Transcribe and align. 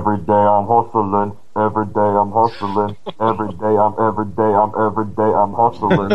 Every 0.00 0.16
day 0.16 0.32
I'm 0.32 0.66
hustling. 0.66 1.36
Every 1.54 1.84
day 1.84 2.00
I'm 2.00 2.32
hustling. 2.32 2.96
Every 3.20 3.52
day 3.52 3.76
I'm 3.76 3.94
every 4.00 4.24
day 4.32 4.42
I'm 4.42 4.72
every 4.80 5.04
day 5.04 5.22
I'm 5.22 5.52
hustling. 5.52 6.10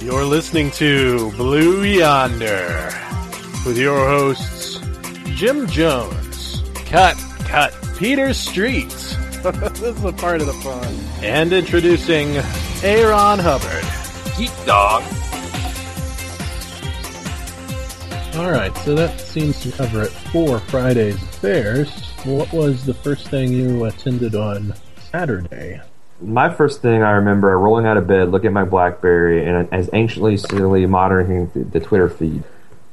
You're 0.00 0.24
listening 0.24 0.70
to 0.70 1.30
Blue 1.32 1.82
Yonder 1.82 2.90
with 3.66 3.76
your 3.76 3.98
hosts 4.08 4.80
Jim 5.34 5.66
Jones, 5.66 6.62
Cut 6.86 7.22
Cut 7.40 7.74
Peter 7.98 8.32
Street. 8.32 8.88
this 9.42 9.80
is 9.82 10.04
a 10.04 10.12
part 10.14 10.40
of 10.40 10.46
the 10.46 10.54
fun. 10.54 10.94
And 11.22 11.52
introducing 11.52 12.38
Aaron 12.82 13.38
Hubbard. 13.38 13.84
Geek 14.36 14.50
Dog. 14.66 15.02
All 18.36 18.50
right, 18.50 18.76
so 18.84 18.94
that 18.94 19.18
seems 19.18 19.60
to 19.62 19.72
cover 19.72 20.02
it 20.02 20.10
for 20.10 20.58
Friday's 20.58 21.14
affairs. 21.14 21.90
What 22.24 22.52
was 22.52 22.84
the 22.84 22.92
first 22.92 23.28
thing 23.28 23.50
you 23.50 23.86
attended 23.86 24.34
on 24.34 24.74
Saturday? 25.10 25.80
My 26.20 26.52
first 26.52 26.82
thing 26.82 27.02
I 27.02 27.12
remember 27.12 27.58
rolling 27.58 27.86
out 27.86 27.96
of 27.96 28.06
bed, 28.06 28.30
looking 28.30 28.48
at 28.48 28.52
my 28.52 28.64
BlackBerry, 28.64 29.46
and 29.46 29.72
as 29.72 29.88
anciently 29.94 30.36
silly 30.36 30.84
monitoring 30.84 31.50
the 31.54 31.80
Twitter 31.80 32.10
feed. 32.10 32.44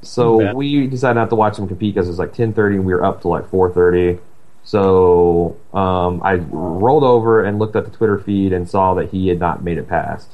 So 0.01 0.53
we 0.53 0.87
decided 0.87 1.15
not 1.15 1.29
to 1.29 1.35
watch 1.35 1.57
them 1.57 1.67
compete 1.67 1.93
because 1.93 2.07
it 2.07 2.11
was 2.11 2.19
like 2.19 2.33
10:30 2.33 2.75
and 2.75 2.85
we 2.85 2.93
were 2.93 3.03
up 3.03 3.21
to 3.21 3.27
like 3.27 3.49
4:30. 3.49 4.19
So 4.63 5.57
um, 5.73 6.21
I 6.23 6.35
rolled 6.35 7.03
over 7.03 7.43
and 7.43 7.59
looked 7.59 7.75
at 7.75 7.85
the 7.85 7.91
Twitter 7.91 8.17
feed 8.17 8.53
and 8.53 8.69
saw 8.69 8.93
that 8.95 9.09
he 9.09 9.27
had 9.27 9.39
not 9.39 9.63
made 9.63 9.77
it 9.77 9.87
past. 9.87 10.29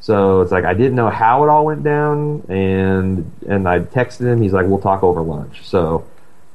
So 0.00 0.40
it's 0.40 0.52
like 0.52 0.64
I 0.64 0.74
didn't 0.74 0.94
know 0.94 1.10
how 1.10 1.44
it 1.44 1.48
all 1.48 1.66
went 1.66 1.82
down, 1.82 2.44
and 2.48 3.30
and 3.46 3.68
I 3.68 3.80
texted 3.80 4.20
him. 4.20 4.40
He's 4.40 4.52
like, 4.52 4.66
"We'll 4.66 4.80
talk 4.80 5.02
over 5.02 5.20
lunch." 5.20 5.66
So 5.66 6.06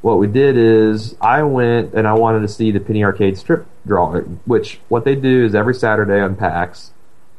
what 0.01 0.17
we 0.17 0.27
did 0.27 0.57
is 0.57 1.15
I 1.21 1.43
went 1.43 1.93
and 1.93 2.07
I 2.07 2.13
wanted 2.13 2.41
to 2.41 2.47
see 2.47 2.71
the 2.71 2.79
Penny 2.79 3.03
Arcade 3.03 3.37
strip 3.37 3.65
draw, 3.85 4.19
which 4.45 4.79
what 4.87 5.03
they 5.05 5.15
do 5.15 5.45
is 5.45 5.53
every 5.53 5.75
Saturday 5.75 6.19
on 6.19 6.35
PAX, 6.35 6.91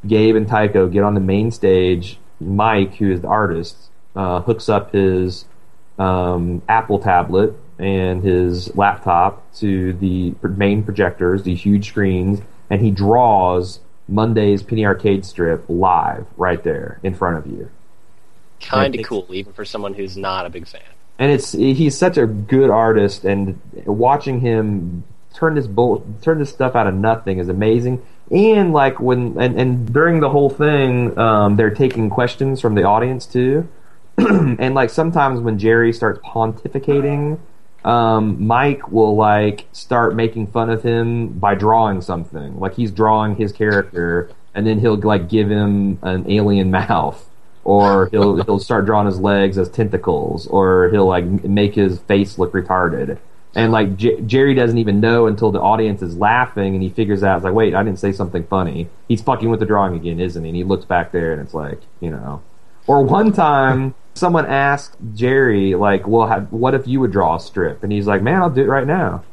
Gabe 0.05 0.35
and 0.35 0.47
Tycho 0.47 0.87
get 0.87 1.03
on 1.03 1.13
the 1.13 1.21
main 1.21 1.51
stage. 1.51 2.19
Mike, 2.39 2.95
who 2.95 3.11
is 3.11 3.21
the 3.21 3.27
artist, 3.27 3.75
uh, 4.15 4.41
hooks 4.41 4.69
up 4.69 4.93
his 4.93 5.45
um, 5.97 6.61
Apple 6.69 6.99
tablet 6.99 7.53
and 7.79 8.23
his 8.23 8.75
laptop 8.75 9.53
to 9.55 9.93
the 9.93 10.33
main 10.41 10.83
projectors, 10.83 11.43
the 11.43 11.53
huge 11.53 11.89
screens, 11.89 12.41
and 12.69 12.81
he 12.81 12.91
draws 12.91 13.79
Monday's 14.07 14.63
Penny 14.63 14.85
Arcade 14.85 15.25
strip 15.25 15.65
live 15.67 16.25
right 16.37 16.63
there 16.63 16.99
in 17.03 17.13
front 17.13 17.37
of 17.37 17.47
you. 17.47 17.69
Kind 18.61 18.95
of 18.95 19.05
cool, 19.05 19.27
even 19.31 19.53
for 19.53 19.65
someone 19.65 19.93
who's 19.93 20.17
not 20.17 20.45
a 20.45 20.49
big 20.49 20.67
fan. 20.67 20.81
And 21.19 21.31
it's 21.31 21.51
he's 21.51 21.97
such 21.97 22.17
a 22.17 22.25
good 22.25 22.69
artist, 22.69 23.25
and 23.25 23.59
watching 23.85 24.39
him 24.39 25.03
turn 25.33 25.55
this 25.55 25.67
bull, 25.67 26.05
turn 26.21 26.39
this 26.39 26.49
stuff 26.49 26.75
out 26.75 26.87
of 26.87 26.95
nothing 26.95 27.39
is 27.39 27.49
amazing. 27.49 28.03
And 28.31 28.73
like 28.73 28.99
when 28.99 29.39
and, 29.39 29.59
and 29.59 29.93
during 29.93 30.19
the 30.19 30.29
whole 30.29 30.49
thing, 30.49 31.17
um, 31.17 31.55
they're 31.55 31.73
taking 31.73 32.09
questions 32.09 32.59
from 32.59 32.75
the 32.75 32.83
audience 32.83 33.25
too. 33.25 33.67
and 34.17 34.73
like 34.73 34.89
sometimes 34.89 35.39
when 35.39 35.59
Jerry 35.59 35.93
starts 35.93 36.19
pontificating, 36.19 37.39
um, 37.87 38.45
Mike 38.45 38.91
will 38.91 39.15
like 39.15 39.65
start 39.71 40.13
making 40.13 40.47
fun 40.47 40.69
of 40.69 40.83
him 40.83 41.29
by 41.29 41.55
drawing 41.55 42.01
something. 42.01 42.59
Like 42.59 42.75
he's 42.75 42.91
drawing 42.91 43.37
his 43.37 43.53
character, 43.53 44.29
and 44.53 44.67
then 44.67 44.79
he'll 44.79 44.97
like 44.97 45.29
give 45.29 45.49
him 45.49 45.97
an 46.01 46.29
alien 46.29 46.69
mouth, 46.81 47.27
or 47.63 48.09
he'll 48.09 48.43
he'll 48.45 48.59
start 48.59 48.85
drawing 48.85 49.07
his 49.07 49.19
legs 49.21 49.57
as 49.57 49.69
tentacles, 49.69 50.47
or 50.47 50.89
he'll 50.89 51.07
like 51.07 51.23
make 51.23 51.75
his 51.75 51.99
face 51.99 52.37
look 52.37 52.51
retarded. 52.51 53.19
And 53.55 53.71
like 53.71 53.95
J- 53.95 54.19
Jerry 54.21 54.53
doesn't 54.53 54.77
even 54.77 54.99
know 54.99 55.27
until 55.27 55.51
the 55.51 55.61
audience 55.61 56.01
is 56.01 56.17
laughing, 56.17 56.73
and 56.73 56.83
he 56.83 56.89
figures 56.89 57.23
out, 57.23 57.37
it's 57.37 57.45
like, 57.45 57.53
wait, 57.53 57.73
I 57.73 57.83
didn't 57.83 57.99
say 57.99 58.11
something 58.11 58.43
funny. 58.47 58.89
He's 59.07 59.21
fucking 59.21 59.49
with 59.49 59.61
the 59.61 59.65
drawing 59.65 59.95
again, 59.95 60.19
isn't 60.19 60.43
he? 60.43 60.49
And 60.49 60.57
he 60.57 60.65
looks 60.65 60.83
back 60.83 61.13
there, 61.13 61.31
and 61.31 61.41
it's 61.41 61.53
like, 61.53 61.79
you 62.01 62.11
know. 62.11 62.43
Or 62.87 63.03
one 63.03 63.33
time, 63.33 63.93
someone 64.13 64.45
asked 64.45 64.95
Jerry, 65.13 65.75
like, 65.75 66.07
well, 66.07 66.27
how, 66.27 66.39
what 66.41 66.73
if 66.73 66.87
you 66.87 66.99
would 67.01 67.11
draw 67.11 67.35
a 67.35 67.39
strip? 67.39 67.83
And 67.83 67.91
he's 67.91 68.07
like, 68.07 68.21
man, 68.21 68.41
I'll 68.41 68.49
do 68.49 68.61
it 68.61 68.67
right 68.67 68.87
now. 68.87 69.23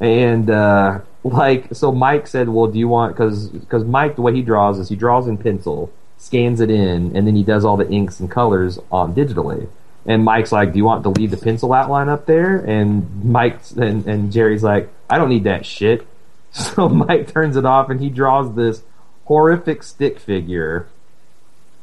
And, 0.00 0.50
uh, 0.50 1.00
like, 1.22 1.74
so 1.74 1.92
Mike 1.92 2.26
said, 2.26 2.48
well, 2.48 2.66
do 2.66 2.78
you 2.78 2.88
want, 2.88 3.16
cause, 3.16 3.50
cause 3.68 3.84
Mike, 3.84 4.16
the 4.16 4.22
way 4.22 4.34
he 4.34 4.42
draws 4.42 4.78
is 4.78 4.88
he 4.88 4.96
draws 4.96 5.28
in 5.28 5.38
pencil, 5.38 5.92
scans 6.18 6.60
it 6.60 6.70
in, 6.70 7.16
and 7.16 7.26
then 7.26 7.36
he 7.36 7.44
does 7.44 7.64
all 7.64 7.76
the 7.76 7.88
inks 7.88 8.20
and 8.20 8.30
colors 8.30 8.78
on 8.90 9.14
digitally. 9.14 9.68
And 10.06 10.24
Mike's 10.24 10.52
like, 10.52 10.72
do 10.72 10.78
you 10.78 10.84
want 10.84 11.02
to 11.04 11.08
leave 11.10 11.30
the 11.30 11.36
pencil 11.36 11.72
outline 11.72 12.08
up 12.08 12.26
there? 12.26 12.58
And 12.58 13.24
Mike 13.24 13.60
and, 13.76 14.06
and 14.06 14.32
Jerry's 14.32 14.62
like, 14.62 14.90
I 15.08 15.16
don't 15.16 15.30
need 15.30 15.44
that 15.44 15.66
shit. 15.66 16.06
So 16.56 16.88
Mike 16.88 17.32
turns 17.32 17.56
it 17.56 17.64
off 17.64 17.90
and 17.90 17.98
he 17.98 18.08
draws 18.08 18.54
this 18.54 18.84
horrific 19.24 19.82
stick 19.82 20.20
figure 20.20 20.86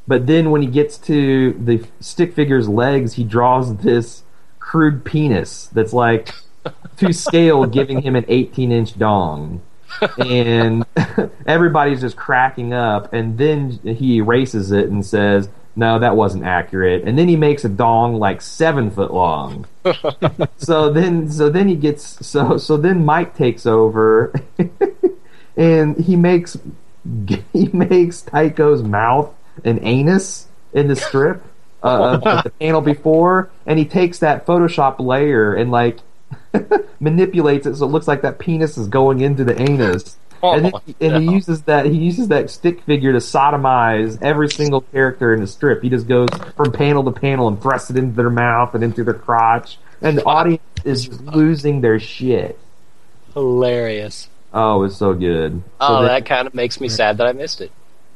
but 0.08 0.28
then 0.28 0.52
when 0.52 0.62
he 0.62 0.68
gets 0.68 0.98
to 0.98 1.54
the 1.54 1.86
stick 2.00 2.34
figure's 2.34 2.68
legs, 2.68 3.14
he 3.14 3.24
draws 3.24 3.78
this 3.78 4.24
crude 4.60 5.06
penis 5.06 5.70
that's 5.74 5.94
like 5.94 6.34
to 6.98 7.14
scale, 7.14 7.66
giving 7.66 8.02
him 8.02 8.16
an 8.16 8.26
18 8.28 8.72
inch 8.72 8.98
dong. 8.98 9.62
and 10.18 10.86
everybody's 11.46 12.02
just 12.02 12.16
cracking 12.16 12.74
up. 12.74 13.14
And 13.14 13.38
then 13.38 13.72
he 13.84 14.18
erases 14.18 14.72
it 14.72 14.90
and 14.90 15.06
says, 15.06 15.50
"No, 15.76 16.00
that 16.00 16.16
wasn't 16.16 16.46
accurate." 16.46 17.04
And 17.04 17.18
then 17.18 17.28
he 17.28 17.36
makes 17.36 17.66
a 17.66 17.70
dong 17.70 18.16
like 18.18 18.42
seven 18.42 18.90
foot 18.90 19.14
long. 19.14 19.68
so 20.58 20.90
then, 20.90 21.30
so 21.30 21.50
then 21.50 21.68
he 21.68 21.76
gets 21.76 22.26
so 22.26 22.58
so 22.58 22.78
then 22.78 23.04
Mike 23.04 23.36
takes 23.36 23.66
over, 23.66 24.34
and 25.58 25.98
he 25.98 26.16
makes 26.16 26.58
he 27.52 27.68
makes 27.74 28.22
Tycho's 28.22 28.82
mouth 28.82 29.34
an 29.64 29.80
anus 29.86 30.48
in 30.74 30.88
the 30.88 30.96
strip 30.96 31.44
uh, 31.84 32.20
of 32.24 32.24
the 32.44 32.52
panel 32.60 32.82
before, 32.82 33.50
and 33.66 33.78
he 33.78 33.86
takes 33.86 34.20
that 34.20 34.46
Photoshop 34.46 35.00
layer 35.00 35.54
and 35.54 35.72
like 35.72 36.00
manipulates 37.00 37.66
it 37.66 37.76
so 37.76 37.86
it 37.86 37.90
looks 37.90 38.08
like 38.08 38.22
that 38.22 38.40
penis 38.40 38.78
is 38.78 38.88
going 38.88 39.20
into 39.22 39.44
the 39.44 39.60
anus. 39.62 40.18
and 40.44 40.66
then, 40.66 40.74
he, 40.86 40.96
and 41.02 41.24
he 41.24 41.34
uses 41.34 41.62
that 41.64 41.86
he 41.86 41.98
uses 41.98 42.30
that 42.30 42.50
stick 42.50 42.82
figure 42.84 43.12
to 43.12 43.20
sodomize 43.20 44.22
every 44.22 44.50
single 44.50 44.82
character 44.82 45.34
in 45.34 45.42
the 45.42 45.48
strip. 45.48 45.84
He 45.84 45.90
just 45.90 46.08
goes 46.08 46.30
from 46.56 46.72
panel 46.72 47.04
to 47.04 47.12
panel 47.12 47.48
and 47.48 47.62
thrusts 47.62 47.90
it 47.90 47.98
into 47.98 48.16
their 48.16 48.30
mouth 48.30 48.74
and 48.74 48.84
into 48.84 49.04
their 49.04 49.14
crotch, 49.14 49.78
and 50.02 50.18
the 50.18 50.26
audience 50.26 50.62
is 50.84 51.22
losing 51.22 51.82
their 51.82 52.00
shit. 52.00 52.58
Hilarious. 53.34 54.30
Oh, 54.54 54.84
it's 54.84 54.98
so 54.98 55.14
good. 55.14 55.62
Oh, 55.80 56.02
so 56.02 56.08
that 56.08 56.26
kind 56.26 56.48
of 56.48 56.54
makes 56.54 56.82
me 56.82 56.90
sad 56.90 57.18
that 57.18 57.28
I 57.28 57.32
missed 57.32 57.62
it. 57.62 57.72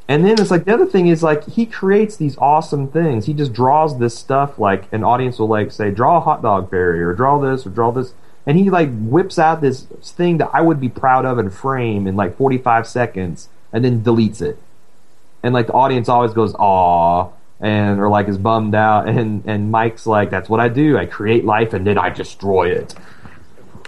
And 0.08 0.24
then 0.24 0.40
it's 0.40 0.52
like 0.52 0.66
the 0.66 0.74
other 0.74 0.86
thing 0.86 1.08
is 1.08 1.24
like 1.24 1.48
he 1.48 1.66
creates 1.66 2.16
these 2.16 2.38
awesome 2.38 2.88
things. 2.90 3.26
He 3.26 3.34
just 3.34 3.54
draws 3.54 3.98
this 3.98 4.18
stuff 4.18 4.60
like 4.60 4.92
an 4.94 5.04
audience 5.04 5.40
will 5.40 5.48
like 5.48 5.72
say, 5.72 5.90
draw 5.90 6.18
a 6.18 6.22
hot 6.22 6.44
dog 6.44 6.70
fairy 6.70 7.02
or 7.02 7.14
draw 7.14 7.40
this 7.40 7.66
or 7.66 7.72
draw 7.72 7.92
this. 7.92 8.14
And 8.46 8.58
he 8.58 8.70
like 8.70 8.90
whips 8.92 9.40
out 9.40 9.62
this 9.62 9.84
thing 10.04 10.38
that 10.38 10.52
I 10.54 10.62
would 10.62 10.80
be 10.80 10.90
proud 10.90 11.26
of 11.26 11.40
and 11.40 11.52
frame 11.52 12.06
in 12.06 12.16
like 12.16 12.38
45 12.38 12.88
seconds 12.88 13.50
and 13.74 13.84
then 13.84 14.04
deletes 14.04 14.42
it. 14.42 14.60
And 15.42 15.54
like 15.56 15.68
the 15.68 15.74
audience 15.74 16.08
always 16.08 16.34
goes, 16.34 16.54
aw, 16.54 17.32
and 17.60 18.00
or 18.00 18.08
like 18.08 18.28
is 18.28 18.38
bummed 18.38 18.76
out. 18.76 19.10
And, 19.16 19.44
and 19.48 19.72
Mike's 19.72 20.06
like, 20.06 20.30
that's 20.30 20.50
what 20.50 20.60
I 20.60 20.70
do. 20.70 21.00
I 21.00 21.08
create 21.08 21.46
life 21.46 21.74
and 21.74 21.86
then 21.88 21.98
I 21.98 22.12
destroy 22.12 22.70
it. 22.70 22.94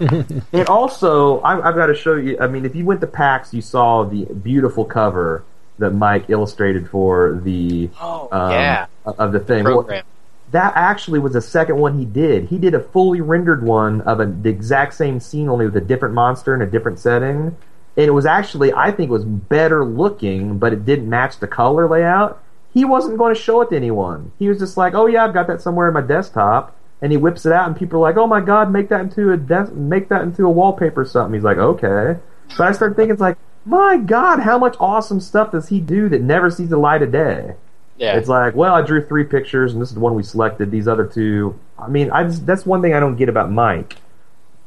and 0.00 0.68
also, 0.68 1.40
I, 1.40 1.68
I've 1.68 1.74
got 1.76 1.86
to 1.86 1.94
show 1.94 2.14
you. 2.14 2.38
I 2.40 2.48
mean, 2.48 2.64
if 2.64 2.74
you 2.74 2.84
went 2.84 3.00
to 3.02 3.06
PAX, 3.06 3.52
you 3.52 3.60
saw 3.60 4.04
the 4.04 4.26
beautiful 4.26 4.84
cover 4.84 5.44
that 5.78 5.90
Mike 5.90 6.24
illustrated 6.28 6.88
for 6.90 7.40
the 7.42 7.90
Oh, 8.00 8.28
um, 8.32 8.50
yeah. 8.52 8.86
of 9.04 9.32
the 9.32 9.40
thing. 9.40 9.64
Program. 9.64 10.04
that 10.50 10.72
actually 10.76 11.18
was 11.18 11.32
the 11.34 11.40
second 11.40 11.76
one 11.78 11.98
he 11.98 12.04
did. 12.04 12.44
He 12.46 12.58
did 12.58 12.74
a 12.74 12.80
fully 12.80 13.20
rendered 13.20 13.62
one 13.62 14.00
of 14.02 14.20
a, 14.20 14.26
the 14.26 14.48
exact 14.50 14.94
same 14.94 15.20
scene, 15.20 15.48
only 15.48 15.66
with 15.66 15.76
a 15.76 15.80
different 15.80 16.14
monster 16.14 16.54
in 16.54 16.62
a 16.62 16.66
different 16.66 16.98
setting. 16.98 17.56
And 17.96 18.06
it 18.06 18.10
was 18.10 18.26
actually, 18.26 18.72
I 18.72 18.90
think, 18.92 19.08
it 19.10 19.12
was 19.12 19.24
better 19.24 19.84
looking, 19.84 20.58
but 20.58 20.72
it 20.72 20.84
didn't 20.84 21.08
match 21.08 21.38
the 21.38 21.48
color 21.48 21.88
layout. 21.88 22.42
He 22.72 22.84
wasn't 22.84 23.18
going 23.18 23.34
to 23.34 23.40
show 23.40 23.60
it 23.62 23.70
to 23.70 23.76
anyone. 23.76 24.30
He 24.38 24.48
was 24.48 24.58
just 24.58 24.76
like, 24.76 24.94
"Oh 24.94 25.06
yeah, 25.06 25.24
I've 25.24 25.34
got 25.34 25.46
that 25.48 25.60
somewhere 25.62 25.88
in 25.88 25.94
my 25.94 26.00
desktop." 26.02 26.76
And 27.00 27.10
he 27.12 27.16
whips 27.18 27.46
it 27.46 27.52
out, 27.52 27.66
and 27.66 27.76
people 27.76 27.98
are 27.98 28.02
like, 28.02 28.16
"Oh 28.16 28.26
my 28.26 28.40
god, 28.40 28.70
make 28.70 28.88
that 28.90 29.00
into 29.00 29.32
a 29.32 29.36
des- 29.36 29.72
make 29.72 30.08
that 30.10 30.22
into 30.22 30.44
a 30.46 30.50
wallpaper 30.50 31.00
or 31.00 31.04
something." 31.06 31.34
He's 31.34 31.42
like, 31.44 31.56
"Okay." 31.56 32.20
But 32.56 32.68
I 32.68 32.72
started 32.72 32.94
thinking, 32.96 33.12
it's 33.12 33.20
like, 33.20 33.36
my 33.68 33.98
god, 33.98 34.40
how 34.40 34.58
much 34.58 34.76
awesome 34.80 35.20
stuff 35.20 35.52
does 35.52 35.68
he 35.68 35.80
do 35.80 36.08
that 36.08 36.22
never 36.22 36.50
sees 36.50 36.70
the 36.70 36.78
light 36.78 37.02
of 37.02 37.12
day? 37.12 37.54
Yeah. 37.98 38.16
It's 38.16 38.28
like, 38.28 38.54
well, 38.54 38.74
I 38.74 38.82
drew 38.82 39.04
three 39.04 39.24
pictures, 39.24 39.72
and 39.72 39.82
this 39.82 39.88
is 39.88 39.94
the 39.94 40.00
one 40.00 40.14
we 40.14 40.22
selected. 40.22 40.70
These 40.70 40.88
other 40.88 41.04
two, 41.04 41.58
I 41.78 41.88
mean, 41.88 42.10
I 42.10 42.24
just, 42.24 42.46
that's 42.46 42.64
one 42.64 42.80
thing 42.80 42.94
I 42.94 43.00
don't 43.00 43.16
get 43.16 43.28
about 43.28 43.50
Mike. 43.50 43.96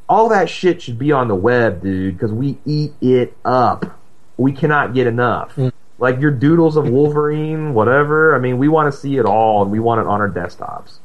All 0.08 0.30
that 0.30 0.50
shit 0.50 0.82
should 0.82 1.00
be 1.00 1.12
on 1.12 1.30
the 1.30 1.36
web, 1.36 1.82
dude, 1.82 2.16
because 2.16 2.34
we 2.34 2.58
eat 2.66 2.94
it 3.02 3.36
up. 3.46 4.00
We 4.38 4.52
cannot 4.52 4.94
get 4.94 5.08
enough. 5.08 5.56
Mm. 5.56 5.72
like 5.98 6.20
your 6.20 6.32
doodles 6.32 6.76
of 6.76 6.90
Wolverine, 6.90 7.74
whatever. 7.74 8.36
I 8.36 8.40
mean, 8.40 8.58
we 8.58 8.68
want 8.68 8.92
to 8.92 8.98
see 8.98 9.18
it 9.18 9.26
all, 9.26 9.62
and 9.62 9.72
we 9.72 9.80
want 9.80 10.02
it 10.02 10.08
on 10.08 10.20
our 10.20 10.30
desktops. 10.30 10.98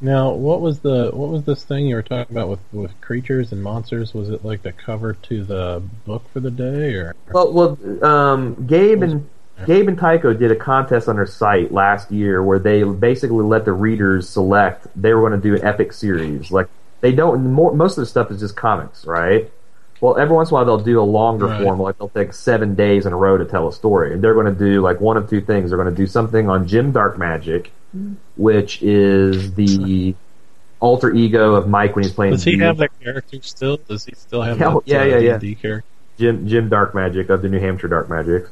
Now, 0.00 0.30
what 0.30 0.60
was 0.62 0.80
the 0.80 1.10
what 1.12 1.28
was 1.28 1.44
this 1.44 1.62
thing 1.64 1.86
you 1.86 1.94
were 1.94 2.02
talking 2.02 2.34
about 2.34 2.48
with 2.48 2.60
with 2.72 2.98
creatures 3.02 3.52
and 3.52 3.62
monsters? 3.62 4.14
Was 4.14 4.30
it 4.30 4.44
like 4.44 4.62
the 4.62 4.72
cover 4.72 5.12
to 5.14 5.44
the 5.44 5.82
book 6.06 6.24
for 6.32 6.40
the 6.40 6.50
day, 6.50 6.94
or 6.94 7.14
Well, 7.32 7.52
well, 7.52 8.04
um, 8.04 8.66
Gabe 8.66 9.02
and 9.02 9.28
Gabe 9.66 9.88
and 9.88 9.98
Tycho 9.98 10.32
did 10.32 10.50
a 10.50 10.56
contest 10.56 11.06
on 11.06 11.16
their 11.16 11.26
site 11.26 11.70
last 11.70 12.10
year 12.10 12.42
where 12.42 12.58
they 12.58 12.82
basically 12.82 13.44
let 13.44 13.66
the 13.66 13.72
readers 13.72 14.26
select. 14.26 14.86
They 14.96 15.12
were 15.12 15.20
going 15.28 15.38
to 15.40 15.48
do 15.48 15.54
an 15.54 15.62
epic 15.66 15.92
series. 15.92 16.50
Like 16.50 16.68
they 17.02 17.12
don't. 17.12 17.52
More, 17.52 17.74
most 17.74 17.98
of 17.98 18.02
the 18.02 18.06
stuff 18.06 18.30
is 18.30 18.40
just 18.40 18.56
comics, 18.56 19.04
right? 19.04 19.50
Well, 20.00 20.16
every 20.16 20.34
once 20.34 20.48
in 20.48 20.54
a 20.54 20.56
while 20.56 20.64
they'll 20.64 20.78
do 20.78 20.98
a 20.98 21.02
longer 21.04 21.48
Right. 21.48 21.62
form, 21.62 21.78
like 21.78 21.98
they'll 21.98 22.08
take 22.08 22.32
seven 22.32 22.74
days 22.74 23.04
in 23.04 23.12
a 23.12 23.16
row 23.16 23.36
to 23.36 23.44
tell 23.44 23.68
a 23.68 23.72
story, 23.72 24.14
and 24.14 24.24
they're 24.24 24.32
going 24.32 24.46
to 24.46 24.58
do 24.58 24.80
like 24.80 24.98
one 24.98 25.18
of 25.18 25.28
two 25.28 25.42
things. 25.42 25.68
They're 25.70 25.78
going 25.78 25.94
to 25.94 26.02
do 26.02 26.06
something 26.06 26.48
on 26.48 26.66
Jim 26.66 26.90
Darkmagic, 26.90 27.66
which 28.36 28.82
is 28.82 29.54
the 29.54 30.14
alter 30.80 31.12
ego 31.12 31.54
of 31.54 31.68
Mike 31.68 31.94
when 31.94 32.04
he's 32.04 32.12
playing. 32.12 32.32
does 32.32 32.44
he 32.44 32.56
D- 32.56 32.62
have 32.62 32.78
that 32.78 32.90
character 33.00 33.38
still? 33.42 33.76
Does 33.76 34.04
he 34.04 34.14
still 34.14 34.42
have 34.42 34.58
Yeah, 34.58 34.70
that 34.74 34.82
yeah, 34.86 35.00
uh, 35.00 35.04
yeah, 35.04 35.18
yeah. 35.18 35.38
D&D 35.38 35.54
character? 35.56 35.86
Jim 36.18 36.46
Jim 36.48 36.68
Darkmagic 36.70 37.28
of 37.30 37.42
the 37.42 37.48
New 37.48 37.60
Hampshire 37.60 37.88
Dark 37.88 38.08
Magic. 38.10 38.44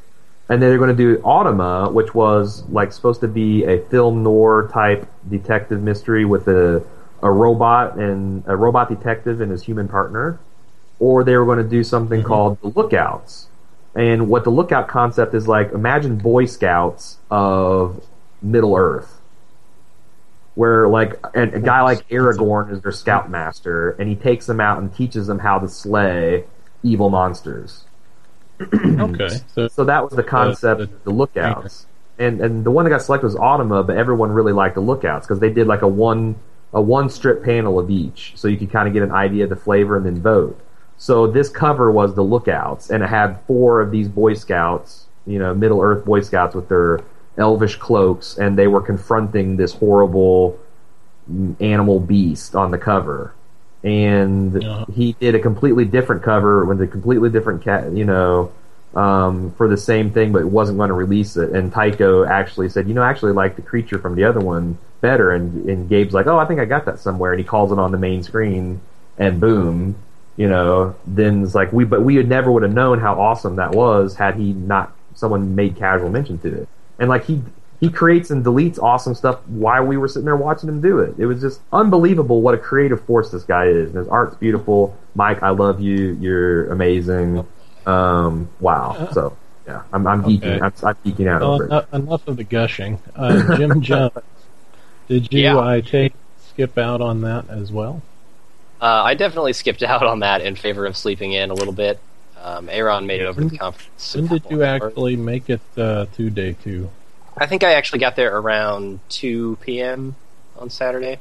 And 0.50 0.62
then 0.62 0.70
they're 0.70 0.78
going 0.78 0.96
to 0.96 1.16
do 1.16 1.22
Automata, 1.22 1.92
which 1.92 2.14
was 2.14 2.66
like 2.70 2.92
supposed 2.92 3.20
to 3.20 3.28
be 3.28 3.64
a 3.64 3.80
film 3.88 4.22
noir 4.22 4.70
type 4.72 5.06
detective 5.28 5.82
mystery 5.82 6.24
with 6.24 6.48
a 6.48 6.82
a 7.22 7.30
robot 7.30 7.96
and 7.98 8.44
a 8.46 8.56
robot 8.56 8.88
detective 8.88 9.40
and 9.40 9.50
his 9.50 9.62
human 9.62 9.88
partner. 9.88 10.38
Or 11.00 11.22
they 11.22 11.36
were 11.36 11.44
going 11.44 11.58
to 11.62 11.68
do 11.68 11.84
something 11.84 12.22
called 12.22 12.60
the 12.60 12.68
Lookouts. 12.68 13.46
And 13.94 14.28
what 14.28 14.44
the 14.44 14.50
lookout 14.50 14.88
concept 14.88 15.34
is 15.34 15.46
like, 15.48 15.72
imagine 15.72 16.16
Boy 16.16 16.44
Scouts 16.46 17.18
of 17.30 18.04
Middle 18.42 18.76
Earth. 18.76 19.17
Where 20.58 20.88
like 20.88 21.12
a, 21.34 21.42
a 21.42 21.60
guy 21.60 21.82
like 21.82 22.08
Aragorn 22.08 22.72
is 22.72 22.80
their 22.82 22.90
scoutmaster, 22.90 23.90
and 23.90 24.08
he 24.08 24.16
takes 24.16 24.46
them 24.46 24.58
out 24.58 24.78
and 24.80 24.92
teaches 24.92 25.28
them 25.28 25.38
how 25.38 25.60
to 25.60 25.68
slay 25.68 26.44
evil 26.82 27.10
monsters. 27.10 27.84
Okay, 29.06 29.28
so 29.54 29.68
So 29.68 29.84
that 29.84 30.02
was 30.02 30.14
the 30.14 30.24
concept 30.24 30.78
the- 30.78 30.84
of 30.84 31.04
the 31.04 31.10
lookouts. 31.10 31.86
And 32.18 32.40
and 32.40 32.64
the 32.64 32.72
one 32.72 32.84
that 32.84 32.90
got 32.90 33.02
selected 33.02 33.26
was 33.26 33.36
Automata, 33.36 33.84
but 33.84 33.96
everyone 33.96 34.32
really 34.32 34.52
liked 34.52 34.74
the 34.74 34.80
lookouts 34.80 35.28
because 35.28 35.38
they 35.38 35.50
did 35.50 35.68
like 35.68 35.82
a 35.82 35.86
one 35.88 36.34
a 36.72 36.80
one 36.82 37.08
strip 37.08 37.44
panel 37.44 37.78
of 37.78 37.88
each, 37.88 38.32
so 38.34 38.48
you 38.48 38.56
could 38.56 38.72
kind 38.72 38.88
of 38.88 38.92
get 38.94 39.04
an 39.04 39.12
idea 39.12 39.44
of 39.44 39.50
the 39.50 39.56
flavor 39.56 39.96
and 39.96 40.04
then 40.04 40.20
vote. 40.20 40.58
So 40.96 41.28
this 41.28 41.48
cover 41.48 41.92
was 41.92 42.16
the 42.16 42.24
lookouts, 42.24 42.90
and 42.90 43.04
it 43.04 43.08
had 43.08 43.40
four 43.46 43.80
of 43.80 43.92
these 43.92 44.08
Boy 44.08 44.34
Scouts, 44.34 45.06
you 45.24 45.38
know, 45.38 45.54
Middle 45.54 45.80
Earth 45.80 46.04
Boy 46.04 46.20
Scouts 46.22 46.56
with 46.56 46.68
their 46.68 46.98
elvish 47.38 47.76
cloaks, 47.76 48.36
and 48.36 48.58
they 48.58 48.66
were 48.66 48.80
confronting 48.80 49.56
this 49.56 49.72
horrible 49.72 50.58
animal 51.60 52.00
beast 52.00 52.54
on 52.54 52.70
the 52.70 52.78
cover. 52.78 53.34
And 53.84 54.62
he 54.92 55.12
did 55.14 55.34
a 55.34 55.38
completely 55.38 55.84
different 55.84 56.22
cover 56.22 56.64
with 56.64 56.82
a 56.82 56.86
completely 56.86 57.30
different 57.30 57.62
cat, 57.62 57.92
you 57.92 58.04
know, 58.04 58.52
um, 58.94 59.52
for 59.52 59.68
the 59.68 59.76
same 59.76 60.10
thing, 60.10 60.32
but 60.32 60.44
wasn't 60.46 60.78
going 60.78 60.88
to 60.88 60.94
release 60.94 61.36
it. 61.36 61.50
And 61.50 61.72
Tycho 61.72 62.24
actually 62.24 62.70
said, 62.70 62.88
you 62.88 62.94
know, 62.94 63.02
I 63.02 63.10
actually 63.10 63.32
like 63.32 63.56
the 63.56 63.62
creature 63.62 63.98
from 63.98 64.16
the 64.16 64.24
other 64.24 64.40
one 64.40 64.78
better. 65.00 65.30
And, 65.30 65.68
and 65.68 65.88
Gabe's 65.88 66.12
like, 66.12 66.26
oh, 66.26 66.38
I 66.38 66.44
think 66.46 66.58
I 66.58 66.64
got 66.64 66.86
that 66.86 66.98
somewhere. 66.98 67.32
And 67.32 67.38
he 67.38 67.44
calls 67.44 67.70
it 67.70 67.78
on 67.78 67.92
the 67.92 67.98
main 67.98 68.22
screen, 68.22 68.80
and 69.16 69.40
boom, 69.40 69.96
you 70.36 70.48
know, 70.48 70.96
then 71.06 71.42
it's 71.44 71.54
like 71.54 71.72
we, 71.72 71.84
but 71.84 72.02
we 72.02 72.16
would 72.16 72.28
never 72.28 72.50
would 72.50 72.62
have 72.62 72.72
known 72.72 72.98
how 72.98 73.20
awesome 73.20 73.56
that 73.56 73.72
was 73.72 74.16
had 74.16 74.36
he 74.36 74.52
not 74.52 74.92
someone 75.14 75.54
made 75.54 75.76
casual 75.76 76.08
mention 76.08 76.38
to 76.38 76.62
it. 76.62 76.68
And 76.98 77.08
like 77.08 77.24
he 77.24 77.42
he 77.80 77.88
creates 77.90 78.30
and 78.30 78.44
deletes 78.44 78.78
awesome 78.82 79.14
stuff 79.14 79.38
while 79.46 79.84
we 79.84 79.96
were 79.96 80.08
sitting 80.08 80.24
there 80.24 80.36
watching 80.36 80.68
him 80.68 80.80
do 80.80 80.98
it. 80.98 81.14
It 81.18 81.26
was 81.26 81.40
just 81.40 81.60
unbelievable 81.72 82.42
what 82.42 82.54
a 82.54 82.58
creative 82.58 83.04
force 83.04 83.30
this 83.30 83.44
guy 83.44 83.66
is. 83.66 83.90
And 83.90 83.98
his 83.98 84.08
art's 84.08 84.36
beautiful. 84.36 84.96
Mike, 85.14 85.42
I 85.42 85.50
love 85.50 85.80
you. 85.80 86.16
You're 86.20 86.70
amazing. 86.72 87.46
Um, 87.86 88.48
wow. 88.60 89.08
So 89.12 89.36
yeah, 89.66 89.82
I'm, 89.92 90.06
I'm 90.06 90.22
geeking. 90.24 90.60
Okay. 90.60 90.60
I'm, 90.60 90.72
I'm 90.82 90.96
geeking 91.04 91.28
out 91.28 91.40
well, 91.42 91.52
over 91.54 91.64
it. 91.64 91.68
enough, 91.68 91.94
enough 91.94 92.28
of 92.28 92.36
the 92.36 92.44
gushing. 92.44 92.98
Uh, 93.14 93.56
Jim 93.56 93.80
Jones, 93.80 94.12
did 95.08 95.32
you 95.32 95.42
Yeah. 95.42 95.58
I 95.60 95.80
take 95.80 96.14
skip 96.48 96.76
out 96.78 97.00
on 97.00 97.20
that 97.20 97.48
as 97.48 97.70
well? 97.70 98.02
Uh, 98.80 99.02
I 99.04 99.14
definitely 99.14 99.52
skipped 99.52 99.82
out 99.82 100.02
on 100.02 100.20
that 100.20 100.40
in 100.40 100.56
favor 100.56 100.84
of 100.86 100.96
sleeping 100.96 101.32
in 101.32 101.50
a 101.50 101.54
little 101.54 101.72
bit. 101.72 102.00
Um, 102.42 102.68
Aaron 102.70 103.06
made 103.06 103.20
it 103.20 103.26
over 103.26 103.40
to 103.42 103.48
the 103.48 103.58
conference. 103.58 104.14
When 104.14 104.26
did 104.26 104.42
couple 104.44 104.58
you 104.58 104.64
hours. 104.64 104.82
actually 104.84 105.16
make 105.16 105.50
it 105.50 105.60
uh, 105.76 106.06
to 106.14 106.30
day 106.30 106.56
two? 106.62 106.90
I 107.36 107.46
think 107.46 107.62
I 107.64 107.72
actually 107.74 107.98
got 108.00 108.16
there 108.16 108.36
around 108.36 109.00
2 109.10 109.58
p.m. 109.60 110.16
on 110.58 110.70
Saturday. 110.70 111.18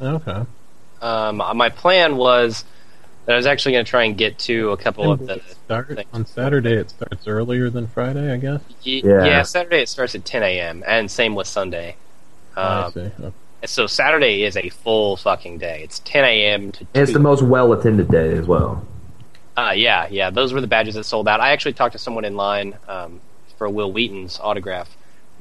Okay. 0.00 0.42
Um, 1.00 1.36
my 1.36 1.68
plan 1.68 2.16
was 2.16 2.64
that 3.26 3.34
I 3.34 3.36
was 3.36 3.46
actually 3.46 3.72
going 3.72 3.84
to 3.84 3.90
try 3.90 4.04
and 4.04 4.16
get 4.16 4.38
to 4.40 4.70
a 4.70 4.76
couple 4.76 5.12
of 5.12 5.26
the. 5.26 5.40
start 5.64 5.88
things. 5.88 6.08
on 6.12 6.24
Saturday. 6.26 6.72
It 6.74 6.90
starts 6.90 7.26
earlier 7.28 7.68
than 7.70 7.86
Friday, 7.88 8.32
I 8.32 8.36
guess. 8.36 8.60
Y- 8.84 9.02
Yeah. 9.04 9.24
yeah. 9.24 9.42
Saturday 9.42 9.82
it 9.82 9.88
starts 9.88 10.14
at 10.14 10.24
10 10.24 10.42
a.m. 10.42 10.82
and 10.86 11.10
same 11.10 11.34
with 11.34 11.46
Sunday. 11.46 11.96
I 12.56 12.82
Um, 12.84 12.92
see. 12.92 13.00
Okay. 13.00 13.32
so 13.66 13.86
Saturday 13.86 14.42
is 14.44 14.56
a 14.56 14.68
full 14.70 15.16
fucking 15.16 15.58
day. 15.58 15.82
It's 15.84 16.00
10 16.00 16.24
a.m. 16.24 16.72
to 16.72 16.78
2. 16.84 16.86
It's 16.94 17.12
the 17.12 17.18
most 17.20 17.42
well 17.42 17.72
attended 17.72 18.08
day 18.08 18.32
as 18.38 18.46
well. 18.46 18.84
Uh, 19.58 19.72
yeah, 19.72 20.06
yeah. 20.08 20.30
Those 20.30 20.52
were 20.52 20.60
the 20.60 20.68
badges 20.68 20.94
that 20.94 21.02
sold 21.02 21.26
out. 21.26 21.40
I 21.40 21.50
actually 21.50 21.72
talked 21.72 21.94
to 21.94 21.98
someone 21.98 22.24
in 22.24 22.36
line 22.36 22.78
um, 22.86 23.20
for 23.56 23.68
Wil 23.68 23.90
Wheaton's 23.90 24.38
autograph 24.38 24.88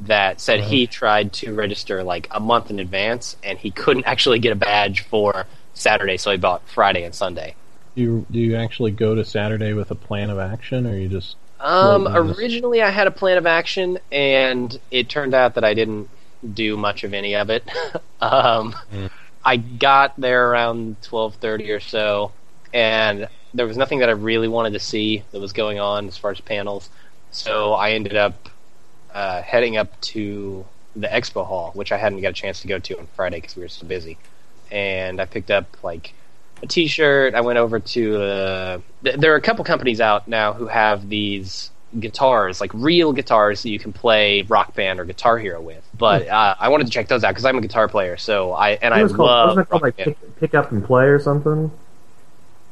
that 0.01 0.41
said 0.41 0.61
he 0.61 0.87
tried 0.87 1.33
to 1.33 1.53
register 1.53 2.03
like 2.03 2.27
a 2.31 2.39
month 2.39 2.71
in 2.71 2.79
advance 2.79 3.35
and 3.43 3.59
he 3.59 3.69
couldn't 3.69 4.05
actually 4.05 4.39
get 4.39 4.51
a 4.51 4.55
badge 4.55 5.01
for 5.01 5.45
Saturday, 5.75 6.17
so 6.17 6.31
he 6.31 6.37
bought 6.37 6.67
Friday 6.67 7.03
and 7.03 7.13
Sunday. 7.13 7.53
Do 7.95 8.01
you 8.01 8.25
do 8.31 8.39
you 8.39 8.55
actually 8.55 8.89
go 8.89 9.13
to 9.13 9.23
Saturday 9.23 9.73
with 9.73 9.91
a 9.91 9.95
plan 9.95 10.31
of 10.31 10.39
action, 10.39 10.87
or 10.87 10.97
you 10.97 11.09
just 11.09 11.35
Um, 11.59 12.07
originally, 12.07 12.81
I 12.81 12.89
had 12.89 13.05
a 13.05 13.11
plan 13.11 13.37
of 13.37 13.45
action, 13.45 13.99
and 14.11 14.79
it 14.89 15.09
turned 15.09 15.35
out 15.35 15.53
that 15.55 15.63
I 15.63 15.75
didn't 15.75 16.09
do 16.53 16.75
much 16.75 17.03
of 17.03 17.13
any 17.13 17.35
of 17.35 17.51
it. 17.51 17.69
um, 18.21 18.75
Mm. 18.91 19.11
I 19.45 19.57
got 19.57 20.19
there 20.19 20.49
around 20.49 21.01
twelve 21.03 21.35
thirty 21.35 21.69
or 21.69 21.79
so, 21.79 22.31
and 22.73 23.27
there 23.53 23.65
was 23.65 23.77
nothing 23.77 23.99
that 23.99 24.09
I 24.09 24.13
really 24.13 24.47
wanted 24.47 24.73
to 24.73 24.79
see 24.79 25.23
that 25.31 25.39
was 25.39 25.53
going 25.53 25.79
on 25.79 26.07
as 26.07 26.17
far 26.17 26.31
as 26.31 26.41
panels. 26.41 26.89
So 27.31 27.73
I 27.73 27.91
ended 27.91 28.15
up 28.15 28.49
uh, 29.13 29.41
heading 29.41 29.77
up 29.77 29.99
to 30.01 30.65
the 30.95 31.07
expo 31.07 31.45
hall, 31.45 31.71
which 31.73 31.91
I 31.91 31.97
hadn't 31.97 32.21
got 32.21 32.29
a 32.29 32.33
chance 32.33 32.61
to 32.61 32.67
go 32.67 32.79
to 32.79 32.99
on 32.99 33.07
Friday 33.15 33.39
because 33.39 33.55
we 33.55 33.61
were 33.63 33.69
so 33.69 33.85
busy. 33.85 34.17
And 34.71 35.21
I 35.21 35.25
picked 35.25 35.51
up 35.51 35.77
like 35.83 36.13
a 36.61 36.67
T-shirt. 36.67 37.35
I 37.35 37.41
went 37.41 37.57
over 37.57 37.79
to. 37.79 38.21
Uh, 38.21 38.79
th- 39.03 39.17
there 39.17 39.33
are 39.33 39.37
a 39.37 39.41
couple 39.41 39.63
companies 39.63 40.01
out 40.01 40.27
now 40.27 40.53
who 40.53 40.67
have 40.67 41.07
these 41.09 41.71
guitars, 41.99 42.59
like 42.59 42.71
real 42.73 43.13
guitars 43.13 43.63
that 43.63 43.69
you 43.69 43.79
can 43.79 43.93
play 43.93 44.41
Rock 44.43 44.75
Band 44.75 44.99
or 44.99 45.05
Guitar 45.05 45.37
Hero 45.37 45.61
with. 45.61 45.87
But 45.97 46.27
uh, 46.27 46.55
I 46.59 46.69
wanted 46.69 46.87
to 46.87 46.91
check 46.91 47.07
those 47.07 47.23
out 47.23 47.29
because 47.29 47.45
I'm 47.45 47.57
a 47.57 47.61
guitar 47.61 47.87
player. 47.87 48.17
So 48.17 48.53
I 48.53 48.71
and 48.71 48.93
I 48.93 49.01
called, 49.01 49.19
love 49.19 49.47
wasn't 49.49 49.67
it 49.67 49.69
called 49.69 49.81
Rock 49.83 49.97
like 49.97 49.97
Band. 49.97 50.19
pick, 50.19 50.39
pick 50.39 50.55
up 50.55 50.71
and 50.71 50.83
play 50.83 51.05
or 51.05 51.19
something? 51.19 51.71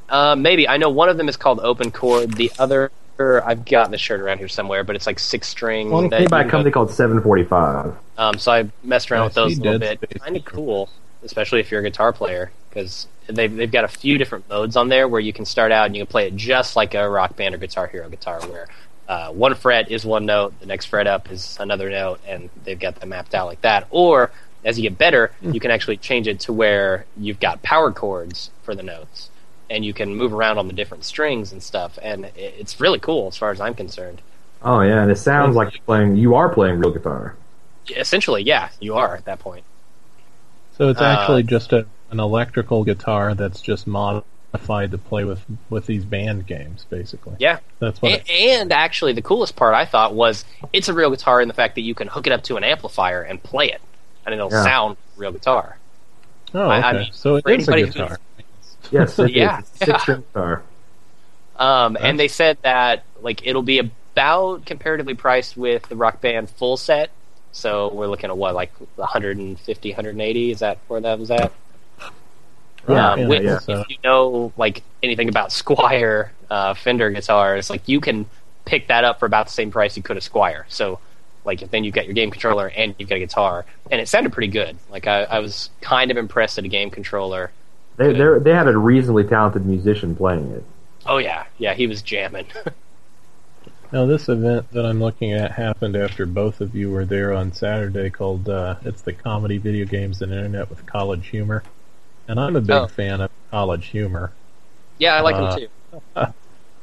Uh, 0.10 0.36
maybe 0.36 0.68
I 0.68 0.78
know 0.78 0.90
one 0.90 1.10
of 1.10 1.18
them 1.18 1.30
is 1.30 1.38
called 1.38 1.60
Open 1.60 1.92
Chord. 1.92 2.34
The 2.34 2.52
other 2.60 2.92
I've 3.18 3.64
got 3.64 3.92
the 3.92 3.98
shirt 3.98 4.20
around 4.20 4.40
here 4.40 4.50
somewhere, 4.50 4.84
but 4.84 4.96
it's 4.96 5.08
like 5.08 5.20
six 5.20 5.48
string. 5.48 5.90
One 5.90 6.10
that 6.10 6.20
made 6.20 6.30
by 6.30 6.42
a 6.42 6.50
company 6.50 6.72
called 6.72 6.92
745. 6.92 7.96
Um, 8.18 8.38
so 8.38 8.52
I 8.52 8.70
messed 8.84 9.10
around 9.10 9.22
I 9.22 9.26
with 9.26 9.34
those 9.34 9.58
a 9.58 9.62
little 9.62 9.80
bit. 9.80 10.20
Kind 10.20 10.36
of 10.36 10.44
cool, 10.44 10.90
especially 11.24 11.62
if 11.62 11.72
you're 11.72 11.80
a 11.80 11.84
guitar 11.84 12.12
player, 12.12 12.52
because 12.70 13.08
they've 13.28 13.54
they've 13.54 13.72
got 13.72 13.86
a 13.86 13.90
few 13.90 14.18
different 14.18 14.50
modes 14.50 14.76
on 14.76 14.90
there 14.90 15.08
where 15.08 15.22
you 15.22 15.32
can 15.32 15.46
start 15.46 15.72
out 15.72 15.86
and 15.86 15.96
you 15.96 16.04
can 16.04 16.12
play 16.12 16.28
it 16.28 16.36
just 16.36 16.76
like 16.76 16.94
a 16.94 17.10
Rock 17.10 17.36
Band 17.38 17.56
or 17.56 17.58
Guitar 17.58 17.88
Hero 17.88 18.10
guitar, 18.10 18.42
where 18.48 18.68
uh, 19.08 19.32
one 19.32 19.56
fret 19.56 19.92
is 19.92 20.06
one 20.06 20.26
note, 20.26 20.60
the 20.60 20.66
next 20.66 20.86
fret 20.86 21.08
up 21.08 21.32
is 21.32 21.58
another 21.60 21.90
note, 21.90 22.20
and 22.28 22.50
they've 22.64 22.80
got 22.80 22.96
them 23.00 23.10
mapped 23.10 23.34
out 23.34 23.48
like 23.48 23.62
that. 23.62 23.88
Or 23.92 24.32
as 24.66 24.78
you 24.78 24.90
get 24.90 24.98
better, 24.98 25.32
you 25.42 25.60
can 25.60 25.72
actually 25.72 25.98
change 25.98 26.28
it 26.28 26.40
to 26.42 26.54
where 26.54 27.06
you've 27.16 27.40
got 27.40 27.62
power 27.62 27.92
chords 27.92 28.50
for 28.64 28.74
the 28.76 28.84
notes, 28.84 29.30
and 29.70 29.84
you 29.86 29.94
can 29.94 30.16
move 30.16 30.34
around 30.34 30.58
on 30.58 30.68
the 30.68 30.74
different 30.74 31.04
strings 31.04 31.52
and 31.52 31.62
stuff, 31.62 31.98
and 32.02 32.26
it's 32.36 32.80
really 32.80 33.00
cool 33.00 33.28
as 33.28 33.38
far 33.38 33.52
as 33.52 33.60
I'm 33.62 33.74
concerned. 33.74 34.22
Oh 34.62 34.82
yeah, 34.82 35.02
and 35.04 35.12
it 35.12 35.18
sounds 35.18 35.56
like 35.56 35.74
you're 35.74 35.84
playing. 35.84 36.16
You 36.16 36.36
are 36.36 36.50
playing 36.50 36.80
real 36.80 36.92
guitar. 36.92 37.36
Essentially, 37.96 38.42
yeah, 38.44 38.70
you 38.80 38.96
are 38.96 39.16
at 39.16 39.26
that 39.26 39.40
point. 39.40 39.64
So 40.78 40.90
it's 40.90 41.00
Uh, 41.02 41.06
actually 41.06 41.44
just 41.44 41.72
a, 41.74 41.86
an 42.12 42.20
electrical 42.20 42.84
guitar 42.84 43.34
that's 43.36 43.62
just 43.62 43.86
modified 43.88 44.92
to 44.92 44.98
play 44.98 45.24
with 45.24 45.42
with 45.70 45.86
these 45.86 46.04
band 46.04 46.48
games, 46.48 46.86
basically. 46.90 47.36
Yeah, 47.40 47.60
That's 47.80 48.02
what. 48.02 48.12
And, 48.12 48.22
it- 48.28 48.30
and 48.60 48.72
actually, 48.74 49.14
the 49.14 49.22
coolest 49.22 49.56
part 49.56 49.74
I 49.76 49.86
thought 49.86 50.14
was 50.16 50.46
it's 50.74 50.90
a 50.90 50.94
real 50.94 51.12
guitar 51.12 51.42
in 51.42 51.48
the 51.48 51.54
fact 51.54 51.76
that 51.76 51.82
you 51.82 51.94
can 51.96 52.08
hook 52.08 52.26
it 52.28 52.34
up 52.34 52.44
to 52.44 52.58
an 52.58 52.64
amplifier 52.64 53.22
and 53.22 53.42
play 53.42 53.68
it, 53.72 53.82
and 54.26 54.34
it'll 54.34 54.52
Yeah. 54.52 54.64
sound 54.64 54.98
real 55.18 55.32
guitar. 55.32 55.78
oh, 56.54 56.60
I- 56.62 56.78
okay. 56.80 56.88
I 56.88 56.94
mean, 56.94 57.10
so 57.12 57.36
it 57.36 57.44
for 57.44 57.52
is 57.52 57.68
a 57.68 57.72
anybody 57.74 57.92
guitar. 57.94 58.18
Yes. 58.92 59.18
Yeah, 59.30 59.62
six 59.76 60.02
string 60.02 60.24
guitar. 60.34 60.64
Um, 61.58 61.98
and 62.00 62.20
they 62.20 62.28
said 62.28 62.58
that 62.64 63.04
like 63.22 63.46
it'll 63.48 63.62
be 63.64 63.80
about 63.80 64.66
comparatively 64.66 65.14
priced 65.14 65.56
with 65.58 65.88
the 65.90 65.96
Rock 65.96 66.22
Band 66.22 66.50
full 66.50 66.78
set. 66.78 67.12
So 67.52 67.94
we're 67.94 68.08
looking 68.08 68.30
at 68.30 68.38
what, 68.38 68.54
like 68.54 68.72
150, 68.98 69.90
180? 69.90 70.52
Is 70.52 70.60
that 70.60 70.78
where 70.88 71.00
that 71.02 71.18
was 71.20 71.32
at? 71.32 71.52
Yeah, 72.88 73.12
um, 73.12 73.20
yeah, 73.20 73.28
which, 73.28 73.44
yeah, 73.44 73.60
so- 73.60 73.82
if 73.82 73.90
you 73.90 73.98
know 74.04 74.54
like 74.58 74.84
anything 75.02 75.30
about 75.30 75.50
Squier 75.52 76.30
uh, 76.50 76.74
Fender 76.74 77.10
guitars, 77.12 77.70
like 77.70 77.88
you 77.88 78.00
can 78.02 78.26
pick 78.66 78.88
that 78.88 79.04
up 79.04 79.20
for 79.20 79.26
about 79.26 79.48
the 79.48 79.54
same 79.54 79.72
price 79.72 79.96
you 79.96 80.04
could 80.04 80.18
a 80.18 80.20
Squier. 80.20 80.66
So 80.68 81.00
like 81.46 81.70
then 81.72 81.84
you've 81.84 81.94
got 81.94 82.06
your 82.06 82.14
game 82.14 82.32
controller 82.32 82.68
and 82.76 82.94
you've 82.98 83.08
got 83.10 83.16
a 83.16 83.20
guitar, 83.20 83.66
and 83.92 84.02
it 84.02 84.08
sounded 84.08 84.34
pretty 84.34 84.48
good. 84.52 84.78
Like 84.92 85.08
I, 85.08 85.24
I 85.24 85.40
was 85.40 85.70
kind 85.82 86.12
of 86.12 86.18
impressed 86.18 86.58
at 86.58 86.66
a 86.66 86.68
game 86.68 86.90
controller. 86.90 87.52
They 87.98 88.14
they 88.14 88.40
they 88.40 88.54
had 88.54 88.68
a 88.68 88.78
reasonably 88.78 89.24
talented 89.26 89.66
musician 89.66 90.16
playing 90.16 90.52
it. 90.52 90.64
Oh 91.06 91.18
yeah, 91.18 91.46
yeah, 91.58 91.74
he 91.74 91.88
was 91.88 92.02
jamming. 92.02 92.48
Now, 93.92 94.06
this 94.06 94.28
event 94.30 94.72
that 94.72 94.86
I'm 94.86 95.00
looking 95.00 95.32
at 95.34 95.52
happened 95.52 95.96
after 95.96 96.26
both 96.26 96.60
of 96.60 96.76
you 96.76 96.92
were 96.92 97.06
there 97.06 97.32
on 97.34 97.54
Saturday. 97.54 98.10
Called 98.10 98.50
uh, 98.50 98.76
it's 98.84 99.02
the 99.04 99.14
comedy 99.14 99.58
video 99.58 99.86
games 99.86 100.22
and 100.22 100.32
internet 100.34 100.70
with 100.70 100.86
college 100.86 101.28
humor, 101.28 101.64
and 102.28 102.40
I'm 102.40 102.56
a 102.56 102.62
big 102.62 102.70
Oh. 102.72 102.88
fan 102.88 103.22
of 103.22 103.32
college 103.52 103.88
humor. 103.88 104.34
yeah, 104.98 105.16
I 105.16 105.22
like 105.22 105.36
Uh, 105.36 105.56
him 105.56 105.70
too. 105.70 106.02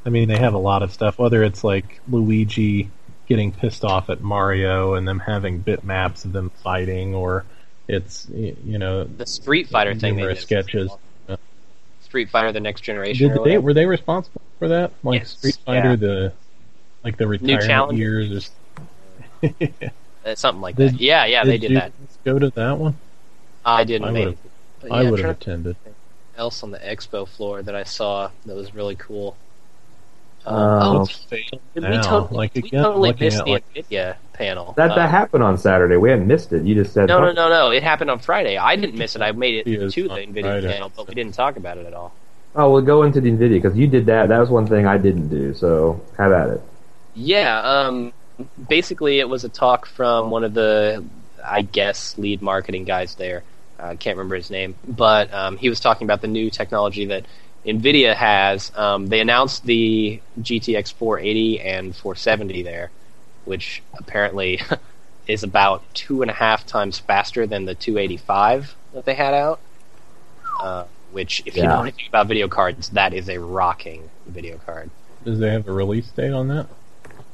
I 0.04 0.09
mean, 0.11 0.28
they 0.28 0.38
have 0.38 0.54
a 0.54 0.59
lot 0.59 0.83
of 0.83 0.92
stuff. 0.92 1.19
Whether 1.19 1.42
it's 1.42 1.64
like 1.64 2.00
Luigi 2.09 2.90
getting 3.28 3.52
pissed 3.52 3.85
off 3.85 4.11
at 4.11 4.21
Mario 4.21 4.95
and 4.95 5.07
them 5.07 5.21
having 5.21 5.62
bitmaps 5.62 6.25
of 6.25 6.33
them 6.33 6.50
fighting, 6.62 7.14
or 7.14 7.45
it's 7.89 8.29
you 8.35 8.79
know 8.79 9.05
The 9.05 9.27
Street 9.27 9.69
Fighter 9.69 9.95
thing. 9.95 10.17
they 10.17 10.23
did. 10.27 10.39
sketches. 10.39 10.91
Street 12.03 12.29
Fighter: 12.31 12.53
The 12.53 12.61
Next 12.61 12.83
Generation. 12.83 13.29
Did 13.31 13.43
they 13.45 13.59
were 13.59 13.73
they 13.73 13.87
responsible 13.87 14.43
for 14.59 14.69
that? 14.69 14.93
Like 15.03 15.21
Yes, 15.21 15.31
Street 15.39 15.59
Fighter, 15.65 15.91
yeah. 15.91 15.97
the 15.97 16.33
like 17.05 17.17
the 17.17 17.27
retirement 17.27 17.99
years. 17.99 18.51
Or, 19.43 19.51
Uh, 20.25 20.37
something 20.37 20.61
like 20.62 20.77
Did- 20.77 20.93
that. 20.95 21.01
Yeah, 21.01 21.25
yeah, 21.25 21.45
they 21.45 21.59
did 21.59 21.75
that. 21.75 21.91
Go 22.25 22.39
to 22.39 22.51
that 22.51 22.79
one. 22.79 22.97
I 23.65 23.83
didn't. 23.83 24.07
I 24.07 24.11
make 24.12 24.25
would've- 24.27 24.39
it. 24.85 24.93
I 24.93 25.03
yeah, 25.03 25.11
would 25.11 25.19
have 25.21 25.31
attended. 25.37 25.75
else 26.37 26.62
on 26.62 26.71
the 26.71 26.79
expo 26.79 27.27
floor 27.27 27.61
that 27.62 27.75
I 27.75 27.83
saw 27.83 28.31
that 28.47 28.55
was 28.55 28.73
really 28.73 28.95
cool. 28.95 29.37
Um, 30.45 30.57
Uh, 30.57 30.89
oh, 30.89 30.99
Let's 30.99 31.17
face 31.25 31.49
it 31.53 31.61
we 31.75 31.81
now, 31.81 32.03
totally, 32.03 32.37
like 32.37 32.55
we 32.55 32.61
again, 32.61 32.83
totally 32.83 33.15
missed 33.19 33.39
at 33.39 33.45
the 33.45 33.51
like 33.53 33.65
Nvidia 33.75 34.17
panel. 34.33 34.75
That 34.77 34.91
Uh, 34.91 34.95
that 34.97 35.11
happened 35.11 35.43
on 35.45 35.57
Saturday. 35.57 35.97
We 35.97 36.11
hadn't 36.11 36.27
missed 36.27 36.53
it. 36.53 36.65
You 36.65 36.75
just 36.75 36.93
said 36.93 37.09
no, 37.09 37.21
no, 37.21 37.33
no, 37.33 37.49
no. 37.49 37.71
It 37.71 37.83
happened 37.83 38.11
on 38.11 38.19
Friday. 38.19 38.57
I 38.57 38.77
didn't 38.77 38.97
miss 38.97 39.15
it. 39.15 39.23
I 39.23 39.33
made 39.33 39.55
it 39.55 39.67
It 39.67 39.83
is 39.83 39.95
to 39.95 40.09
the 40.09 40.15
on 40.15 40.19
Nvidia 40.21 40.43
Friday. 40.43 40.73
panel, 40.73 40.93
but 40.97 41.09
we 41.09 41.15
didn't 41.15 41.35
talk 41.35 41.57
about 41.57 41.79
it 41.79 41.87
at 41.87 41.95
all. 41.95 42.13
Oh, 42.55 42.71
we'll 42.73 42.83
go 42.83 43.03
into 43.05 43.21
the 43.21 43.31
Nvidia 43.31 43.63
because 43.63 43.77
you 43.79 43.87
did 43.87 44.07
that. 44.07 44.29
That 44.29 44.39
was 44.39 44.51
one 44.51 44.67
thing 44.67 44.87
I 44.87 44.99
didn't 44.99 45.29
do. 45.29 45.55
So 45.55 46.01
have 46.19 46.33
at 46.33 46.51
it. 46.51 46.61
Yeah, 47.15 47.61
um, 47.61 48.13
basically, 48.69 49.21
it 49.21 49.29
was 49.29 49.45
a 49.45 49.49
talk 49.49 49.87
from 49.87 50.31
one 50.31 50.45
of 50.45 50.55
the, 50.55 51.05
I 51.45 51.63
guess, 51.63 52.17
lead 52.19 52.43
marketing 52.43 52.85
guys 52.85 53.15
there. 53.15 53.43
I 53.79 53.97
can't 53.97 54.17
remember 54.17 54.37
his 54.37 54.51
name, 54.51 54.77
but 54.87 55.33
um, 55.35 55.57
he 55.57 55.69
was 55.69 55.81
talking 55.81 56.07
about 56.07 56.21
the 56.21 56.29
new 56.29 56.51
technology 56.51 57.07
that 57.07 57.27
NVIDIA 57.64 58.14
has. 58.14 58.73
Um, 58.76 59.07
they 59.07 59.21
announced 59.21 59.64
the 59.64 60.21
GTX 60.40 60.92
480 60.95 61.61
and 61.61 61.95
470 61.95 62.62
there, 62.62 62.90
which 63.45 63.83
apparently 63.95 64.61
is 65.26 65.42
about 65.42 65.83
two 65.95 66.23
and 66.23 66.31
a 66.31 66.35
half 66.35 66.66
times 66.66 66.99
faster 66.99 67.47
than 67.47 67.64
the 67.64 67.75
285 67.75 68.75
that 68.95 69.04
they 69.04 69.14
had 69.14 69.35
out. 69.35 69.61
Uh, 70.61 70.85
which, 71.12 71.42
if 71.45 71.57
you 71.57 71.62
know 71.62 71.83
anything 71.83 72.07
about 72.09 72.26
video 72.26 72.49
cards, 72.49 72.88
that 72.90 73.12
is 73.12 73.28
a 73.28 73.38
rocking 73.38 74.09
video 74.26 74.57
card. 74.59 74.90
Does 75.25 75.38
they 75.38 75.50
have 75.50 75.69
a 75.69 75.73
release 75.73 76.09
date 76.09 76.33
on 76.33 76.49
that? 76.49 76.66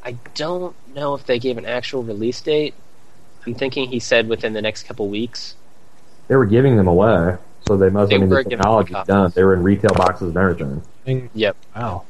I 0.02 0.12
don't 0.34 0.74
know 0.94 1.14
if 1.14 1.26
they 1.26 1.38
gave 1.38 1.58
an 1.58 1.66
actual 1.66 2.02
release 2.02 2.40
date. 2.40 2.74
I'm 3.46 3.54
thinking 3.54 3.88
he 3.88 4.00
said 4.00 4.28
within 4.28 4.52
the 4.52 4.62
next 4.62 4.84
couple 4.84 5.08
weeks. 5.08 5.54
They 6.26 6.36
were 6.36 6.46
giving 6.46 6.76
them 6.76 6.88
away, 6.88 7.36
so 7.68 7.76
they 7.76 7.90
must. 7.90 8.08
They 8.10 8.16
I 8.16 8.18
mean, 8.18 8.28
the 8.30 8.36
giving 8.36 8.50
technology's 8.58 8.96
done. 9.06 9.32
They 9.34 9.44
were 9.44 9.54
in 9.54 9.62
retail 9.62 9.92
boxes 9.94 10.34
and 10.34 10.36
everything. 10.36 11.30
Yep. 11.34 11.56
Wow. 11.76 12.04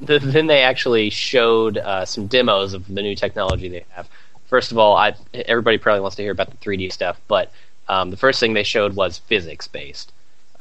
The, 0.00 0.18
then 0.18 0.46
they 0.46 0.62
actually 0.62 1.08
showed 1.10 1.78
uh, 1.78 2.04
some 2.04 2.26
demos 2.26 2.74
of 2.74 2.86
the 2.86 3.00
new 3.00 3.14
technology 3.14 3.68
they 3.68 3.84
have. 3.90 4.08
First 4.48 4.72
of 4.72 4.78
all, 4.78 4.96
I, 4.96 5.14
everybody 5.32 5.78
probably 5.78 6.00
wants 6.00 6.16
to 6.16 6.22
hear 6.22 6.32
about 6.32 6.50
the 6.50 6.56
3D 6.58 6.92
stuff, 6.92 7.20
but 7.28 7.50
um, 7.88 8.10
the 8.10 8.16
first 8.16 8.38
thing 8.38 8.52
they 8.52 8.62
showed 8.62 8.94
was 8.94 9.18
physics 9.18 9.66
based. 9.66 10.12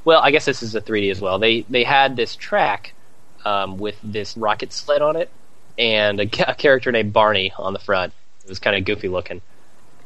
Well, 0.05 0.21
I 0.21 0.31
guess 0.31 0.45
this 0.45 0.63
is 0.63 0.75
a 0.75 0.81
3D 0.81 1.11
as 1.11 1.19
well. 1.19 1.39
They 1.39 1.61
they 1.61 1.83
had 1.83 2.15
this 2.15 2.35
track 2.35 2.93
um, 3.43 3.77
with 3.77 3.97
this 4.03 4.37
rocket 4.37 4.71
sled 4.71 5.01
on 5.01 5.15
it, 5.15 5.29
and 5.77 6.19
a, 6.19 6.23
a 6.47 6.55
character 6.55 6.91
named 6.91 7.11
Barney 7.11 7.51
on 7.57 7.73
the 7.73 7.79
front. 7.79 8.13
It 8.43 8.49
was 8.49 8.59
kind 8.59 8.75
of 8.75 8.85
goofy 8.85 9.07
looking, 9.07 9.41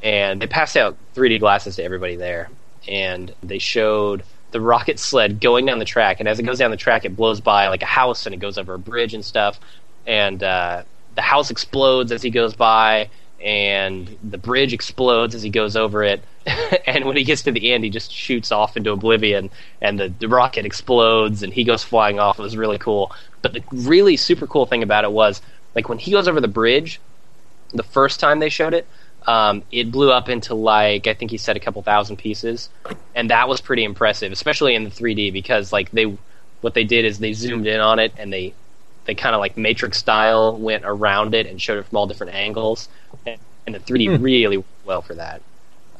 and 0.01 0.41
they 0.41 0.48
passed 0.48 0.77
out 0.77 0.98
3D 1.15 1.39
glasses 1.39 1.75
to 1.75 1.84
everybody 1.84 2.15
there, 2.15 2.50
and 2.88 3.33
they 3.41 3.59
showed 3.59 4.24
the 4.51 4.62
rocket 4.62 5.00
sled 5.00 5.39
going 5.39 5.65
down 5.65 5.79
the 5.79 5.86
track, 5.86 6.19
and 6.19 6.27
as 6.27 6.39
it 6.39 6.43
goes 6.43 6.59
down 6.59 6.71
the 6.71 6.77
track, 6.77 7.05
it 7.05 7.15
blows 7.15 7.39
by 7.39 7.67
like 7.67 7.83
a 7.83 7.88
house, 7.88 8.25
and 8.25 8.33
it 8.33 8.39
goes 8.39 8.57
over 8.57 8.74
a 8.74 8.79
bridge 8.79 9.13
and 9.13 9.24
stuff, 9.24 9.59
and 10.07 10.43
uh, 10.43 10.83
the 11.15 11.21
house 11.21 11.51
explodes 11.51 12.12
as 12.12 12.21
he 12.21 12.29
goes 12.29 12.53
by, 12.55 13.09
and 13.43 14.17
the 14.24 14.38
bridge 14.38 14.74
explodes 14.74 15.36
as 15.36 15.43
he 15.43 15.50
goes 15.50 15.75
over 15.75 16.03
it, 16.03 16.24
and 16.88 17.05
when 17.05 17.15
he 17.15 17.24
gets 17.24 17.43
to 17.43 17.51
the 17.51 17.71
end, 17.71 17.83
he 17.83 17.89
just 17.89 18.12
shoots 18.12 18.51
off 18.51 18.77
into 18.77 18.91
oblivion, 18.91 19.50
and 19.81 20.00
the, 20.00 20.13
the 20.19 20.27
rocket 20.27 20.65
explodes, 20.65 21.43
and 21.43 21.53
he 21.53 21.63
goes 21.63 21.83
flying 21.83 22.19
off. 22.19 22.39
It 22.39 22.43
was 22.43 22.57
really 22.57 22.77
cool. 22.77 23.12
But 23.41 23.53
the 23.53 23.63
really 23.71 24.17
super 24.17 24.48
cool 24.48 24.65
thing 24.65 24.83
about 24.83 25.03
it 25.03 25.12
was, 25.12 25.41
like 25.75 25.89
when 25.89 26.00
he 26.00 26.12
goes 26.12 26.27
over 26.27 26.41
the 26.41 26.48
bridge, 26.48 27.00
the 27.74 27.83
first 27.83 28.19
time 28.19 28.39
they 28.39 28.50
showed 28.50 28.74
it, 28.74 28.88
um, 29.27 29.63
it 29.71 29.91
blew 29.91 30.11
up 30.11 30.29
into 30.29 30.53
like 30.55 31.07
I 31.07 31.13
think 31.13 31.31
he 31.31 31.38
said 31.38 31.57
a 31.57 31.59
couple 31.59 31.81
thousand 31.81 32.17
pieces, 32.17 32.69
and 33.15 33.29
that 33.29 33.47
was 33.47 33.61
pretty 33.61 33.83
impressive, 33.83 34.31
especially 34.31 34.75
in 34.75 34.83
the 34.83 34.89
3D 34.89 35.31
because 35.33 35.71
like 35.73 35.91
they 35.91 36.17
what 36.61 36.73
they 36.73 36.83
did 36.83 37.05
is 37.05 37.19
they 37.19 37.33
zoomed 37.33 37.67
in 37.67 37.79
on 37.79 37.99
it 37.99 38.13
and 38.17 38.31
they 38.31 38.53
they 39.05 39.15
kind 39.15 39.33
of 39.33 39.39
like 39.39 39.57
Matrix 39.57 39.97
style 39.97 40.57
went 40.57 40.83
around 40.85 41.33
it 41.33 41.47
and 41.47 41.61
showed 41.61 41.79
it 41.79 41.85
from 41.88 41.97
all 41.97 42.07
different 42.07 42.33
angles, 42.33 42.89
and, 43.25 43.39
and 43.65 43.75
the 43.75 43.79
3D 43.79 44.17
Hmm. 44.17 44.23
really 44.23 44.57
worked 44.57 44.85
well 44.85 45.01
for 45.01 45.15
that. 45.15 45.41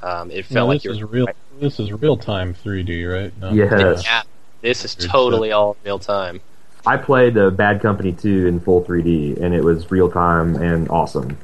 Um, 0.02 0.32
it 0.32 0.50
Now, 0.50 0.56
felt 0.56 0.70
like 0.70 0.84
this 0.84 0.86
you 0.86 0.92
is 0.92 1.02
were 1.02 1.08
real. 1.08 1.28
This 1.60 1.80
is 1.80 1.92
real 1.92 2.18
time 2.18 2.54
3D, 2.54 3.06
right? 3.06 3.34
No. 3.42 3.54
Yes. 3.54 4.06
Yeah, 4.06 4.22
this 4.62 4.86
is 4.86 4.96
totally 4.96 5.52
all 5.52 5.76
real 5.84 6.00
time. 6.00 6.40
I 6.86 6.96
played 6.98 7.38
uh, 7.38 7.50
Bad 7.50 7.82
Company 7.82 8.14
2 8.14 8.48
in 8.48 8.60
full 8.62 8.84
3D, 8.84 9.42
and 9.42 9.54
it 9.54 9.64
was 9.64 9.92
real 9.92 10.10
time 10.10 10.56
and 10.56 10.88
awesome. 10.90 11.38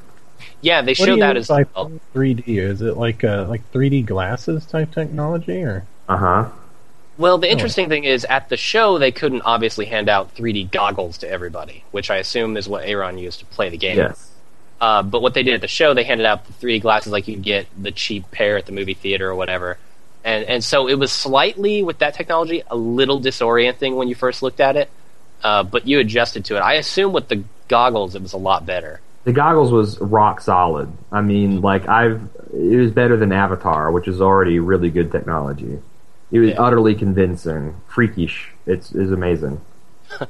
Yeah, 0.62 0.82
they 0.82 0.92
What 0.92 0.98
showed 0.98 1.22
that 1.22 1.30
mean 1.30 1.38
as 1.38 1.48
by 1.48 1.66
well. 1.75 1.92
3D? 2.14 2.44
Is 2.48 2.82
it 2.82 2.98
like 2.98 3.24
uh, 3.24 3.46
like 3.48 3.72
3D 3.72 4.06
glasses 4.06 4.66
type 4.66 4.92
technology, 4.92 5.64
or 5.64 5.86
Uh 6.08 6.18
huh. 6.18 6.50
Well, 7.18 7.38
the 7.38 7.50
interesting 7.50 7.88
thing 7.88 8.04
is, 8.04 8.25
at 8.25 8.50
the 8.50 8.58
show, 8.58 8.98
they 8.98 9.12
couldn't 9.12 9.44
obviously 9.44 9.86
hand 9.86 10.10
out 10.10 10.36
3D 10.36 10.70
goggles 10.70 11.20
to 11.20 11.30
everybody, 11.30 11.86
which 11.92 12.12
I 12.12 12.18
assume 12.18 12.58
is 12.58 12.68
what 12.68 12.84
Aaron 12.84 13.18
used 13.18 13.40
to 13.40 13.46
play 13.46 13.70
the 13.70 13.78
game. 13.78 13.98
Yes. 13.98 14.32
Uh, 14.82 15.02
but 15.02 15.22
what 15.22 15.34
they 15.34 15.44
did 15.44 15.54
at 15.54 15.62
the 15.62 15.68
show, 15.68 15.94
they 15.94 16.04
handed 16.04 16.25
out 16.25 16.46
the 16.46 16.54
3D 16.54 16.82
glasses 16.82 17.14
like 17.14 17.30
you 17.30 17.38
get 17.38 17.68
the 17.82 17.92
cheap 17.92 18.30
pair 18.32 18.58
at 18.58 18.66
the 18.66 18.74
movie 18.74 18.94
theater 18.94 19.30
or 19.30 19.36
whatever. 19.36 19.78
And 20.25 20.44
and 20.46 20.64
so 20.64 20.88
it 20.88 20.96
was 20.96 21.12
slightly 21.12 21.84
with 21.84 22.00
that 22.00 22.16
technology 22.16 22.64
a 22.68 22.75
little 22.75 23.22
disorienting 23.22 23.96
when 23.96 24.08
you 24.08 24.16
first 24.16 24.42
looked 24.42 24.60
at 24.60 24.75
it, 24.75 24.90
uh, 25.44 25.64
but 25.64 25.88
you 25.88 26.00
adjusted 26.00 26.46
to 26.46 26.58
it. 26.58 26.60
I 26.60 26.74
assume 26.74 27.14
with 27.14 27.30
the 27.30 27.44
goggles, 27.68 28.16
it 28.16 28.22
was 28.22 28.34
a 28.34 28.38
lot 28.38 28.66
better. 28.66 29.00
The 29.25 29.34
goggles 29.34 29.72
was 29.72 30.00
rock 30.00 30.39
solid. 30.41 30.91
I 31.12 31.22
mean, 31.22 31.62
like 31.62 31.88
I've, 31.89 32.22
it 32.53 32.77
was 32.77 32.91
better 32.91 33.17
than 33.17 33.32
Avatar, 33.32 33.91
which 33.91 34.08
is 34.08 34.22
already 34.22 34.60
really 34.60 34.89
good 34.89 35.12
technology. 35.12 35.79
It 36.32 36.39
was 36.39 36.50
Yeah. 36.51 36.62
utterly 36.62 36.96
convincing, 36.96 37.75
freakish. 37.88 38.51
It's 38.65 38.91
is 38.94 39.12
amazing. 39.12 39.62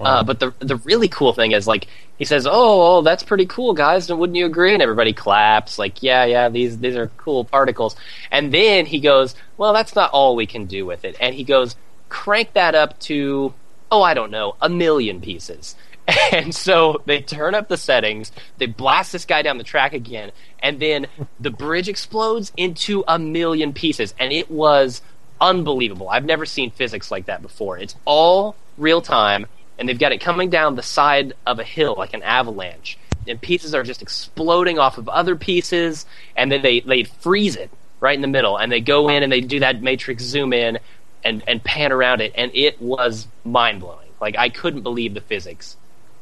Uh, 0.00 0.22
but 0.22 0.38
the 0.38 0.52
the 0.60 0.76
really 0.76 1.08
cool 1.08 1.32
thing 1.32 1.52
is 1.52 1.66
like 1.66 1.88
he 2.18 2.24
says, 2.24 2.46
"Oh, 2.46 2.52
oh, 2.98 3.02
that's 3.02 3.22
pretty 3.24 3.46
cool, 3.46 3.72
guys. 3.72 4.12
Wouldn't 4.12 4.36
you 4.36 4.46
agree?" 4.46 4.72
And 4.72 4.82
everybody 4.82 5.12
claps, 5.12 5.76
like, 5.78 6.02
"Yeah, 6.04 6.24
yeah, 6.24 6.48
these 6.50 6.78
these 6.78 6.94
are 6.94 7.08
cool 7.16 7.44
particles." 7.44 7.96
And 8.30 8.52
then 8.52 8.86
he 8.86 9.00
goes, 9.00 9.34
"Well, 9.56 9.72
that's 9.72 9.96
not 9.96 10.10
all 10.12 10.36
we 10.36 10.46
can 10.46 10.66
do 10.66 10.86
with 10.86 11.04
it." 11.04 11.16
And 11.20 11.34
he 11.34 11.42
goes, 11.42 11.74
"Crank 12.10 12.52
that 12.52 12.76
up 12.76 12.98
to, 13.00 13.54
oh, 13.90 14.02
I 14.02 14.14
don't 14.14 14.30
know, 14.30 14.54
a 14.60 14.68
million 14.68 15.20
pieces." 15.20 15.74
And 16.32 16.54
so 16.54 17.02
they 17.04 17.20
turn 17.20 17.54
up 17.54 17.68
the 17.68 17.76
settings, 17.76 18.32
they 18.58 18.66
blast 18.66 19.12
this 19.12 19.24
guy 19.24 19.42
down 19.42 19.58
the 19.58 19.64
track 19.64 19.92
again, 19.92 20.32
and 20.62 20.80
then 20.80 21.06
the 21.40 21.50
bridge 21.50 21.88
explodes 21.88 22.52
into 22.56 23.04
a 23.06 23.18
million 23.18 23.72
pieces, 23.72 24.14
and 24.18 24.32
it 24.32 24.50
was 24.50 25.02
unbelievable. 25.40 26.08
I've 26.08 26.24
never 26.24 26.46
seen 26.46 26.70
physics 26.70 27.10
like 27.10 27.26
that 27.26 27.42
before. 27.42 27.78
It's 27.78 27.94
all 28.04 28.56
real 28.76 29.02
time, 29.02 29.46
and 29.78 29.88
they've 29.88 29.98
got 29.98 30.12
it 30.12 30.20
coming 30.20 30.48
down 30.50 30.76
the 30.76 30.82
side 30.82 31.34
of 31.46 31.58
a 31.58 31.64
hill 31.64 31.94
like 31.98 32.14
an 32.14 32.22
avalanche, 32.22 32.98
and 33.26 33.40
pieces 33.40 33.74
are 33.74 33.82
just 33.82 34.00
exploding 34.00 34.78
off 34.78 34.96
of 34.96 35.08
other 35.08 35.36
pieces, 35.36 36.06
and 36.36 36.50
then 36.50 36.62
they 36.62 36.80
they 36.80 37.04
freeze 37.04 37.56
it 37.56 37.70
right 38.00 38.14
in 38.14 38.22
the 38.22 38.28
middle, 38.28 38.56
and 38.56 38.72
they 38.72 38.80
go 38.80 39.08
in 39.08 39.22
and 39.22 39.32
they 39.32 39.40
do 39.40 39.60
that 39.60 39.82
matrix 39.82 40.22
zoom 40.22 40.52
in 40.52 40.78
and 41.24 41.42
and 41.46 41.62
pan 41.64 41.92
around 41.92 42.20
it, 42.20 42.32
and 42.34 42.50
it 42.54 42.80
was 42.80 43.26
mind 43.44 43.80
blowing. 43.80 44.08
Like 44.20 44.36
I 44.38 44.48
couldn't 44.48 44.82
believe 44.82 45.14
the 45.14 45.20
physics 45.20 45.76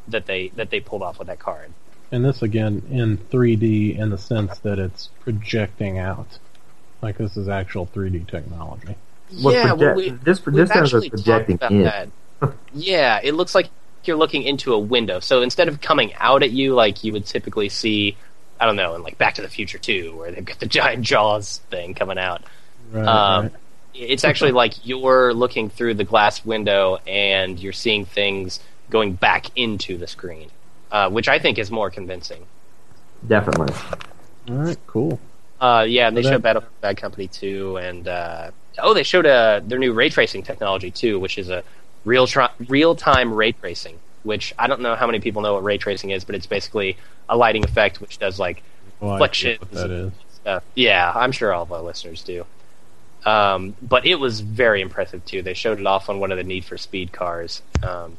that 0.09 0.27
they 0.27 0.49
that 0.57 0.71
they 0.71 0.81
pulled 0.81 1.03
off 1.03 1.19
with 1.19 1.29
that 1.29 1.39
card. 1.39 1.73
And 2.13 2.25
this 2.25 2.43
again 2.43 2.83
in 2.91 3.19
3D 3.19 3.99
in 3.99 4.11
the 4.11 4.19
sense 4.19 4.59
that 4.61 4.79
it's 4.79 5.09
projecting 5.21 5.99
out. 5.99 6.39
Like 7.03 7.19
this 7.19 7.37
is 7.37 7.49
actual 7.49 7.87
3D 7.87 8.29
technology. 8.29 8.97
Well, 9.43 9.55
yeah, 9.55 9.71
proje- 9.71 9.79
well, 9.79 9.95
we, 9.97 10.11
this 10.11 10.45
we've 10.47 10.55
this 10.55 10.69
sounds 10.71 10.95
actually 10.95 11.11
projecting 11.11 11.57
about 11.57 11.73
in. 11.73 11.83
that. 11.83 12.09
yeah, 12.75 13.21
it 13.23 13.35
looks 13.35 13.55
like 13.55 13.69
you're 14.05 14.17
looking 14.17 14.43
into 14.43 14.73
a 14.73 14.79
window. 14.79 15.21
So 15.21 15.43
instead 15.43 15.69
of 15.69 15.81
coming 15.81 16.15
out 16.15 16.43
at 16.43 16.51
you 16.51 16.75
like 16.75 17.03
you 17.03 17.13
would 17.13 17.27
typically 17.27 17.69
see, 17.69 18.17
I 18.61 18.67
don't 18.67 18.77
know, 18.77 18.95
in 18.95 19.03
like 19.03 19.19
Back 19.19 19.35
to 19.35 19.43
the 19.43 19.49
Future 19.49 19.79
2, 19.79 20.17
where 20.17 20.31
they've 20.31 20.45
got 20.45 20.61
the 20.61 20.67
giant 20.67 21.03
jaws 21.03 21.61
thing 21.71 21.95
coming 21.95 22.19
out. 22.19 22.45
Right. 22.93 23.07
Um, 23.07 23.43
right. 23.45 23.53
It's 23.95 24.25
actually 24.25 24.53
like 24.53 24.87
you're 24.87 25.33
looking 25.33 25.71
through 25.71 25.95
the 25.95 26.05
glass 26.05 26.45
window 26.45 26.99
and 27.07 27.59
you're 27.59 27.73
seeing 27.73 28.05
things 28.05 28.61
going 28.91 29.13
back 29.15 29.47
into 29.57 29.97
the 29.99 30.07
screen, 30.07 30.51
uh, 30.93 31.11
which 31.11 31.29
I 31.29 31.39
think 31.39 31.59
is 31.59 31.71
more 31.71 31.91
convincing. 31.91 32.47
Definitely. 33.27 33.75
All 34.49 34.55
right, 34.57 34.79
cool. 34.87 35.19
Uh, 35.61 35.85
yeah, 35.89 36.09
and 36.09 36.17
they 36.17 36.23
showed 36.23 36.43
Battle 36.43 36.63
Bad 36.81 36.97
Company 36.99 37.29
2, 37.29 37.79
and 37.79 38.07
uh, 38.09 38.51
oh, 38.79 38.93
they 38.95 39.03
showed 39.03 39.27
uh, 39.27 39.61
their 39.65 39.79
new 39.79 39.93
ray 39.93 40.09
tracing 40.11 40.43
technology 40.43 40.91
too, 40.91 41.19
which 41.19 41.39
is 41.39 41.49
a 41.49 41.65
real 42.05 42.27
tri- 42.27 42.51
real 42.69 42.95
time 42.95 43.33
ray 43.33 43.53
tracing. 43.53 43.99
Which 44.23 44.53
I 44.59 44.67
don't 44.67 44.81
know 44.81 44.97
how 44.97 45.07
many 45.07 45.21
people 45.21 45.41
know 45.43 45.55
what 45.55 45.63
ray 45.65 45.79
tracing 45.79 46.11
is, 46.11 46.25
but 46.25 46.35
it's 46.35 46.47
basically 46.47 46.97
a 47.29 47.37
lighting 47.37 47.65
effect 47.65 48.01
which 48.01 48.19
does 48.19 48.39
like 48.39 48.63
Oh, 49.01 49.11
I 49.11 49.19
see 49.19 49.23
Flexions. 49.25 49.61
what 49.61 49.71
that 49.73 49.91
is. 49.91 50.13
stuff. 50.35 50.63
Yeah, 50.75 51.13
I'm 51.15 51.31
sure 51.33 51.53
all 51.53 51.63
of 51.63 51.73
our 51.73 51.83
listeners 51.83 52.23
do. 52.23 52.45
Um, 53.25 53.75
but 53.83 54.07
it 54.07 54.17
was 54.17 54.41
very 54.41 54.81
impressive 54.81 55.25
too. 55.25 55.43
They 55.43 55.55
showed 55.55 55.81
it 55.81 55.87
off 55.87 56.09
on 56.09 56.19
one 56.21 56.31
of 56.33 56.39
the 56.39 56.45
Need 56.45 56.65
for 56.65 56.77
Speed 56.79 57.13
cars, 57.13 57.63
um, 57.83 58.17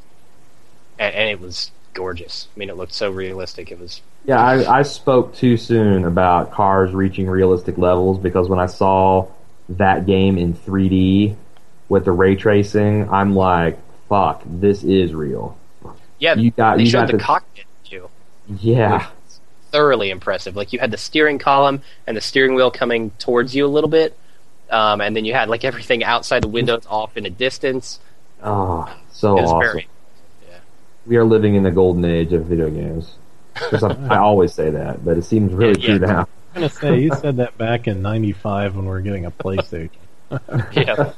and, 1.00 1.14
and 1.16 1.30
it 1.30 1.40
was 1.40 1.72
gorgeous. 1.94 2.48
I 2.56 2.60
mean, 2.60 2.70
it 2.70 2.78
looked 2.78 2.94
so 2.94 3.10
realistic. 3.12 3.72
It 3.72 3.80
was 3.80 4.02
Yeah, 4.26 4.40
I, 4.42 4.80
I 4.80 4.82
spoke 4.84 5.36
too 5.36 5.58
soon 5.58 6.06
about 6.06 6.52
cars 6.52 6.94
reaching 6.94 7.28
realistic 7.28 7.78
levels 7.78 8.20
because 8.20 8.48
when 8.50 8.60
I 8.60 8.68
saw 8.68 9.28
that 9.70 10.06
game 10.06 10.38
in 10.38 10.54
3D 10.54 11.36
with 11.90 12.06
the 12.06 12.12
ray 12.12 12.36
tracing, 12.36 13.10
I'm 13.10 13.36
like, 13.36 13.80
fuck, 14.10 14.42
this 14.46 14.84
is 14.84 15.14
real. 15.14 15.58
yeah. 16.20 16.36
You 16.36 16.52
got- 16.52 16.78
they 16.78 16.84
you 16.84 16.90
showed 16.90 17.00
got 17.02 17.12
the 17.12 17.18
the- 17.18 17.24
cockpit 17.24 17.66
too. 17.84 18.10
Yeah. 18.62 19.08
thoroughly 19.72 20.10
impressive. 20.10 20.56
Like 20.56 20.72
you 20.72 20.80
had 20.80 20.92
the 20.92 20.98
steering 20.98 21.40
column 21.40 21.82
and 22.06 22.16
the 22.16 22.22
steering 22.22 22.56
wheel 22.56 22.72
coming 22.72 23.12
towards 23.20 23.54
you 23.56 23.66
a 23.66 23.68
little 23.68 23.90
bit, 23.90 24.18
um, 24.70 25.02
and 25.02 25.16
then 25.16 25.26
you 25.26 25.34
had 25.34 25.50
like 25.50 25.66
everything 25.66 26.04
outside 26.04 26.44
the 26.44 26.48
windows 26.48 26.86
off 26.90 27.18
in 27.18 27.26
a 27.26 27.30
distance. 27.30 28.00
Oh, 28.42 28.90
so 29.12 29.38
awesome. 29.38 29.60
very 29.60 29.88
We 31.08 31.16
are 31.18 31.24
living 31.26 31.56
in 31.56 31.64
the 31.64 31.72
golden 31.72 32.06
age 32.06 32.34
of 32.34 32.46
video 32.46 32.70
games. 32.70 33.16
I, 33.56 33.96
I 34.10 34.18
always 34.18 34.54
say 34.54 34.70
that, 34.70 35.04
but 35.04 35.18
it 35.18 35.24
seems 35.24 35.54
really 35.54 35.80
Yeah, 35.82 35.92
yeah. 35.94 35.98
true 35.98 36.08
now. 36.08 36.20
I'm 36.54 36.62
gonna 36.62 36.70
say 36.70 37.00
you 37.00 37.12
said 37.16 37.38
that 37.38 37.58
back 37.58 37.88
in 37.88 38.02
'95 38.02 38.76
when 38.76 38.86
we 38.86 38.92
were 38.92 39.02
getting 39.02 39.26
a 39.26 39.32
PlayStation. 39.32 39.90
yeah. 40.74 41.14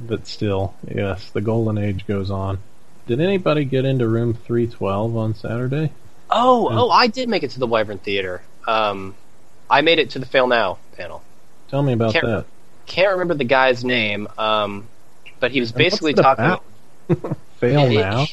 But 0.00 0.26
still, 0.26 0.74
yes, 0.86 1.30
the 1.30 1.40
golden 1.40 1.78
age 1.78 2.06
goes 2.06 2.30
on. 2.30 2.58
Did 3.06 3.20
anybody 3.20 3.64
get 3.64 3.84
into 3.84 4.06
room 4.08 4.34
312 4.34 5.16
on 5.16 5.34
Saturday? 5.34 5.92
Oh, 6.30 6.68
oh, 6.70 6.90
I 6.90 7.06
did 7.06 7.28
make 7.28 7.42
it 7.42 7.50
to 7.52 7.58
the 7.58 7.66
Wyvern 7.66 7.98
Theater. 7.98 8.42
Um, 8.66 9.14
I 9.70 9.82
made 9.82 9.98
it 9.98 10.10
to 10.10 10.18
the 10.18 10.26
Fail 10.26 10.46
Now 10.46 10.78
panel. 10.96 11.22
Tell 11.68 11.82
me 11.82 11.92
about 11.92 12.12
Can't- 12.12 12.26
that. 12.26 12.44
Can't 12.86 13.12
remember 13.12 13.34
the 13.34 13.44
guy's 13.44 13.82
name, 13.82 14.28
um, 14.36 14.86
but 15.40 15.50
he 15.52 15.60
was 15.60 15.70
And 15.70 15.80
what's 15.80 15.90
basically 15.94 16.12
talking. 16.14 16.44
about? 16.44 16.64
Fail 17.58 17.80
It- 17.90 17.94
now. 17.94 18.26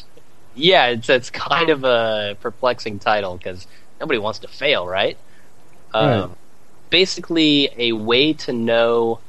Yeah, 0.55 0.87
it's 0.87 1.09
it's 1.09 1.29
kind 1.29 1.69
of 1.69 1.83
a 1.83 2.37
perplexing 2.41 2.99
title 2.99 3.37
because 3.37 3.67
nobody 3.99 4.19
wants 4.19 4.39
to 4.39 4.47
fail, 4.47 4.87
right? 4.87 5.17
Um, 5.93 6.29
Right. 6.29 6.37
Basically, 6.89 7.69
a 7.77 7.93
way 7.93 8.33
to 8.33 8.51
know 8.51 9.21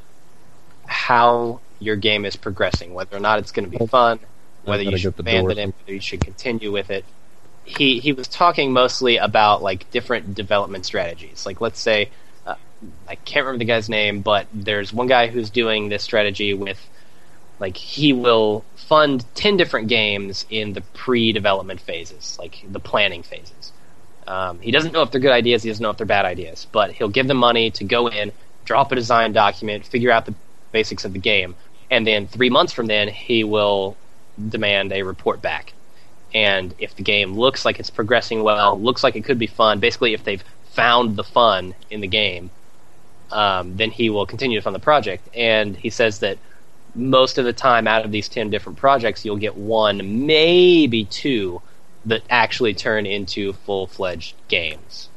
how 0.87 1.61
your 1.79 1.97
game 1.97 2.25
is 2.25 2.37
progressing, 2.37 2.95
whether 2.95 3.17
or 3.17 3.21
not 3.21 3.39
it's 3.39 3.53
going 3.53 3.71
to 3.71 3.79
be 3.79 3.87
fun, 3.87 4.21
whether 4.65 4.83
you 4.83 4.97
should 4.99 5.19
abandon 5.19 5.59
it, 5.59 5.75
whether 5.79 5.95
you 5.95 6.01
should 6.01 6.21
continue 6.21 6.73
with 6.73 6.91
it. 6.91 7.05
He 7.65 8.01
he 8.01 8.13
was 8.13 8.27
talking 8.29 8.73
mostly 8.73 9.17
about 9.17 9.63
like 9.63 9.91
different 9.91 10.35
development 10.35 10.85
strategies. 10.87 11.47
Like 11.47 11.61
let's 11.61 11.81
say, 11.81 12.11
uh, 12.47 12.57
I 13.09 13.15
can't 13.15 13.47
remember 13.47 13.61
the 13.61 13.67
guy's 13.67 13.89
name, 13.89 14.23
but 14.23 14.49
there's 14.53 14.93
one 14.93 15.07
guy 15.07 15.29
who's 15.29 15.51
doing 15.51 15.89
this 15.89 16.03
strategy 16.03 16.55
with 16.55 16.81
like 17.63 17.77
he 17.77 18.13
will 18.13 18.65
fund 18.75 19.25
10 19.37 19.57
different 19.57 19.87
games 19.89 20.45
in 20.51 20.73
the 20.73 20.81
pre-development 20.81 21.81
phases 21.81 22.37
like 22.39 22.65
the 22.69 22.81
planning 22.81 23.23
phases. 23.23 23.73
Um, 24.27 24.59
he 24.61 24.73
doesn't 24.73 24.93
know 24.93 25.03
if 25.03 25.13
they're 25.13 25.21
good 25.21 25.33
ideas 25.33 25.63
he 25.63 25.71
doesn't 25.71 25.83
know 25.83 25.91
if 25.91 25.97
they're 25.97 26.07
bad 26.07 26.27
ideas 26.27 26.67
but 26.73 26.91
he'll 26.91 27.09
give 27.09 27.29
them 27.29 27.39
money 27.39 27.71
to 27.71 27.85
go 27.85 28.09
in 28.09 28.33
drop 28.65 28.93
a 28.93 28.97
design 28.97 29.33
document 29.33 29.87
figure 29.87 30.11
out 30.11 30.27
the 30.27 30.35
basics 30.73 31.05
of 31.05 31.13
the 31.13 31.19
game 31.19 31.55
and 31.91 32.07
then 32.07 32.27
three 32.27 32.51
months 32.51 32.73
from 32.73 32.87
then 32.87 33.09
he 33.09 33.45
will 33.45 33.97
demand 34.49 34.93
a 34.93 35.03
report 35.03 35.41
back. 35.41 35.73
And 36.35 36.75
if 36.79 36.97
the 36.97 37.03
game 37.03 37.35
looks 37.35 37.65
like 37.65 37.79
it's 37.79 37.91
progressing 37.91 38.43
well 38.43 38.79
looks 38.79 39.05
like 39.05 39.15
it 39.15 39.25
could 39.25 39.39
be 39.39 39.47
fun 39.47 39.79
basically 39.79 40.15
if 40.15 40.25
they've 40.25 40.45
found 40.65 41.17
the 41.17 41.25
fun 41.25 41.75
in 41.91 42.01
the 42.01 42.09
game 42.09 42.51
um, 43.31 43.77
then 43.77 43.91
he 43.91 44.11
will 44.11 44.27
continue 44.27 44.59
to 44.59 44.63
fund 44.63 44.77
the 44.77 44.81
project. 44.81 45.29
And 45.35 45.77
he 45.77 45.91
says 45.91 46.19
that 46.21 46.39
most 46.95 47.39
of 47.39 47.45
the 47.45 47.53
time 47.53 47.87
out 47.87 48.05
of 48.05 48.11
these 48.11 48.29
10 48.29 48.51
different 48.51 48.79
projects 48.79 49.25
you'll 49.25 49.37
get 49.37 49.57
one 49.57 50.27
maybe 50.27 51.05
two 51.07 51.63
that 52.05 52.23
actually 52.29 52.75
turn 52.75 53.07
into 53.07 53.53
full-fledged 53.53 54.35
games. 54.49 55.09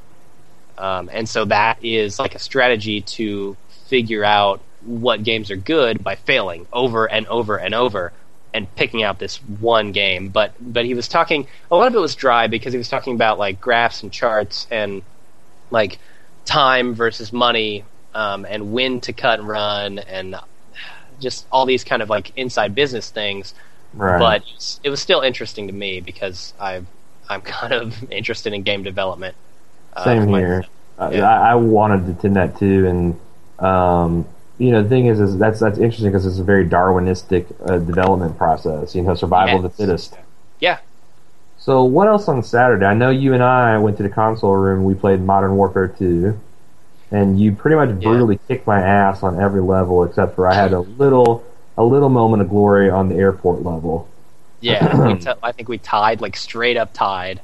Um, 0.77 1.09
and 1.11 1.27
so 1.27 1.45
that 1.45 1.83
is 1.83 2.19
like 2.19 2.35
a 2.35 2.39
strategy 2.39 3.01
to 3.01 3.55
figure 3.87 4.23
out 4.23 4.61
what 4.81 5.23
games 5.23 5.49
are 5.49 5.55
good 5.55 6.03
by 6.03 6.15
failing 6.15 6.67
over 6.71 7.05
and 7.05 7.25
over 7.27 7.57
and 7.57 7.73
over 7.73 8.13
and 8.53 8.73
picking 8.75 9.03
out 9.03 9.19
this 9.19 9.37
one 9.37 9.91
game. 9.93 10.29
But 10.29 10.53
but 10.59 10.85
he 10.85 10.93
was 10.93 11.07
talking 11.07 11.47
a 11.71 11.75
lot 11.75 11.87
of 11.87 11.95
it 11.95 11.99
was 11.99 12.15
dry 12.15 12.47
because 12.47 12.73
he 12.73 12.77
was 12.77 12.89
talking 12.89 13.15
about 13.15 13.39
like 13.39 13.59
graphs 13.59 14.03
and 14.03 14.11
charts 14.11 14.67
and 14.69 15.01
like 15.71 15.97
time 16.43 16.93
versus 16.93 17.33
money 17.33 17.83
um, 18.13 18.45
and 18.47 18.71
when 18.71 19.01
to 19.01 19.13
cut 19.13 19.39
and 19.39 19.47
run 19.47 19.99
and 19.99 20.35
just 21.19 21.45
all 21.51 21.65
these 21.65 21.83
kind 21.83 22.01
of 22.01 22.09
like 22.09 22.31
inside 22.37 22.75
business 22.75 23.09
things. 23.09 23.53
Right. 23.93 24.19
But 24.19 24.43
it 24.83 24.89
was 24.89 25.01
still 25.01 25.21
interesting 25.21 25.67
to 25.67 25.73
me 25.73 26.01
because 26.01 26.53
I 26.59 26.81
I'm 27.29 27.41
kind 27.41 27.73
of 27.73 28.11
interested 28.11 28.53
in 28.53 28.63
game 28.63 28.83
development. 28.83 29.35
uh, 29.95 30.03
Same 30.03 30.27
here. 30.27 30.65
Uh, 30.99 31.11
Yeah. 31.13 31.29
I, 31.29 31.51
I 31.51 31.55
wanted 31.55 32.05
to 32.05 32.11
attend 32.13 32.35
that 32.35 32.57
too, 32.57 32.87
and 32.87 33.65
um, 33.65 34.25
you 34.57 34.71
know 34.71 34.83
the 34.83 34.89
thing 34.89 35.07
is, 35.07 35.19
is 35.19 35.37
that's 35.37 35.59
that's 35.59 35.77
interesting 35.77 36.11
because 36.11 36.25
it's 36.25 36.39
a 36.39 36.43
very 36.43 36.65
Darwinistic 36.67 37.45
uh, 37.69 37.79
development 37.79 38.37
process. 38.37 38.95
You 38.95 39.01
know, 39.01 39.15
survival 39.15 39.57
of 39.57 39.63
the 39.63 39.69
fittest. 39.69 40.15
Yeah. 40.59 40.79
So 41.57 41.83
what 41.83 42.07
else 42.07 42.27
on 42.27 42.43
Saturday? 42.43 42.85
I 42.85 42.93
know 42.93 43.09
you 43.09 43.33
and 43.33 43.41
I 43.41 43.77
went 43.79 43.97
to 43.97 44.03
the 44.03 44.09
console 44.09 44.55
room. 44.55 44.83
We 44.83 44.93
played 44.93 45.21
Modern 45.21 45.55
Warfare 45.55 45.87
2, 45.87 46.39
and 47.11 47.39
you 47.39 47.51
pretty 47.51 47.75
much 47.75 47.89
Yeah. 47.89 48.09
brutally 48.09 48.39
kicked 48.47 48.67
my 48.67 48.81
ass 48.81 49.23
on 49.23 49.39
every 49.39 49.61
level 49.61 50.03
except 50.03 50.35
for 50.35 50.47
I 50.47 50.53
had 50.53 50.73
a 50.73 50.79
little 50.79 51.43
a 51.77 51.83
little 51.83 52.09
moment 52.09 52.41
of 52.41 52.49
glory 52.49 52.89
on 52.89 53.09
the 53.09 53.15
airport 53.15 53.63
level. 53.63 54.07
Yeah, 54.61 55.07
we 55.07 55.15
t- 55.19 55.29
I 55.43 55.51
think 55.51 55.69
we 55.69 55.77
tied 55.77 56.21
like 56.21 56.35
straight 56.37 56.77
up 56.77 56.93
tied 56.93 57.41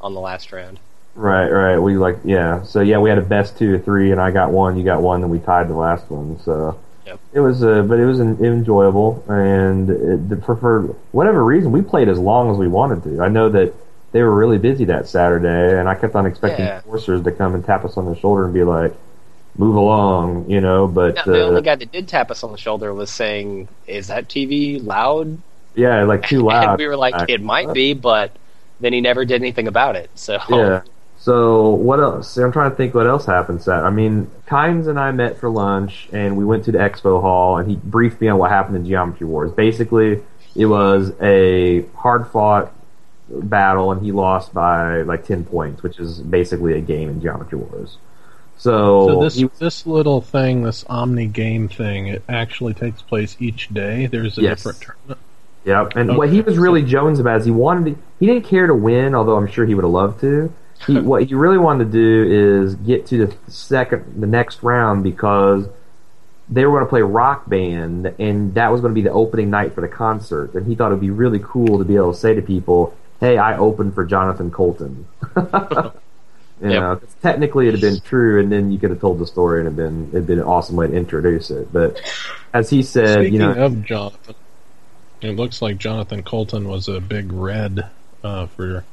on 0.00 0.14
the 0.14 0.20
last 0.20 0.52
round. 0.52 0.78
Right, 1.14 1.48
right. 1.48 1.78
We 1.78 1.96
like 1.96 2.18
yeah. 2.24 2.62
So 2.62 2.80
yeah, 2.80 2.98
we 2.98 3.08
had 3.08 3.18
a 3.18 3.22
best 3.22 3.58
two 3.58 3.74
or 3.74 3.78
three, 3.78 4.12
and 4.12 4.20
I 4.20 4.30
got 4.30 4.50
one, 4.50 4.76
you 4.76 4.84
got 4.84 5.02
one, 5.02 5.22
and 5.22 5.30
we 5.30 5.38
tied 5.38 5.68
the 5.68 5.74
last 5.74 6.10
one. 6.10 6.38
So 6.44 6.78
Yep. 7.06 7.20
it 7.34 7.40
was, 7.40 7.62
uh, 7.62 7.82
but 7.82 8.00
it 8.00 8.04
was 8.04 8.18
an, 8.18 8.44
enjoyable, 8.44 9.22
and 9.28 9.88
it, 10.32 10.44
for, 10.44 10.56
for 10.56 10.82
whatever 11.12 11.44
reason, 11.44 11.70
we 11.70 11.80
played 11.80 12.08
as 12.08 12.18
long 12.18 12.50
as 12.50 12.58
we 12.58 12.66
wanted 12.66 13.04
to. 13.04 13.22
I 13.22 13.28
know 13.28 13.48
that 13.50 13.72
they 14.16 14.22
were 14.22 14.34
really 14.34 14.56
busy 14.56 14.86
that 14.86 15.06
Saturday, 15.06 15.78
and 15.78 15.90
I 15.90 15.94
kept 15.94 16.14
on 16.14 16.24
expecting 16.24 16.64
Yeah. 16.64 16.80
forcers 16.88 17.22
to 17.22 17.30
come 17.30 17.54
and 17.54 17.62
tap 17.62 17.84
us 17.84 17.98
on 17.98 18.06
the 18.06 18.16
shoulder 18.16 18.46
and 18.46 18.54
be 18.54 18.64
like, 18.64 18.94
"Move 19.58 19.76
along," 19.76 20.46
you 20.48 20.62
know. 20.62 20.86
But 20.86 21.16
Now, 21.16 21.24
the 21.24 21.44
uh, 21.44 21.48
only 21.48 21.60
guy 21.60 21.74
that 21.74 21.92
did 21.92 22.08
tap 22.08 22.30
us 22.30 22.42
on 22.42 22.50
the 22.50 22.56
shoulder 22.56 22.94
was 22.94 23.10
saying, 23.10 23.68
"Is 23.86 24.06
that 24.06 24.28
TV 24.30 24.78
loud?" 24.82 25.36
yeah, 25.74 26.02
like 26.04 26.26
too 26.26 26.40
loud. 26.50 26.70
and 26.70 26.78
we 26.78 26.86
were 26.86 26.96
like, 26.96 27.14
I- 27.14 27.26
"It 27.28 27.42
might 27.42 27.74
be," 27.74 27.92
but 27.92 28.30
then 28.80 28.94
he 28.94 29.02
never 29.02 29.26
did 29.26 29.42
anything 29.42 29.68
about 29.68 29.96
it. 29.96 30.08
So 30.14 30.38
Yeah. 30.48 30.80
So 31.18 31.70
what 31.70 31.98
else? 32.00 32.36
I'm 32.38 32.52
trying 32.52 32.70
to 32.70 32.76
think 32.76 32.94
what 32.94 33.06
else 33.06 33.26
happened. 33.26 33.60
Sat. 33.60 33.84
I 33.84 33.90
mean, 33.90 34.30
Kynes 34.48 34.86
and 34.86 34.98
I 34.98 35.10
met 35.10 35.36
for 35.38 35.50
lunch, 35.50 36.08
and 36.12 36.36
we 36.38 36.44
went 36.46 36.64
to 36.66 36.72
the 36.72 36.78
expo 36.78 37.20
hall, 37.20 37.58
and 37.58 37.68
he 37.68 37.76
briefed 37.76 38.20
me 38.20 38.28
on 38.28 38.38
what 38.38 38.50
happened 38.50 38.76
in 38.76 38.86
Geometry 38.86 39.26
Wars. 39.26 39.50
Basically, 39.52 40.22
it 40.54 40.66
was 40.66 41.12
a 41.20 41.82
hard 41.96 42.28
fought 42.28 42.72
battle, 43.28 43.92
and 43.92 44.02
he 44.04 44.12
lost 44.12 44.54
by 44.54 45.02
like 45.02 45.24
ten 45.24 45.44
points, 45.44 45.82
which 45.82 45.98
is 45.98 46.20
basically 46.20 46.74
a 46.74 46.80
game 46.80 47.08
in 47.08 47.20
Geometry 47.20 47.58
Wars. 47.58 47.98
So, 48.58 49.06
So 49.08 49.20
this 49.22 49.34
he- 49.36 49.50
this 49.58 49.86
little 49.86 50.20
thing, 50.20 50.62
this 50.62 50.84
Omegathon 50.84 51.70
thing, 51.70 52.06
it 52.08 52.22
actually 52.28 52.72
takes 52.74 53.02
place 53.02 53.36
each 53.38 53.68
day. 53.68 54.06
There's 54.06 54.38
a 54.38 54.42
Yes. 54.42 54.58
different 54.62 54.80
tournament. 54.80 55.18
Yep. 55.64 55.96
And 55.96 56.10
Okay. 56.10 56.16
what 56.18 56.28
he 56.30 56.40
was 56.40 56.58
really 56.58 56.82
Jones 56.82 57.18
about 57.18 57.40
is 57.40 57.44
he 57.44 57.50
wanted 57.50 57.94
to, 57.96 58.00
he 58.20 58.26
didn't 58.26 58.44
care 58.44 58.66
to 58.66 58.74
win, 58.74 59.14
although 59.14 59.36
I'm 59.36 59.48
sure 59.48 59.66
he 59.66 59.74
would 59.74 59.84
have 59.84 59.92
loved 59.92 60.20
to. 60.20 60.50
He, 60.86 60.98
what 61.00 61.24
he 61.24 61.34
really 61.34 61.58
wanted 61.58 61.90
to 61.90 61.90
do 61.90 62.24
is 62.62 62.76
get 62.76 63.04
to 63.06 63.26
the 63.26 63.34
second, 63.48 64.04
the 64.20 64.26
next 64.26 64.62
round 64.62 65.02
because 65.02 65.66
they 66.48 66.64
were 66.64 66.72
going 66.72 66.84
to 66.84 66.88
play 66.88 67.02
Rock 67.02 67.48
Band, 67.50 68.14
and 68.20 68.54
that 68.54 68.70
was 68.70 68.80
going 68.80 68.92
to 68.92 68.94
be 68.94 69.02
the 69.02 69.10
opening 69.12 69.50
night 69.50 69.74
for 69.74 69.80
the 69.80 69.88
concert. 69.88 70.54
And 70.54 70.64
he 70.66 70.76
thought 70.76 70.92
it'd 70.92 71.00
be 71.00 71.10
really 71.10 71.40
cool 71.42 71.78
to 71.78 71.84
be 71.84 71.96
able 71.96 72.12
to 72.12 72.18
say 72.18 72.34
to 72.34 72.40
people, 72.40 72.94
"Hey, 73.20 73.38
I 73.38 73.56
opened 73.56 73.94
for 73.94 74.04
Jonathan 74.04 74.50
Coulton." 74.50 75.06
you 75.36 76.70
Yep. 76.70 76.80
know, 76.80 76.96
'cause 76.96 77.14
technically 77.22 77.68
it 77.68 77.72
had 77.72 77.80
been 77.82 78.00
true, 78.00 78.40
and 78.40 78.50
then 78.50 78.70
you 78.72 78.78
could 78.78 78.90
have 78.90 79.00
told 79.00 79.18
the 79.18 79.26
story 79.26 79.60
and 79.60 79.66
it'd 79.66 79.76
been 79.76 80.08
it'd 80.12 80.26
been 80.26 80.38
an 80.38 80.44
awesome 80.44 80.76
way 80.76 80.86
to 80.86 80.92
introduce 80.94 81.50
it. 81.50 81.70
But 81.72 82.00
as 82.54 82.70
he 82.70 82.82
said, 82.82 83.20
Speaking 83.20 83.32
you 83.34 83.38
know, 83.40 83.52
of 83.52 83.84
Jonathan, 83.84 84.34
it 85.20 85.36
looks 85.36 85.60
like 85.60 85.76
Jonathan 85.78 86.22
Coulton 86.22 86.66
was 86.68 86.88
a 86.88 87.00
big 87.00 87.30
red 87.32 87.86
uh, 88.24 88.46
for 88.46 88.84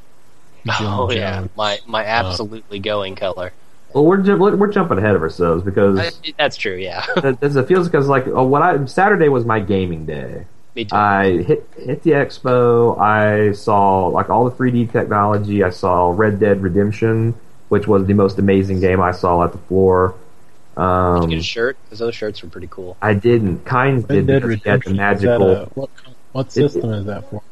Jim 0.66 0.76
Oh 0.82 1.08
Jones. 1.08 1.16
yeah, 1.16 1.48
my 1.56 1.80
my 1.88 2.04
absolutely 2.04 2.80
going 2.80 3.16
color. 3.16 3.54
well, 3.94 4.06
we're 4.06 4.18
ju- 4.18 4.36
we're 4.38 4.72
jumping 4.72 4.98
ahead 4.98 5.16
of 5.16 5.22
ourselves 5.22 5.64
because 5.64 6.00
Uh, 6.00 6.12
That's 6.38 6.58
true. 6.58 6.76
Yeah, 6.76 7.06
that- 7.16 7.40
that's 7.40 7.56
it 7.56 7.68
feels 7.68 7.88
because 7.88 8.08
like 8.10 8.28
oh, 8.28 8.44
what 8.44 8.62
I 8.62 8.84
Saturday 8.88 9.30
was 9.30 9.46
my 9.46 9.62
gaming 9.62 10.06
day. 10.06 10.46
Me 10.76 10.86
too. 10.86 10.96
I 10.96 11.44
hit 11.44 11.68
hit 11.78 12.04
the 12.04 12.12
expo. 12.12 13.00
I 13.00 13.52
saw 13.54 14.08
like 14.08 14.30
all 14.30 14.50
the 14.50 14.56
3D 14.56 14.92
technology. 14.92 15.64
I 15.64 15.70
saw 15.70 16.12
Red 16.16 16.40
Dead 16.40 16.62
Redemption, 16.62 17.36
which 17.70 17.88
was 17.88 18.06
the 18.06 18.14
most 18.14 18.40
amazing 18.40 18.80
game 18.80 19.02
I 19.02 19.12
saw 19.12 19.44
at 19.44 19.52
the 19.52 19.58
floor. 19.60 20.16
Did 20.76 20.82
Um, 20.82 21.22
you 21.24 21.30
get 21.30 21.40
a 21.40 21.44
shirt? 21.44 21.78
Because 21.86 22.00
those 22.00 22.16
shirts 22.16 22.42
were 22.42 22.50
pretty 22.50 22.68
cool. 22.72 22.98
I 23.02 23.14
didn't. 23.14 23.64
Kynes 23.66 24.10
Red 24.10 24.26
did 24.26 24.28
Dead 24.28 24.42
because 24.42 24.62
he 24.64 24.70
had 24.70 24.82
the 24.82 24.88
Redemption. 24.88 24.96
Magical. 24.98 25.52
a, 25.52 25.66
what, 25.76 25.90
what 26.32 26.52
system 26.52 26.92
is 26.94 27.06
that 27.06 27.30
for? 27.30 27.44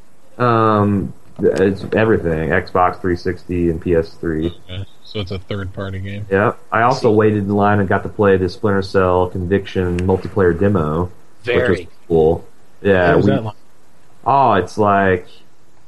Um, 0.43 1.13
it's 1.39 1.83
everything: 1.93 2.49
Xbox 2.49 2.93
360 3.01 3.69
and 3.69 3.83
PS3. 3.83 4.45
Okay. 4.47 4.85
So 5.03 5.19
it's 5.19 5.31
a 5.31 5.39
third 5.39 5.73
party 5.73 5.99
game. 5.99 6.25
Yeah. 6.31 6.53
I 6.71 6.83
also 6.83 7.11
waited 7.11 7.39
in 7.39 7.49
line 7.49 7.79
and 7.79 7.89
got 7.89 8.03
to 8.03 8.09
play 8.09 8.37
the 8.37 8.47
Splinter 8.47 8.81
Cell 8.81 9.27
Conviction 9.29 9.99
multiplayer 10.07 10.57
demo, 10.57 11.11
which 11.45 11.55
was 11.69 11.79
cool. 12.07 12.47
Yeah, 12.81 13.15
we- 13.15 13.23
that 13.23 13.43
like? 13.43 13.55
Oh, 14.25 14.53
it's 14.53 14.77
like 14.77 15.27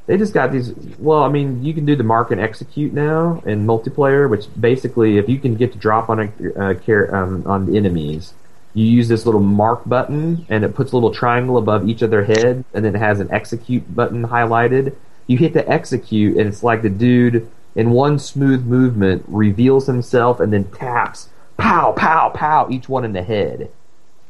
they 0.06 0.18
just 0.18 0.34
got 0.34 0.52
these. 0.52 0.74
Well, 1.00 1.24
I 1.24 1.30
mean, 1.30 1.64
you 1.64 1.74
can 1.74 1.86
do 1.86 1.96
the 1.96 2.04
mark 2.04 2.32
and 2.32 2.42
execute 2.42 2.94
now 2.94 3.42
in 3.46 3.66
multiplayer, 3.66 4.30
which 4.30 4.48
basically, 4.60 5.18
if 5.18 5.30
you 5.30 5.40
can 5.40 5.56
get 5.56 5.72
to 5.74 5.78
drop 5.78 6.10
on 6.10 6.20
a 6.20 6.60
uh, 6.60 6.74
car- 6.74 7.14
um, 7.16 7.44
on 7.46 7.66
the 7.66 7.78
enemies, 7.78 8.34
you 8.74 8.86
use 8.86 9.08
this 9.08 9.26
little 9.26 9.42
mark 9.42 9.88
button, 9.88 10.46
and 10.50 10.64
it 10.64 10.76
puts 10.76 10.92
a 10.92 10.96
little 10.96 11.14
triangle 11.14 11.58
above 11.58 11.88
each 11.88 12.02
of 12.02 12.10
their 12.10 12.26
head, 12.26 12.66
and 12.74 12.84
then 12.84 12.96
it 12.96 13.00
has 13.00 13.20
an 13.20 13.32
execute 13.32 13.96
button 13.96 14.28
highlighted. 14.28 14.96
You 15.28 15.38
hit 15.38 15.54
the 15.54 15.68
execute, 15.70 16.38
and 16.38 16.48
it's 16.48 16.64
like 16.64 16.82
the 16.82 16.90
dude 16.90 17.50
in 17.76 17.92
one 17.92 18.20
smooth 18.20 18.66
movement 18.66 19.24
reveals 19.28 19.88
himself 19.88 20.40
and 20.40 20.52
then 20.52 20.66
taps, 20.66 21.30
pow, 21.58 21.94
pow, 21.94 22.30
pow, 22.30 22.68
each 22.70 22.90
one 22.90 23.06
in 23.06 23.14
the 23.14 23.24
head 23.24 23.72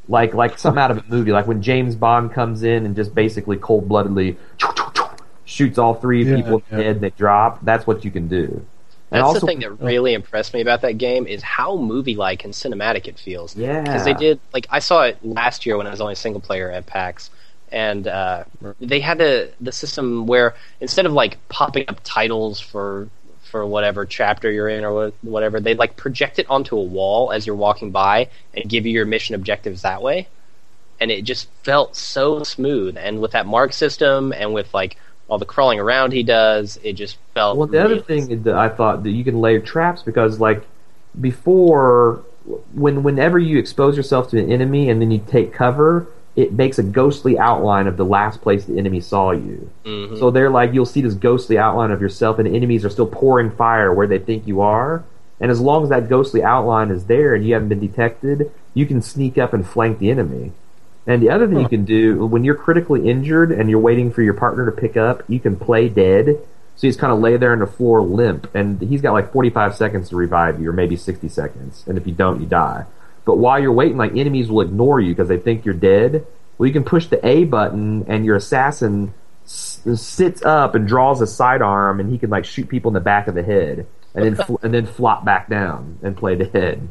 like 0.07 0.33
like 0.33 0.57
something 0.59 0.81
out 0.81 0.91
of 0.91 0.97
a 0.99 1.03
movie, 1.07 1.31
like 1.31 1.47
when 1.47 1.61
James 1.61 1.95
Bond 1.95 2.33
comes 2.33 2.63
in 2.63 2.85
and 2.85 2.95
just 2.95 3.15
basically 3.15 3.57
cold 3.57 3.87
bloodedly 3.87 4.37
shoots 5.45 5.77
all 5.77 5.93
three 5.93 6.23
Yeah, 6.23 6.35
people 6.35 6.57
in 6.57 6.63
yeah. 6.71 6.77
the 6.77 6.83
head 6.83 6.95
and 6.97 7.01
they 7.03 7.09
drop. 7.11 7.59
That's 7.63 7.85
what 7.87 8.03
you 8.05 8.11
can 8.11 8.27
do. 8.27 8.65
And 9.11 9.21
That's 9.21 9.23
also, 9.23 9.39
the 9.41 9.45
thing 9.45 9.59
that 9.59 9.71
really 9.79 10.13
impressed 10.13 10.53
me 10.53 10.61
about 10.61 10.81
that 10.81 10.97
game 10.97 11.27
is 11.27 11.43
how 11.43 11.77
movie-like 11.77 12.43
and 12.45 12.53
cinematic 12.53 13.07
it 13.07 13.19
feels. 13.19 13.55
yeah, 13.55 13.81
because 13.81 14.03
they 14.03 14.13
did 14.15 14.39
like 14.53 14.65
I 14.71 14.79
saw 14.79 15.03
it 15.03 15.23
last 15.23 15.65
year 15.65 15.77
when 15.77 15.85
I 15.87 15.91
was 15.91 16.01
only 16.01 16.15
single 16.15 16.41
player 16.41 16.71
at 16.71 16.87
PAX, 16.87 17.29
and 17.71 18.07
uh, 18.07 18.45
they 18.79 18.99
had 18.99 19.19
the 19.19 19.53
the 19.61 19.71
system 19.71 20.25
where 20.25 20.55
instead 20.81 21.05
of 21.05 21.13
like 21.13 21.37
popping 21.49 21.85
up 21.89 21.99
titles 22.03 22.59
for 22.59 23.07
for 23.53 23.67
whatever 23.67 24.03
chapter 24.03 24.51
you're 24.51 24.67
in 24.67 24.83
or 24.83 25.11
whatever, 25.21 25.59
they 25.59 25.75
like 25.75 25.95
project 25.95 26.39
it 26.39 26.49
onto 26.49 26.75
a 26.75 26.81
wall 26.81 27.31
as 27.31 27.45
you're 27.45 27.55
walking 27.55 27.91
by 27.91 28.27
and 28.55 28.67
give 28.67 28.87
you 28.87 28.91
your 28.91 29.05
mission 29.05 29.35
objectives 29.35 29.83
that 29.83 30.01
way, 30.01 30.27
and 30.99 31.11
it 31.11 31.21
just 31.21 31.47
felt 31.61 31.95
so 31.95 32.41
smooth. 32.41 32.97
And 32.97 33.21
with 33.21 33.29
that 33.33 33.45
mark 33.45 33.71
system 33.71 34.33
and 34.33 34.55
with 34.55 34.73
like 34.73 34.97
all 35.27 35.37
the 35.37 35.45
crawling 35.45 35.79
around 35.79 36.13
he 36.13 36.23
does, 36.23 36.79
it 36.83 36.93
just 36.93 37.17
felt. 37.35 37.55
Well, 37.55 37.67
the 37.67 37.77
other 37.77 37.89
really- 37.89 38.01
thing 38.01 38.41
that 38.41 38.55
I 38.55 38.69
thought 38.69 39.03
that 39.03 39.11
you 39.11 39.23
can 39.23 39.39
lay 39.39 39.59
traps 39.59 40.01
because, 40.01 40.39
like, 40.39 40.65
before 41.21 42.23
when 42.73 43.03
whenever 43.03 43.37
you 43.37 43.59
expose 43.59 43.95
yourself 43.95 44.31
to 44.31 44.39
an 44.39 44.51
enemy 44.51 44.89
and 44.89 44.99
then 44.99 45.11
you 45.11 45.23
take 45.27 45.53
cover, 45.53 46.07
it 46.35 46.53
makes 46.53 46.79
a 46.79 46.83
ghostly 46.83 47.37
outline 47.37 47.87
of 47.87 47.97
the 47.97 48.05
last 48.05 48.41
place 48.41 48.65
the 48.65 48.77
enemy 48.77 48.99
saw 48.99 49.31
you. 49.31 49.69
Mhm. 49.85 50.17
So 50.17 50.31
they're 50.31 50.49
like 50.49 50.73
you'll 50.73 50.85
see 50.85 51.01
this 51.01 51.13
ghostly 51.13 51.57
outline 51.57 51.91
of 51.91 52.01
yourself, 52.01 52.39
and 52.39 52.47
enemies 52.47 52.83
are 52.83 52.89
still 52.89 53.07
pouring 53.07 53.51
fire 53.51 53.93
where 53.93 54.07
they 54.07 54.19
think 54.19 54.47
you 54.47 54.61
are. 54.61 55.03
And 55.39 55.51
as 55.51 55.59
long 55.59 55.83
as 55.83 55.89
that 55.89 56.09
ghostly 56.09 56.43
outline 56.43 56.89
is 56.89 57.05
there 57.05 57.35
and 57.35 57.45
you 57.45 57.53
haven't 57.53 57.69
been 57.69 57.79
detected, 57.79 58.49
you 58.73 58.85
can 58.85 59.01
sneak 59.01 59.37
up 59.37 59.53
and 59.53 59.65
flank 59.65 59.99
the 59.99 60.09
enemy. 60.09 60.51
And 61.05 61.21
the 61.21 61.29
other 61.29 61.47
thing 61.47 61.59
you 61.59 61.67
can 61.67 61.83
do 61.83 62.25
when 62.25 62.43
you're 62.45 62.55
critically 62.55 63.09
injured 63.09 63.51
and 63.51 63.69
you're 63.69 63.79
waiting 63.79 64.09
for 64.09 64.21
your 64.21 64.33
partner 64.33 64.65
to 64.65 64.71
pick 64.71 64.95
up, 64.95 65.21
you 65.27 65.39
can 65.39 65.57
play 65.57 65.89
dead. 65.89 66.39
So 66.75 66.87
he's 66.87 66.97
kind 66.97 67.13
of 67.13 67.19
lay 67.19 67.37
there 67.37 67.51
on 67.51 67.59
the 67.59 67.67
floor 67.67 68.01
limp, 68.01 68.47
and 68.55 68.81
he's 68.81 69.01
got 69.01 69.13
like 69.13 69.31
45 69.31 69.75
seconds 69.75 70.09
to 70.09 70.15
revive 70.15 70.59
you, 70.59 70.69
or 70.69 70.73
maybe 70.73 70.95
60 70.95 71.27
seconds. 71.27 71.83
And 71.87 71.99
if 71.99 72.07
you 72.07 72.13
don't, 72.13 72.39
you 72.39 72.47
die. 72.47 72.85
But 73.25 73.37
while 73.37 73.59
you're 73.59 73.71
waiting, 73.71 73.97
like 73.97 74.15
enemies 74.15 74.49
will 74.49 74.61
ignore 74.61 74.99
you 74.99 75.13
because 75.13 75.27
they 75.29 75.37
think 75.37 75.65
you're 75.65 75.73
dead. 75.73 76.25
Well, 76.57 76.67
you 76.67 76.73
can 76.73 76.83
push 76.83 77.07
the 77.07 77.25
A 77.25 77.45
button, 77.45 78.05
and 78.07 78.25
your 78.25 78.35
assassin 78.35 79.13
s- 79.45 79.79
sits 79.95 80.43
up 80.43 80.75
and 80.75 80.87
draws 80.87 81.21
a 81.21 81.27
sidearm, 81.27 81.99
and 81.99 82.11
he 82.11 82.17
can 82.17 82.29
like 82.29 82.45
shoot 82.45 82.67
people 82.69 82.89
in 82.89 82.93
the 82.93 82.99
back 82.99 83.27
of 83.27 83.35
the 83.35 83.43
head, 83.43 83.87
and 84.13 84.25
then 84.25 84.35
fl- 84.35 84.55
and 84.61 84.73
then 84.73 84.85
flop 84.85 85.23
back 85.25 85.49
down 85.49 85.97
and 86.03 86.15
play 86.17 86.35
dead. 86.35 86.89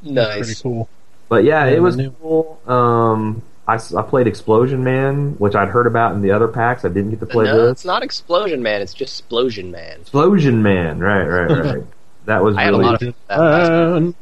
Pretty 0.00 0.14
nice. 0.14 0.62
cool. 0.62 0.88
But 1.28 1.44
yeah, 1.44 1.66
Yeah, 1.66 1.76
it 1.76 1.82
was 1.82 1.96
the 1.96 2.04
new- 2.04 2.14
cool. 2.22 2.60
Um, 2.66 3.42
I, 3.66 3.74
s- 3.74 3.92
I 3.92 4.00
played 4.00 4.26
Explosion 4.26 4.82
Man, 4.82 5.34
which 5.38 5.54
I'd 5.54 5.68
heard 5.68 5.86
about 5.86 6.14
in 6.14 6.22
the 6.22 6.30
other 6.30 6.48
packs. 6.48 6.86
I 6.86 6.88
didn't 6.88 7.10
get 7.10 7.20
to 7.20 7.26
play 7.26 7.44
no, 7.44 7.62
this. 7.66 7.72
it's 7.72 7.84
not 7.84 8.02
Explosion 8.02 8.62
Man. 8.62 8.80
It's 8.80 8.94
just 8.94 9.28
'Splosion 9.28 9.70
Man. 9.70 9.98
'Splosion 10.04 10.54
Man, 10.62 11.00
right, 11.00 11.24
right, 11.26 11.50
right. 11.50 11.82
that 12.24 12.42
was 12.42 12.56
I 12.56 12.62
had 12.62 12.72
a 12.74 12.78
really 12.78 12.90
lot 12.90 13.02
of 13.02 14.14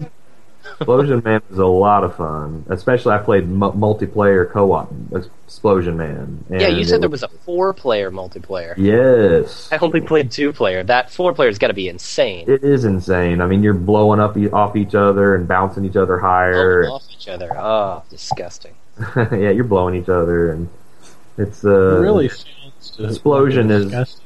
'Splosion 0.80 1.24
Man 1.24 1.40
was 1.48 1.58
a 1.58 1.66
lot 1.66 2.04
of 2.04 2.16
fun. 2.16 2.64
Especially 2.68 3.12
I 3.12 3.18
played 3.18 3.48
mu- 3.48 3.72
multiplayer 3.72 4.50
co-op 4.50 4.92
'Splosion 5.48 5.96
Man. 5.96 6.44
And 6.50 6.60
Yeah, 6.60 6.68
you 6.68 6.84
said 6.84 6.96
it 6.96 7.00
there 7.00 7.10
was 7.10 7.22
a 7.22 7.28
four-player 7.28 8.10
multiplayer. 8.10 8.74
Yes, 8.76 9.68
I 9.72 9.78
only 9.78 10.00
played 10.00 10.30
two-player. 10.30 10.82
That 10.84 11.10
four-player's 11.10 11.58
got 11.58 11.68
to 11.68 11.74
be 11.74 11.88
insane. 11.88 12.44
it 12.48 12.62
is 12.64 12.84
insane. 12.84 13.40
I 13.40 13.46
mean, 13.46 13.62
you're 13.62 13.74
blowing 13.74 14.20
up 14.20 14.36
e- 14.36 14.50
off 14.50 14.76
each 14.76 14.94
other 14.94 15.34
and 15.34 15.46
bouncing 15.48 15.84
each 15.84 15.96
other 15.96 16.18
higher. 16.18 16.82
Blowing 16.82 16.94
off 16.94 17.06
each 17.10 17.28
other. 17.28 17.50
Oh, 17.56 18.02
disgusting. 18.10 18.74
yeah, 19.16 19.50
you're 19.50 19.64
blowing 19.64 19.94
each 19.94 20.08
other, 20.08 20.52
and 20.52 20.68
it's 21.38 21.64
uh, 21.64 21.96
it 21.98 22.00
really 22.00 22.28
sounds 22.28 22.96
Explosion 22.98 23.70
is- 23.70 23.84
disgusting 23.84 24.22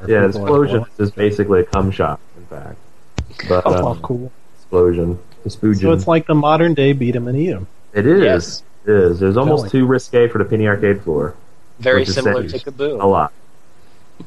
where 0.00 0.10
yeah, 0.22 0.26
explosion 0.26 0.84
is 0.98 1.10
basically 1.10 1.60
a 1.60 1.64
cum 1.64 1.90
shot. 1.90 2.20
In 2.36 2.44
fact, 2.46 2.76
but 3.48 3.62
Oh, 3.66 3.88
um, 3.92 4.00
cool. 4.02 4.32
explosion, 4.56 5.18
explosion. 5.44 5.82
So 5.82 5.92
it's 5.92 6.06
like 6.06 6.26
the 6.26 6.34
modern 6.34 6.74
day 6.74 6.92
beat 6.92 7.16
'em 7.16 7.28
and 7.28 7.36
eat 7.36 7.52
'em. 7.52 7.66
it 7.92 8.06
is. 8.06 8.22
Yes. 8.22 8.62
It 8.86 8.94
is. 8.94 9.22
It 9.22 9.26
was 9.26 9.36
almost 9.36 9.64
Telling. 9.64 9.70
too 9.70 9.86
risque 9.86 10.28
for 10.28 10.38
the 10.38 10.44
penny 10.44 10.66
arcade 10.66 11.02
floor. 11.02 11.34
Very 11.80 12.04
similar 12.04 12.46
to 12.46 12.58
Kaboom. 12.58 13.02
A 13.02 13.06
lot. 13.06 13.32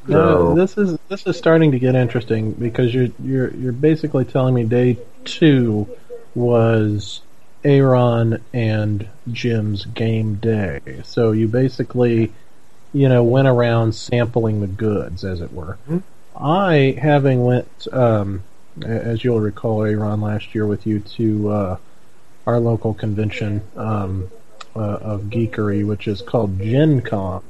No, 0.08 0.16
So- 0.50 0.54
this 0.54 0.76
is 0.78 0.98
this 1.08 1.26
is 1.26 1.36
starting 1.36 1.72
to 1.72 1.78
get 1.78 1.94
interesting 1.94 2.52
because 2.52 2.92
you're 2.94 3.08
you're 3.22 3.50
you're 3.54 3.72
basically 3.72 4.24
telling 4.24 4.54
me 4.54 4.64
day 4.64 4.98
two 5.24 5.86
was 6.34 7.20
Aaron 7.64 8.40
and 8.52 9.06
Jim's 9.32 9.86
game 9.86 10.34
day. 10.34 10.80
So 11.04 11.30
you 11.32 11.48
basically, 11.48 12.32
you 12.92 13.08
know, 13.08 13.22
went 13.22 13.48
around 13.48 13.94
sampling 13.94 14.60
the 14.60 14.66
goods, 14.66 15.24
as 15.24 15.40
it 15.40 15.52
were. 15.52 15.78
Mhm. 15.90 16.02
I, 16.38 16.96
having 17.00 17.44
went, 17.44 17.68
um, 17.92 18.42
a- 18.42 18.53
as 18.82 19.22
you'll 19.22 19.40
recall, 19.40 19.84
Aaron 19.84 20.20
last 20.20 20.54
year 20.54 20.66
with 20.66 20.86
you 20.86 21.00
to 21.00 21.48
uh, 21.50 21.76
our 22.46 22.58
local 22.60 22.94
convention 22.94 23.62
um, 23.76 24.30
uh, 24.74 24.78
of 24.78 25.22
geekery, 25.24 25.86
which 25.86 26.08
is 26.08 26.22
called 26.22 26.58
Gen 26.60 27.00
Con. 27.00 27.42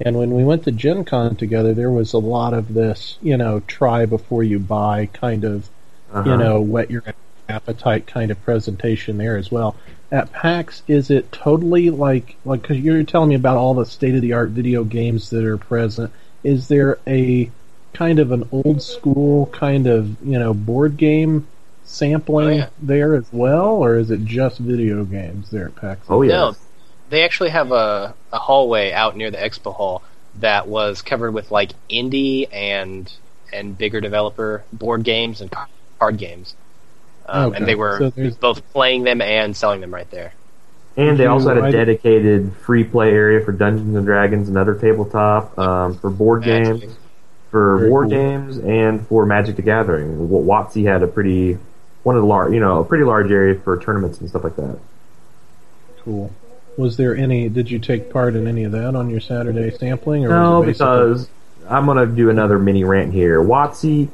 And 0.00 0.16
when 0.18 0.34
we 0.34 0.44
went 0.44 0.64
to 0.64 0.72
Gen 0.72 1.04
Con 1.04 1.36
together, 1.36 1.72
there 1.72 1.90
was 1.90 2.12
a 2.12 2.18
lot 2.18 2.52
of 2.52 2.74
this, 2.74 3.16
you 3.22 3.36
know, 3.36 3.60
try 3.60 4.06
before 4.06 4.42
you 4.42 4.58
buy 4.58 5.06
kind 5.06 5.44
of, 5.44 5.70
Uh-huh. 6.12 6.30
you 6.30 6.36
know, 6.36 6.60
whet 6.60 6.90
your 6.90 7.02
appetite 7.48 8.06
kind 8.06 8.30
of 8.30 8.42
presentation 8.42 9.18
there 9.18 9.36
as 9.36 9.50
well. 9.50 9.76
At 10.10 10.32
PAX, 10.32 10.82
is 10.86 11.10
it 11.10 11.32
totally 11.32 11.90
like, 11.90 12.36
like, 12.44 12.62
cause 12.62 12.76
you're 12.76 13.02
telling 13.04 13.30
me 13.30 13.34
about 13.34 13.56
all 13.56 13.74
the 13.74 13.84
state 13.84 14.14
of 14.14 14.20
the 14.20 14.32
art 14.32 14.50
video 14.50 14.84
games 14.84 15.30
that 15.30 15.44
are 15.44 15.58
present. 15.58 16.12
Is 16.42 16.68
there 16.68 16.98
a 17.06 17.50
kind 17.94 18.18
of 18.18 18.32
an 18.32 18.48
old 18.52 18.82
school 18.82 19.46
kind 19.46 19.86
of, 19.86 20.20
you 20.26 20.38
know, 20.38 20.52
board 20.52 20.96
game 20.96 21.46
sampling 21.84 22.46
Oh, 22.48 22.50
yeah. 22.64 22.68
there 22.82 23.14
as 23.14 23.26
well, 23.32 23.66
or 23.66 23.96
is 23.96 24.10
it 24.10 24.24
just 24.24 24.58
video 24.58 25.04
games 25.04 25.50
there 25.50 25.66
at 25.66 25.76
PAX? 25.76 26.06
Oh 26.08 26.22
yeah. 26.22 26.32
No, 26.32 26.56
they 27.10 27.24
actually 27.24 27.50
have 27.50 27.72
a, 27.72 28.14
a 28.32 28.38
hallway 28.38 28.92
out 28.92 29.16
near 29.16 29.30
the 29.30 29.38
expo 29.38 29.72
hall 29.74 30.02
that 30.40 30.66
was 30.66 31.02
covered 31.02 31.32
with 31.32 31.50
like 31.50 31.70
indie 31.90 32.48
and 32.52 33.12
and 33.52 33.78
bigger 33.78 34.00
developer 34.00 34.64
board 34.72 35.04
games 35.04 35.40
and 35.40 35.50
card 36.00 36.16
games. 36.18 36.56
Um, 37.26 37.48
Okay, 37.50 37.56
And 37.58 37.66
they 37.68 37.74
were 37.76 37.98
so 37.98 38.30
both 38.40 38.68
playing 38.72 39.04
them 39.04 39.20
and 39.22 39.56
selling 39.56 39.80
them 39.80 39.94
right 39.94 40.10
there. 40.10 40.32
And 40.96 41.18
they 41.18 41.26
also 41.26 41.54
had 41.54 41.64
a 41.64 41.72
dedicated 41.72 42.52
free 42.64 42.84
play 42.84 43.10
area 43.12 43.44
for 43.44 43.50
Dungeons 43.52 43.96
and 43.96 44.06
Dragons 44.06 44.48
and 44.48 44.56
other 44.56 44.74
tabletop, 44.74 45.58
um, 45.58 45.98
for 45.98 46.08
board 46.10 46.46
Magic. 46.46 46.80
games, 46.82 46.96
for 47.54 47.78
Very 47.78 47.90
war 47.90 48.00
cool. 48.02 48.10
games, 48.10 48.58
and 48.58 49.06
for 49.06 49.24
Magic 49.24 49.54
the 49.54 49.62
Gathering. 49.62 50.28
WotC 50.28 50.84
had 50.86 51.04
a 51.04 51.06
pretty 51.06 51.56
one 52.02 52.16
of 52.16 52.22
the 52.22 52.26
large, 52.26 52.52
you 52.52 52.58
know, 52.58 52.80
a 52.80 52.84
pretty 52.84 53.04
large 53.04 53.30
area 53.30 53.54
for 53.54 53.78
tournaments 53.78 54.18
and 54.18 54.28
stuff 54.28 54.42
like 54.42 54.56
that. 54.56 54.76
Cool. 56.02 56.32
Was 56.76 56.96
there 56.96 57.14
any? 57.16 57.48
Did 57.48 57.70
you 57.70 57.78
take 57.78 58.12
part 58.12 58.34
in 58.34 58.48
any 58.48 58.64
of 58.64 58.72
that 58.72 58.96
on 58.96 59.08
your 59.08 59.20
Saturday 59.20 59.70
sampling? 59.70 60.26
Or 60.26 60.30
No, 60.30 60.62
because 60.64 61.28
I'm 61.70 61.86
gonna 61.86 62.06
do 62.06 62.28
another 62.28 62.58
mini 62.58 62.82
rant 62.82 63.12
here. 63.12 63.40
WotC, 63.40 64.08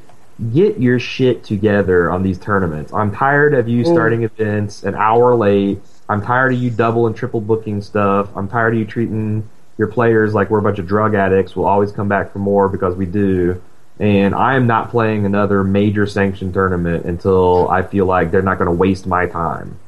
get 0.53 0.79
your 0.79 0.99
shit 0.99 1.43
together 1.43 2.11
on 2.11 2.21
these 2.21 2.37
tournaments. 2.37 2.93
I'm 2.93 3.09
tired 3.11 3.55
of 3.55 3.67
you 3.67 3.83
Oh. 3.87 3.91
starting 3.91 4.21
events 4.21 4.83
an 4.83 4.93
hour 4.93 5.33
late. 5.33 5.81
I'm 6.07 6.21
tired 6.21 6.53
of 6.53 6.59
you 6.59 6.69
double 6.69 7.07
and 7.07 7.15
triple 7.15 7.41
booking 7.41 7.81
stuff. 7.81 8.29
I'm 8.35 8.47
tired 8.47 8.73
of 8.73 8.79
you 8.79 8.85
treating 8.85 9.43
your 9.81 9.87
players 9.87 10.35
like 10.35 10.51
we're 10.51 10.59
a 10.59 10.61
bunch 10.61 10.77
of 10.77 10.85
drug 10.85 11.15
addicts. 11.15 11.55
We'll 11.55 11.65
always 11.65 11.91
come 11.91 12.07
back 12.07 12.31
for 12.31 12.37
more 12.37 12.69
because 12.69 12.95
we 12.95 13.07
do. 13.07 13.59
And 13.99 14.35
I 14.35 14.55
am 14.55 14.67
not 14.67 14.91
playing 14.91 15.25
another 15.25 15.63
major 15.63 16.05
sanctioned 16.05 16.53
tournament 16.53 17.05
until 17.05 17.67
I 17.67 17.81
feel 17.81 18.05
like 18.05 18.29
they're 18.29 18.43
not 18.43 18.59
going 18.59 18.67
to 18.67 18.75
waste 18.75 19.07
my 19.07 19.25
time. 19.25 19.79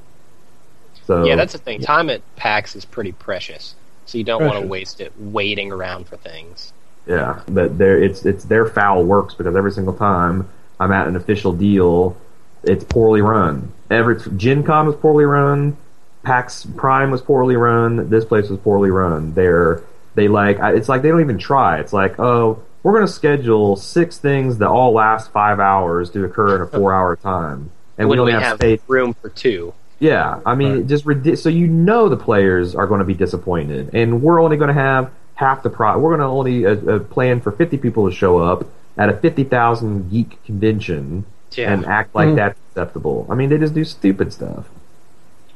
So 1.06 1.25
Yeah, 1.25 1.36
that's 1.36 1.53
the 1.53 1.60
thing. 1.60 1.79
Time 1.79 2.10
at 2.10 2.23
PAX 2.38 2.75
is 2.75 2.86
pretty 2.86 3.12
precious, 3.12 3.75
so 4.08 4.17
you 4.17 4.23
don't 4.23 4.43
want 4.43 4.60
to 4.60 4.67
waste 4.67 4.99
it 4.99 5.13
waiting 5.15 5.71
around 5.71 6.08
for 6.08 6.17
things. 6.17 6.73
Yeah, 7.06 7.43
but 7.47 7.77
there 7.77 8.01
it's 8.01 8.25
it's 8.25 8.45
their 8.45 8.65
foul 8.65 9.03
works 9.03 9.36
because 9.36 9.56
every 9.56 9.71
single 9.73 9.93
time 9.93 10.49
I'm 10.79 10.91
at 10.91 11.08
an 11.08 11.15
official 11.15 11.53
deal, 11.53 12.17
it's 12.63 12.84
poorly 12.84 13.21
run. 13.21 13.71
Every 13.91 14.17
Gen 14.38 14.63
Con 14.63 14.88
was 14.88 14.95
poorly 14.95 15.25
run, 15.25 15.77
PAX 16.24 16.66
Prime 16.78 17.12
was 17.12 17.22
poorly 17.22 17.56
run, 17.56 18.10
this 18.10 18.26
place 18.26 18.50
was 18.50 18.60
poorly 18.60 18.90
run. 18.92 19.34
They're 19.34 19.82
they 20.16 20.28
like 20.28 20.58
it's 20.62 20.88
like 20.90 21.02
they 21.02 21.10
don't 21.10 21.22
even 21.22 21.38
try. 21.38 21.80
It's 21.80 21.94
like 21.94 22.20
oh 22.20 22.62
we're 22.82 22.94
gonna 22.94 23.08
schedule 23.08 23.76
six 23.76 24.18
things 24.18 24.58
that 24.60 24.68
all 24.70 24.94
last 24.94 25.32
five 25.32 25.60
hours 25.60 26.10
to 26.12 26.24
occur 26.24 26.56
in 26.58 26.62
a 26.62 26.68
four 26.68 26.94
hour 26.94 27.16
time, 27.16 27.72
and 27.98 28.08
we 28.10 28.18
only 28.20 28.32
we 28.32 28.34
have, 28.34 28.44
have 28.44 28.58
space. 28.58 28.82
room 28.88 29.14
for 29.14 29.30
two. 29.30 29.74
Yeah, 30.00 30.40
I 30.46 30.56
mean, 30.56 30.74
Right. 30.78 30.88
just 30.88 31.06
ridi- 31.06 31.38
so 31.38 31.48
you 31.48 31.66
know 31.68 32.10
the 32.10 32.18
players 32.18 32.76
are 32.76 32.88
going 32.88 33.00
to 33.00 33.06
be 33.06 33.14
disappointed, 33.14 33.92
and 33.94 34.22
we're 34.22 34.42
only 34.42 34.58
going 34.58 34.68
to 34.68 34.74
have 34.74 35.10
half 35.36 35.64
the 35.64 35.70
pro. 35.70 35.98
We're 35.98 36.18
going 36.18 36.20
to 36.20 36.26
only 36.26 36.66
uh, 36.66 36.96
uh, 36.96 37.00
plan 37.00 37.40
for 37.40 37.52
fifty 37.54 37.78
people 37.78 38.10
to 38.10 38.14
show 38.16 38.40
up 38.40 38.66
at 38.98 39.08
a 39.10 39.14
fifty 39.14 39.46
thousand 39.46 40.10
geek 40.12 40.44
convention 40.44 41.24
Yeah. 41.54 41.72
and 41.74 41.86
act 41.86 42.14
like 42.16 42.30
Mm. 42.30 42.36
that's 42.36 42.60
acceptable. 42.72 43.26
I 43.30 43.36
mean, 43.36 43.48
they 43.50 43.58
just 43.58 43.74
do 43.74 43.86
stupid 43.86 44.34
stuff. 44.34 44.66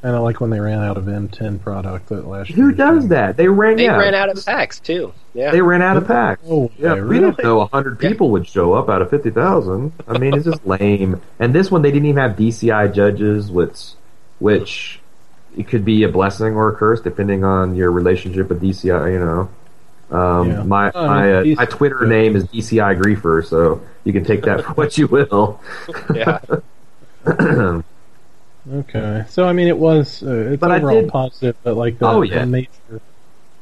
Kind 0.02 0.14
of 0.14 0.22
like 0.22 0.40
when 0.40 0.50
they 0.50 0.60
ran 0.60 0.78
out 0.78 0.96
of 0.96 1.06
M10 1.06 1.60
product 1.60 2.10
that 2.10 2.24
last 2.28 2.50
Who 2.50 2.68
year. 2.68 2.72
does 2.72 3.08
that? 3.08 3.36
They 3.36 3.48
ran. 3.48 3.76
They 3.76 3.84
yeah, 3.86 3.96
ran 3.96 4.14
out 4.14 4.28
of 4.28 4.46
packs 4.46 4.78
too. 4.78 5.12
Yeah. 5.34 5.50
They 5.50 5.60
ran 5.60 5.82
out 5.82 5.96
of 5.96 6.06
packs. 6.06 6.40
Oh, 6.48 6.70
yeah, 6.78 6.92
okay, 6.92 7.00
we 7.00 7.08
really? 7.18 7.30
didn't 7.32 7.42
know 7.42 7.66
hundred 7.66 7.98
people 7.98 8.30
would 8.30 8.46
show 8.46 8.74
up 8.74 8.88
out 8.88 9.02
of 9.02 9.10
fifty 9.10 9.30
thousand. 9.30 9.92
I 10.06 10.18
mean, 10.18 10.34
it's 10.34 10.44
just 10.44 10.64
lame. 10.64 11.20
And 11.40 11.52
this 11.52 11.70
one, 11.72 11.82
they 11.82 11.90
didn't 11.90 12.06
even 12.06 12.22
have 12.22 12.36
DCI 12.36 12.94
judges, 12.94 13.50
which, 13.50 13.94
which 14.38 15.00
it 15.56 15.66
could 15.66 15.84
be 15.84 16.04
a 16.04 16.08
blessing 16.08 16.54
or 16.54 16.68
a 16.68 16.76
curse 16.76 17.00
depending 17.00 17.42
on 17.42 17.74
your 17.74 17.90
relationship 17.90 18.50
with 18.50 18.62
DCI. 18.62 19.12
You 19.14 19.18
know, 19.18 20.16
um, 20.16 20.48
Yeah. 20.48 20.62
my 20.62 20.92
I 20.94 21.06
my, 21.06 21.32
uh, 21.38 21.44
my 21.56 21.64
Twitter 21.66 22.06
name 22.06 22.36
is 22.36 22.44
DCI 22.44 22.96
Griefer, 23.00 23.44
so 23.44 23.80
you 24.04 24.12
can 24.12 24.22
take 24.24 24.42
that 24.42 24.64
for 24.64 24.74
what 24.74 24.96
you 24.96 25.08
will. 25.08 25.60
yeah. 26.14 26.38
Okay, 28.70 29.24
so 29.28 29.44
I 29.46 29.52
mean, 29.52 29.68
it 29.68 29.78
was 29.78 30.22
uh, 30.22 30.50
it's 30.52 30.60
But 30.60 30.70
I 30.72 30.76
overall 30.76 31.00
did- 31.02 31.10
positive, 31.10 31.56
but 31.62 31.76
like 31.76 31.98
the, 31.98 32.06
Oh, 32.06 32.24
the 32.26 32.44
major 32.46 32.68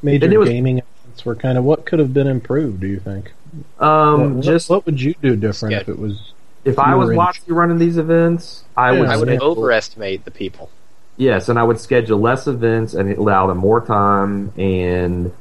major 0.03 0.39
was- 0.39 0.49
gaming 0.49 0.79
events 0.79 1.25
were 1.25 1.35
kind 1.37 1.57
of 1.59 1.65
what 1.65 1.87
could 1.87 1.99
have 1.99 2.13
been 2.13 2.27
improved. 2.27 2.81
Do 2.81 2.87
you 2.87 2.99
think? 3.01 3.33
um, 3.81 4.37
what, 4.37 4.45
just 4.45 4.69
what 4.69 4.85
would 4.85 5.01
you 5.01 5.15
do 5.23 5.37
different 5.37 5.75
if 5.77 5.89
it 5.89 5.99
was? 5.99 6.33
if 6.65 6.79
I 6.79 6.95
was 6.97 7.07
were 7.07 7.13
in- 7.13 7.19
watching 7.19 7.55
running 7.55 7.79
these 7.79 7.97
events, 7.99 8.65
I 8.77 8.93
Yeah, 8.93 9.01
would. 9.01 9.09
I 9.11 9.17
would 9.17 9.29
Yeah. 9.29 9.39
overestimate 9.41 10.25
the 10.25 10.31
people. 10.33 10.71
Yes, 11.17 11.49
and 11.49 11.59
I 11.59 11.63
would 11.63 11.79
schedule 11.81 12.19
less 12.19 12.47
events 12.47 12.93
and 12.93 13.11
allow 13.17 13.47
them 13.47 13.59
more 13.59 13.81
time, 13.81 14.53
and 14.59 15.33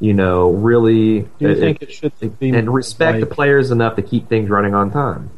you 0.00 0.12
know, 0.14 0.50
really, 0.50 1.20
Do 1.20 1.28
you 1.38 1.48
it- 1.50 1.58
think 1.60 1.80
it 1.82 1.92
should 1.92 2.12
be 2.40 2.50
and 2.50 2.74
respect 2.74 3.20
like, 3.20 3.28
the 3.28 3.32
players 3.34 3.70
enough 3.70 3.94
to 3.96 4.02
keep 4.02 4.28
things 4.28 4.50
running 4.50 4.74
on 4.74 4.90
time. 4.90 5.30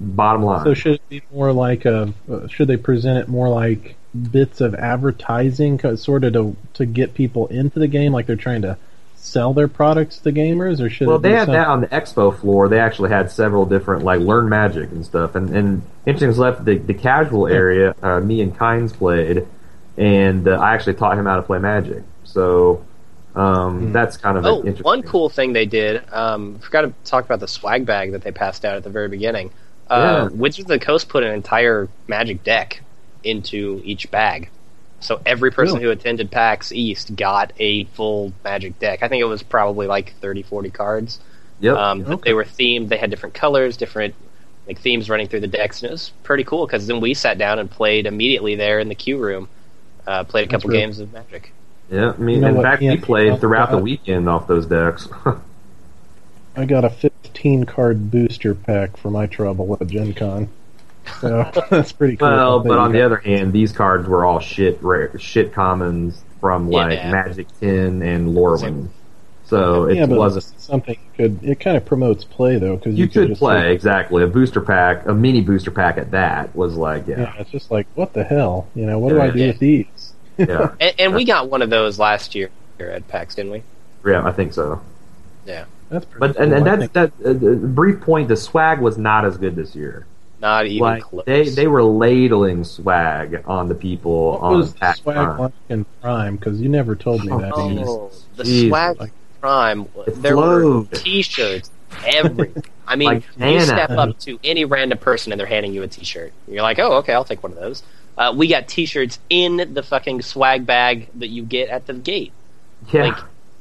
Bottom 0.00 0.42
line, 0.44 0.64
So 0.64 0.74
should 0.74 0.92
it 0.94 1.08
be 1.08 1.22
more 1.32 1.52
like 1.52 1.84
a? 1.84 2.12
Uh, 2.30 2.46
should 2.46 2.68
they 2.68 2.76
present 2.76 3.18
it 3.18 3.28
more 3.28 3.48
like 3.48 3.96
bits 4.30 4.60
of 4.60 4.74
advertising, 4.76 5.80
sort 5.96 6.22
of 6.24 6.32
to 6.34 6.56
to 6.74 6.86
get 6.86 7.14
people 7.14 7.48
into 7.48 7.78
the 7.80 7.88
game, 7.88 8.12
like 8.12 8.26
they're 8.26 8.36
trying 8.36 8.62
to 8.62 8.76
sell 9.16 9.52
their 9.52 9.66
products 9.66 10.18
to 10.18 10.30
gamers, 10.30 10.80
or 10.80 10.88
should 10.88 11.08
well, 11.08 11.16
it 11.16 11.22
be 11.22 11.30
they 11.30 11.34
had 11.34 11.46
something- 11.46 11.54
that 11.54 11.66
on 11.66 11.80
the 11.80 11.88
expo 11.88 12.36
floor. 12.38 12.68
They 12.68 12.78
actually 12.78 13.10
had 13.10 13.30
several 13.32 13.66
different 13.66 14.04
like 14.04 14.20
learn 14.20 14.48
magic 14.48 14.90
and 14.92 15.04
stuff. 15.04 15.34
And, 15.34 15.50
and 15.50 15.82
interesting 16.06 16.30
is 16.30 16.38
left 16.38 16.64
the 16.64 16.78
the 16.78 16.94
casual 16.94 17.48
area. 17.48 17.94
Uh, 18.00 18.20
me 18.20 18.40
and 18.40 18.56
Kynes 18.56 18.92
played, 18.94 19.48
and 19.96 20.46
uh, 20.46 20.52
I 20.60 20.74
actually 20.74 20.94
taught 20.94 21.18
him 21.18 21.26
how 21.26 21.36
to 21.36 21.42
play 21.42 21.58
magic. 21.58 22.04
So 22.22 22.84
um, 23.34 23.78
Hmm. 23.88 23.92
that's 23.92 24.16
kind 24.16 24.38
of 24.38 24.46
Oh, 24.46 24.58
interesting. 24.58 24.84
one 24.84 25.02
cool 25.02 25.28
thing 25.28 25.52
they 25.52 25.66
did. 25.66 26.02
Um, 26.12 26.58
forgot 26.60 26.82
to 26.82 26.92
talk 27.04 27.24
about 27.24 27.40
the 27.40 27.48
swag 27.48 27.84
bag 27.84 28.12
that 28.12 28.22
they 28.22 28.30
passed 28.32 28.64
out 28.64 28.76
at 28.76 28.84
the 28.84 28.90
very 28.90 29.08
beginning. 29.08 29.50
Uh, 29.90 30.28
Yeah. 30.30 30.36
Wizards 30.36 30.70
of 30.70 30.78
the 30.80 30.84
Coast 30.84 31.08
put 31.08 31.22
an 31.22 31.32
entire 31.32 31.88
Magic 32.06 32.42
deck 32.44 32.82
into 33.24 33.80
each 33.84 34.10
bag, 34.10 34.48
so 35.00 35.20
every 35.26 35.50
person 35.50 35.76
Really? 35.76 35.86
who 35.86 35.90
attended 35.92 36.30
PAX 36.30 36.72
East 36.72 37.16
got 37.16 37.52
a 37.58 37.84
full 37.84 38.32
Magic 38.44 38.78
deck. 38.78 39.02
I 39.02 39.08
think 39.08 39.20
it 39.20 39.24
was 39.26 39.42
probably 39.42 39.86
like 39.86 40.14
30, 40.20 40.42
40 40.42 40.70
cards. 40.70 41.20
Yep. 41.60 41.76
Um, 41.76 42.02
but 42.02 42.12
Okay. 42.14 42.30
They 42.30 42.34
were 42.34 42.44
themed. 42.44 42.88
They 42.88 42.96
had 42.98 43.10
different 43.10 43.34
colors, 43.34 43.76
different 43.76 44.14
like 44.66 44.78
themes 44.80 45.08
running 45.08 45.26
through 45.28 45.40
the 45.40 45.46
decks, 45.48 45.82
and 45.82 45.88
it 45.88 45.92
was 45.92 46.12
pretty 46.22 46.44
cool. 46.44 46.66
Because 46.66 46.86
then 46.86 47.00
we 47.00 47.14
sat 47.14 47.38
down 47.38 47.58
and 47.58 47.70
played 47.70 48.06
immediately 48.06 48.54
there 48.54 48.78
in 48.80 48.88
the 48.88 48.94
queue 48.94 49.16
room. 49.18 49.48
Uh, 50.06 50.24
played 50.24 50.42
a 50.44 50.48
That's 50.50 50.62
couple 50.62 50.70
real- 50.70 50.80
games 50.82 51.00
of 51.00 51.12
Magic. 51.12 51.52
yeah. 51.90 52.12
I 52.12 52.16
mean, 52.20 52.36
You 52.36 52.40
know 52.42 52.48
in 52.48 52.54
what 52.56 52.62
fact, 52.64 52.82
we 52.82 52.96
played 52.98 53.28
talked 53.30 53.40
throughout 53.40 53.70
the 53.70 53.78
weekend 53.78 54.28
off 54.28 54.46
those 54.46 54.66
decks. 54.66 55.08
I 56.58 56.64
got 56.64 56.84
a 56.84 56.90
15 56.90 57.64
card 57.64 58.10
booster 58.10 58.54
pack 58.54 58.96
for 58.96 59.10
my 59.10 59.26
trouble 59.26 59.76
at 59.80 59.86
Gen 59.86 60.12
Con. 60.12 60.48
So 61.20 61.50
that's 61.70 61.92
pretty 61.92 62.16
cool. 62.16 62.28
Well, 62.28 62.60
but 62.60 62.72
you 62.74 62.78
on 62.78 62.92
the 62.92 63.02
other 63.02 63.16
hand, 63.18 63.52
these 63.52 63.70
cards 63.72 64.08
were 64.08 64.24
all 64.26 64.40
shit 64.40 64.82
rare, 64.82 65.16
shit 65.18 65.52
commons 65.52 66.20
from 66.40 66.68
like 66.68 66.98
Yeah. 66.98 67.12
Magic 67.12 67.46
Ten 67.60 68.02
and 68.02 68.30
Lorwyn. 68.34 68.88
So 69.44 69.84
it 69.84 69.96
yeah, 69.96 70.06
but 70.06 70.18
wasn't. 70.18 70.44
something 70.60 70.98
could. 71.16 71.42
It 71.42 71.60
kind 71.60 71.76
of 71.76 71.84
promotes 71.86 72.24
play 72.24 72.58
though, 72.58 72.76
because 72.76 72.98
You 72.98 73.06
could 73.08 73.28
just 73.28 73.38
play 73.38 73.72
exactly 73.72 74.22
a 74.24 74.26
booster 74.26 74.60
pack, 74.60 75.06
a 75.06 75.14
mini 75.14 75.40
booster 75.40 75.70
pack 75.70 75.96
at 75.96 76.10
that 76.10 76.54
was 76.56 76.74
like 76.76 77.06
Yeah. 77.06 77.20
yeah, 77.20 77.34
it's 77.38 77.50
just 77.50 77.70
like 77.70 77.86
what 77.94 78.12
the 78.14 78.24
hell, 78.24 78.68
you 78.74 78.84
know? 78.84 78.98
What 78.98 79.10
do 79.10 79.20
I 79.20 79.30
do 79.30 79.38
Yeah. 79.38 79.46
with 79.46 79.58
these? 79.60 80.12
yeah, 80.36 80.74
And, 80.80 80.94
and 80.98 81.14
we 81.14 81.24
got 81.24 81.48
one 81.48 81.62
of 81.62 81.70
those 81.70 81.98
last 82.00 82.34
year 82.34 82.50
at 82.80 83.06
PAX, 83.08 83.36
didn't 83.36 83.52
we? 83.52 83.62
yeah. 84.04 84.26
I 84.26 84.32
think 84.32 84.52
so. 84.52 84.80
That's 85.90 86.04
But 86.18 86.34
cool. 86.36 86.42
and, 86.44 86.52
and 86.52 86.68
I 86.68 86.76
that's 86.76 86.92
think- 86.92 87.18
that. 87.18 87.30
Uh, 87.30 87.54
brief 87.66 88.00
point: 88.00 88.28
the 88.28 88.36
swag 88.36 88.80
was 88.80 88.98
not 88.98 89.24
as 89.24 89.36
good 89.38 89.56
this 89.56 89.74
year. 89.74 90.06
Not 90.40 90.66
even 90.66 90.80
Like 90.82 91.02
close. 91.02 91.24
they 91.26 91.48
they 91.48 91.66
were 91.66 91.82
ladling 91.82 92.62
swag 92.64 93.42
on 93.46 93.68
the 93.68 93.74
people 93.74 94.32
what 94.32 94.40
on 94.42 94.56
was 94.58 94.72
the 94.74 94.92
swag 94.94 95.16
Prime. 95.16 95.38
like 95.38 95.52
in 95.68 95.84
Prime? 96.00 96.36
Because 96.36 96.60
you 96.60 96.68
never 96.68 96.94
told 96.94 97.24
me 97.24 97.28
that. 97.36 97.52
Oh. 97.54 98.10
The 98.36 98.44
Jeez. 98.44 98.68
swag 98.68 99.00
Like- 99.00 99.12
prime. 99.40 99.88
It 100.06 100.22
There 100.22 100.36
were. 100.36 100.84
T-shirts. 100.92 101.70
Every. 102.06 102.52
I 102.86 102.96
mean, 102.96 103.06
Like 103.08 103.22
you 103.38 103.44
Anna. 103.44 103.60
step 103.64 103.90
up 103.90 104.18
to 104.20 104.38
any 104.44 104.64
random 104.64 104.98
person 104.98 105.32
and 105.32 105.38
they're 105.40 105.46
handing 105.46 105.72
you 105.74 105.82
a 105.82 105.88
T-shirt. 105.88 106.32
You're 106.46 106.62
like, 106.62 106.78
oh, 106.78 106.98
okay, 106.98 107.12
I'll 107.14 107.24
take 107.24 107.42
one 107.42 107.52
of 107.52 107.58
those. 107.58 107.82
Uh, 108.16 108.32
we 108.36 108.46
got 108.48 108.66
T-shirts 108.68 109.18
in 109.30 109.74
the 109.74 109.82
fucking 109.82 110.22
swag 110.22 110.66
bag 110.66 111.08
that 111.16 111.28
you 111.28 111.42
get 111.42 111.68
at 111.68 111.86
the 111.86 111.94
gate. 111.94 112.32
Yeah, 112.92 113.04
Like, 113.06 113.18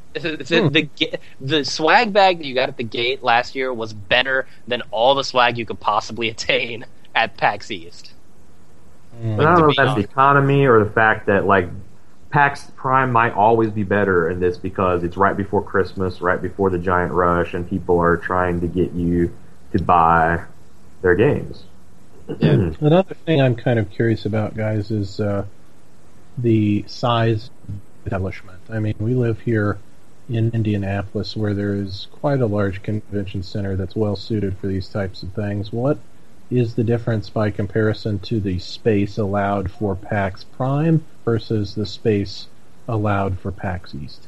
the, 0.14 0.38
the, 0.38 0.90
the, 0.98 1.20
the 1.40 1.66
swag 1.66 2.14
bag 2.14 2.40
that 2.40 2.46
you 2.46 2.56
got 2.56 2.70
at 2.70 2.78
the 2.78 2.84
gate 2.84 3.24
last 3.24 3.56
year 3.56 3.74
was 3.74 3.94
better 3.94 4.48
than 4.68 4.82
all 4.92 5.16
the 5.16 5.24
swag 5.24 5.58
you 5.58 5.66
could 5.66 5.80
possibly 5.80 6.30
attain 6.34 6.86
at 7.16 7.38
PAX 7.38 7.72
East. 7.72 8.14
Mm. 9.22 9.38
But 9.38 9.46
I 9.46 9.52
don't 9.52 9.62
know 9.62 9.70
if 9.70 9.76
that's 9.76 9.96
the 9.96 10.02
economy 10.02 10.66
or 10.66 10.84
the 10.84 10.92
fact 10.92 11.28
that 11.28 11.46
like 11.46 11.70
PAX 12.30 12.72
Prime 12.76 13.12
might 13.12 13.34
always 13.34 13.72
be 13.72 13.84
better 13.84 14.30
in 14.30 14.40
this 14.40 14.58
because 14.58 15.04
it's 15.04 15.18
right 15.18 15.36
before 15.36 15.64
Christmas, 15.64 16.22
right 16.22 16.42
before 16.42 16.70
the 16.70 16.78
giant 16.78 17.14
rush, 17.14 17.54
and 17.54 17.68
people 17.68 18.00
are 18.00 18.18
trying 18.18 18.62
to 18.62 18.68
get 18.68 18.92
you 18.92 19.34
to 19.72 19.82
buy 19.82 20.44
their 21.02 21.16
games. 21.16 21.64
Yeah. 22.40 22.72
Another 22.82 23.14
thing 23.14 23.42
I'm 23.42 23.56
kind 23.56 23.80
of 23.80 23.90
curious 23.90 24.26
about, 24.26 24.56
guys, 24.56 24.92
is 24.92 25.20
uh, 25.20 25.46
the 26.38 26.84
size 26.88 27.50
establishment. 28.06 28.60
I 28.70 28.80
mean, 28.80 28.96
we 29.00 29.14
live 29.14 29.40
here 29.40 29.80
in 30.30 30.52
Indianapolis 30.52 31.36
where 31.36 31.54
there 31.54 31.74
is 31.74 32.08
quite 32.12 32.42
a 32.42 32.46
large 32.46 32.84
convention 32.84 33.44
center 33.44 33.76
that's 33.76 33.96
well 33.96 34.16
suited 34.16 34.58
for 34.58 34.68
these 34.68 34.90
types 34.90 35.24
of 35.24 35.32
things. 35.34 35.72
What 35.72 35.98
is 36.50 36.76
the 36.76 36.84
difference 36.84 37.30
by 37.30 37.52
comparison 37.52 38.20
to 38.20 38.40
the 38.40 38.60
space 38.60 39.18
allowed 39.18 39.72
for 39.72 39.96
PAX 39.96 40.44
Prime 40.44 41.06
versus 41.26 41.76
the 41.76 41.86
space 41.86 42.48
allowed 42.88 43.40
for 43.40 43.52
PAX 43.52 43.94
East? 43.96 44.28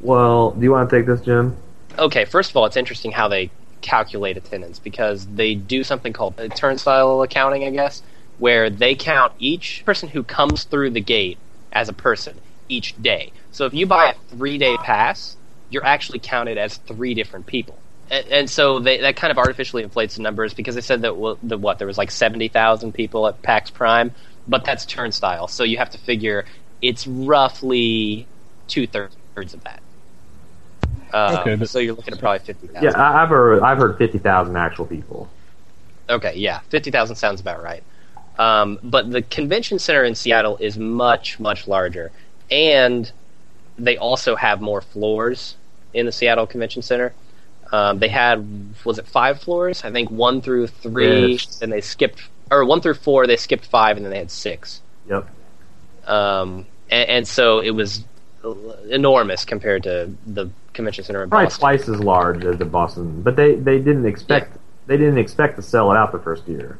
Well, 0.00 0.52
do 0.52 0.62
you 0.62 0.70
want 0.70 0.88
to 0.88 0.96
take 0.96 1.06
this, 1.06 1.20
Jim? 1.20 1.56
Okay, 1.98 2.24
first 2.24 2.50
of 2.50 2.56
all, 2.56 2.66
it's 2.66 2.76
interesting 2.76 3.10
how 3.10 3.28
they 3.28 3.50
calculate 3.80 4.36
attendance 4.36 4.78
because 4.78 5.26
they 5.26 5.54
do 5.54 5.82
something 5.82 6.12
called 6.12 6.36
turnstile 6.54 7.22
accounting, 7.22 7.64
I 7.64 7.70
guess, 7.70 8.02
where 8.38 8.70
they 8.70 8.94
count 8.94 9.32
each 9.38 9.82
person 9.84 10.08
who 10.08 10.22
comes 10.22 10.64
through 10.64 10.90
the 10.90 11.00
gate 11.00 11.38
as 11.72 11.88
a 11.88 11.92
person 11.92 12.40
each 12.68 13.00
day. 13.02 13.32
So 13.58 13.66
if 13.66 13.74
you 13.74 13.86
buy 13.86 14.10
a 14.10 14.14
three 14.36 14.56
day 14.56 14.76
pass, 14.76 15.36
you're 15.68 15.84
actually 15.84 16.20
counted 16.20 16.58
as 16.58 16.76
three 16.76 17.14
different 17.14 17.46
people. 17.46 17.76
And, 18.08 18.26
and 18.28 18.48
so 18.50 18.78
they, 18.78 18.98
that 18.98 19.16
kind 19.16 19.32
of 19.32 19.36
artificially 19.36 19.82
inflates 19.82 20.14
the 20.14 20.22
numbers 20.22 20.54
because 20.54 20.76
they 20.76 20.80
said 20.80 21.02
that 21.02 21.16
well, 21.16 21.38
the, 21.42 21.58
what 21.58 21.78
there 21.78 21.88
was 21.88 21.98
like 21.98 22.12
seventy 22.12 22.46
thousand 22.46 22.92
people 22.92 23.26
at 23.26 23.42
PAX 23.42 23.68
Prime, 23.70 24.12
but 24.46 24.64
that's 24.64 24.86
turnstile. 24.86 25.48
So 25.48 25.64
you 25.64 25.76
have 25.78 25.90
to 25.90 25.98
figure 25.98 26.44
it's 26.80 27.04
roughly 27.08 28.28
two 28.68 28.86
thirds 28.86 29.16
of 29.54 29.64
that. 29.64 29.82
Um, 31.12 31.38
Okay, 31.38 31.56
but- 31.56 31.68
so 31.68 31.80
you're 31.80 31.96
looking 31.96 32.14
at 32.14 32.20
probably 32.20 32.38
fifty 32.38 32.68
thousand. 32.68 32.84
Yeah, 32.84 32.96
I, 32.96 33.24
I've 33.24 33.28
heard 33.28 33.60
I've 33.64 33.78
heard 33.78 33.98
fifty 33.98 34.18
thousand 34.18 34.56
actual 34.56 34.86
people. 34.86 35.28
Okay, 36.08 36.34
yeah, 36.36 36.60
fifty 36.68 36.92
thousand 36.92 37.16
sounds 37.16 37.40
about 37.40 37.60
right. 37.60 37.82
Um, 38.38 38.78
but 38.84 39.10
the 39.10 39.22
convention 39.22 39.80
center 39.80 40.04
in 40.04 40.14
Seattle 40.14 40.58
is 40.58 40.78
much 40.78 41.40
much 41.40 41.66
larger, 41.66 42.12
and 42.52 43.10
they 43.78 43.96
also 43.96 44.36
have 44.36 44.60
more 44.60 44.80
floors 44.80 45.56
in 45.94 46.06
the 46.06 46.12
Seattle 46.12 46.46
Convention 46.46 46.82
Center. 46.82 47.12
Um, 47.70 47.98
they 47.98 48.08
had 48.08 48.46
was 48.84 48.98
it 48.98 49.06
five 49.06 49.40
floors? 49.40 49.84
I 49.84 49.90
think 49.90 50.10
one 50.10 50.40
through 50.40 50.68
three, 50.68 51.32
Yes. 51.32 51.56
then 51.58 51.70
they 51.70 51.80
skipped 51.80 52.22
or 52.50 52.64
one 52.64 52.80
through 52.80 52.94
four. 52.94 53.26
They 53.26 53.36
skipped 53.36 53.66
five, 53.66 53.96
and 53.96 54.04
then 54.06 54.10
they 54.10 54.18
had 54.18 54.30
six. 54.30 54.80
Yep. 55.08 55.28
Um, 56.06 56.66
and, 56.90 57.08
and 57.10 57.28
so 57.28 57.60
it 57.60 57.70
was 57.70 58.04
enormous 58.88 59.44
compared 59.44 59.82
to 59.82 60.10
the 60.26 60.48
convention 60.72 61.04
center 61.04 61.22
in 61.22 61.28
Boston. 61.28 61.58
Probably 61.58 61.76
Boston. 61.76 61.94
twice 61.94 61.98
as 62.00 62.04
large 62.04 62.44
as 62.44 62.58
the 62.58 62.64
Boston, 62.64 63.22
but 63.22 63.36
they, 63.36 63.54
they 63.56 63.78
didn't 63.78 64.06
expect 64.06 64.56
they 64.86 64.96
didn't 64.96 65.18
expect 65.18 65.56
to 65.56 65.62
sell 65.62 65.92
it 65.92 65.96
out 65.96 66.12
the 66.12 66.18
first 66.18 66.48
year. 66.48 66.78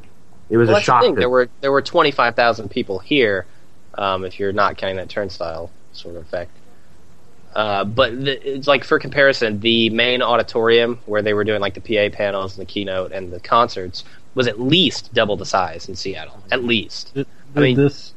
It 0.49 0.57
was 0.57 0.69
Well, 0.69 0.79
a 0.79 0.81
shock. 0.81 1.03
the. 1.03 1.13
There 1.13 1.29
were 1.29 1.51
there 1.61 1.73
were 1.73 1.83
twenty 1.83 2.11
five 2.11 2.35
thousand 2.35 2.71
people 2.71 2.99
here, 3.01 3.45
um, 3.99 4.25
if 4.25 4.39
you're 4.41 4.53
not 4.55 4.79
counting 4.79 4.97
that 4.97 5.11
turnstile 5.11 5.71
sort 5.93 6.17
of 6.17 6.23
effect. 6.23 6.51
Uh, 7.59 7.83
but 7.83 8.13
the, 8.25 8.55
it's 8.55 8.69
like 8.69 8.85
for 8.85 9.01
comparison, 9.01 9.59
the 9.59 9.91
main 9.91 10.23
auditorium 10.23 11.01
where 11.07 11.23
they 11.23 11.35
were 11.35 11.43
doing 11.43 11.61
like 11.61 11.75
the 11.75 11.81
PA 11.81 12.15
panels 12.17 12.57
and 12.57 12.65
the 12.65 12.71
keynote 12.73 13.11
and 13.11 13.33
the 13.33 13.41
concerts 13.41 14.05
was 14.37 14.47
at 14.47 14.61
least 14.61 15.13
double 15.13 15.37
the 15.37 15.45
size 15.45 15.89
in 15.89 15.97
Seattle. 15.97 16.41
At 16.53 16.63
least. 16.63 17.13
Did, 17.15 17.27
I 17.57 17.61
mean- 17.61 17.77
this 17.77 18.15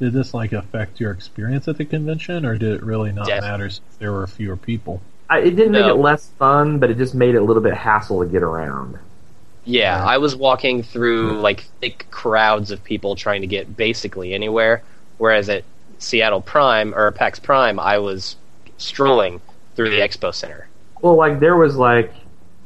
did 0.00 0.12
this 0.12 0.34
like 0.34 0.52
affect 0.52 0.98
your 0.98 1.12
experience 1.12 1.68
at 1.68 1.76
the 1.78 1.84
convention, 1.84 2.44
or 2.44 2.58
did 2.58 2.72
it 2.72 2.82
really 2.82 3.12
not 3.12 3.28
Yes. 3.28 3.42
matter 3.42 3.70
since 3.70 3.94
there 4.00 4.10
were 4.10 4.26
fewer 4.26 4.56
people? 4.56 5.00
I, 5.28 5.38
it 5.38 5.54
didn't 5.54 5.70
make 5.70 5.84
it 5.86 5.94
less 5.94 6.26
fun, 6.30 6.80
but 6.80 6.90
it 6.90 6.98
just 6.98 7.14
made 7.14 7.36
it 7.36 7.38
a 7.38 7.44
little 7.44 7.62
bit 7.62 7.74
hassle 7.74 8.18
to 8.24 8.26
get 8.26 8.42
around. 8.42 8.98
Yeah, 9.64 10.04
I 10.04 10.18
was 10.18 10.34
walking 10.34 10.82
through 10.82 11.38
like 11.38 11.60
thick 11.80 12.06
crowds 12.10 12.72
of 12.72 12.82
people 12.82 13.14
trying 13.14 13.42
to 13.42 13.46
get 13.46 13.76
basically 13.76 14.34
anywhere, 14.34 14.82
whereas 15.18 15.48
at 15.48 15.62
Seattle 16.00 16.40
Prime 16.40 16.92
or 16.92 17.12
PAX 17.12 17.38
Prime, 17.38 17.78
I 17.78 17.98
was 17.98 18.34
strolling 18.80 19.40
through 19.76 19.90
the 19.90 20.00
expo 20.00 20.34
center. 20.34 20.68
Well, 21.02 21.16
like 21.16 21.40
there 21.40 21.56
was 21.56 21.76
like 21.76 22.12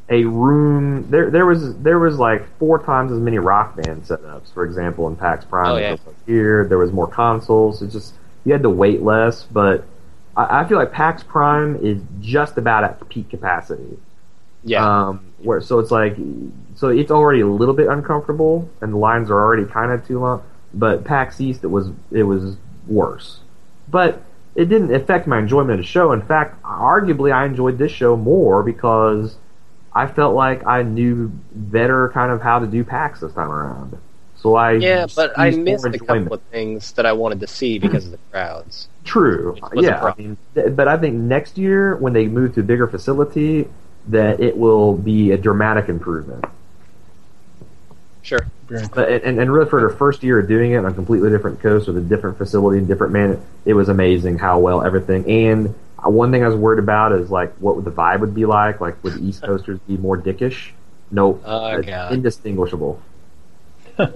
a 0.09 0.25
room 0.25 1.09
there. 1.11 1.31
There 1.31 1.47
was 1.47 1.77
there 1.79 1.99
was 1.99 2.19
like 2.19 2.47
four 2.59 2.83
times 2.83 3.13
as 3.13 3.19
many 3.19 3.39
rock 3.39 3.77
band 3.77 4.03
setups, 4.03 4.53
for 4.53 4.65
example, 4.65 5.09
in 5.09 5.17
PAX 5.17 5.45
Prime. 5.45 5.73
Oh, 5.73 5.77
yeah. 5.77 5.83
there 5.83 5.93
was 5.93 6.15
Here, 6.27 6.65
there 6.65 6.79
was 6.79 6.93
more 6.93 7.09
consoles. 7.09 7.83
It 7.83 7.89
just 7.89 8.15
you 8.45 8.53
had 8.53 8.63
to 8.63 8.71
wait 8.71 9.03
less, 9.03 9.45
but 9.45 9.85
I, 10.37 10.61
I 10.61 10.69
feel 10.69 10.79
like 10.79 10.93
PAX 10.93 11.23
Prime 11.23 11.77
is 11.77 12.03
just 12.21 12.59
about 12.59 12.85
at 12.85 13.09
peak 13.09 13.31
capacity. 13.31 13.99
Yeah. 14.65 14.85
Um, 14.85 15.33
where 15.39 15.61
so 15.61 15.79
it's 15.79 15.91
like 15.91 16.17
so 16.75 16.89
it's 16.89 17.11
already 17.11 17.41
a 17.41 17.47
little 17.47 17.75
bit 17.75 17.89
uncomfortable, 17.89 18.69
and 18.81 18.93
the 18.93 18.97
lines 18.99 19.31
are 19.31 19.41
already 19.41 19.65
kind 19.65 19.93
of 19.93 20.07
too 20.07 20.21
long. 20.21 20.43
But 20.73 21.05
PAX 21.05 21.41
East, 21.41 21.65
it 21.65 21.69
was 21.69 21.91
it 22.11 22.25
was 22.25 22.57
worse, 22.87 23.41
but 23.89 24.23
it 24.55 24.67
didn't 24.69 24.95
affect 24.95 25.27
my 25.27 25.39
enjoyment 25.39 25.73
of 25.73 25.79
the 25.79 25.85
show. 25.85 26.13
In 26.13 26.23
fact, 26.23 26.63
arguably, 26.63 27.33
I 27.33 27.45
enjoyed 27.47 27.79
this 27.79 27.93
show 27.93 28.17
more 28.17 28.63
because 28.63 29.37
I 29.93 30.07
felt 30.07 30.35
like 30.35 30.67
I 30.67 30.83
knew 30.83 31.31
better 31.53 32.11
kind 32.11 32.31
of 32.33 32.41
how 32.43 32.59
to 32.61 32.67
do 32.67 32.85
PAX 32.85 33.21
this 33.21 33.33
time 33.33 33.51
around. 33.51 33.97
So 34.37 34.55
I 34.57 34.73
Yeah, 34.73 35.07
but 35.17 35.33
I 35.39 35.51
missed 35.51 35.85
a 35.85 35.89
enjoyment. 35.89 36.25
couple 36.25 36.35
of 36.35 36.43
things 36.53 36.93
that 36.93 37.07
I 37.07 37.13
wanted 37.13 37.41
to 37.41 37.47
see 37.47 37.79
because 37.79 38.05
of 38.07 38.13
the 38.13 38.19
crowds. 38.31 38.89
True. 39.05 39.53
Which 39.53 39.63
was 39.73 39.87
a 39.87 39.89
Yeah. 39.89 40.05
I 40.05 40.15
mean, 40.17 40.37
th- 40.55 40.77
but 40.77 40.87
I 40.89 40.97
think 40.99 41.15
next 41.15 41.57
year 41.59 41.97
when 41.97 42.13
they 42.13 42.27
move 42.27 42.55
to 42.55 42.61
a 42.61 42.63
bigger 42.63 42.87
facility, 42.87 43.69
that 44.09 44.41
it 44.41 44.57
will 44.57 44.93
be 44.95 45.31
a 45.33 45.37
dramatic 45.39 45.89
improvement. 45.89 46.45
Sure. 48.23 48.47
Very 48.75 48.89
But 48.93 49.25
and, 49.25 49.39
and 49.39 49.53
really 49.53 49.69
for 49.69 49.89
the 49.89 49.97
first 49.97 50.23
year 50.23 50.39
of 50.39 50.49
doing 50.49 50.73
it 50.73 50.77
on 50.77 50.87
a 50.87 50.93
completely 50.93 51.31
different 51.31 51.61
coast 51.61 51.87
with 51.87 51.97
a 51.97 52.01
different 52.01 52.39
facility 52.39 52.79
and 52.79 52.89
different 52.89 53.13
man, 53.13 53.41
it 53.65 53.75
was 53.75 53.89
amazing 53.89 54.39
how 54.39 54.59
well 54.59 54.83
everything. 54.83 55.31
And 55.31 55.75
one 56.03 56.33
thing 56.33 56.43
I 56.43 56.49
was 56.49 56.57
worried 56.57 56.81
about 56.81 57.13
is 57.13 57.31
like 57.31 57.55
what 57.57 57.77
would 57.77 57.85
the 57.85 57.93
vibe 57.93 58.21
would 58.21 58.35
be 58.35 58.47
like. 58.47 58.81
Like 58.81 59.03
would 59.05 59.15
the 59.15 59.25
East 59.25 59.43
Coasters 59.47 59.79
be 59.87 59.97
more 59.97 60.19
dickish? 60.19 60.71
Nope. 61.11 61.43
Oh, 61.45 61.81
God. 61.83 62.13
indistinguishable. 62.13 63.01
All 63.99 64.11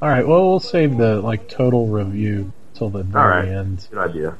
right. 0.00 0.26
Well, 0.26 0.48
we'll 0.48 0.60
save 0.60 0.96
the 0.96 1.20
like 1.20 1.48
total 1.48 1.88
review 1.88 2.52
till 2.74 2.90
the 2.90 3.02
very 3.02 3.48
right. 3.48 3.48
end. 3.48 3.86
Good 3.90 3.98
idea. 3.98 4.36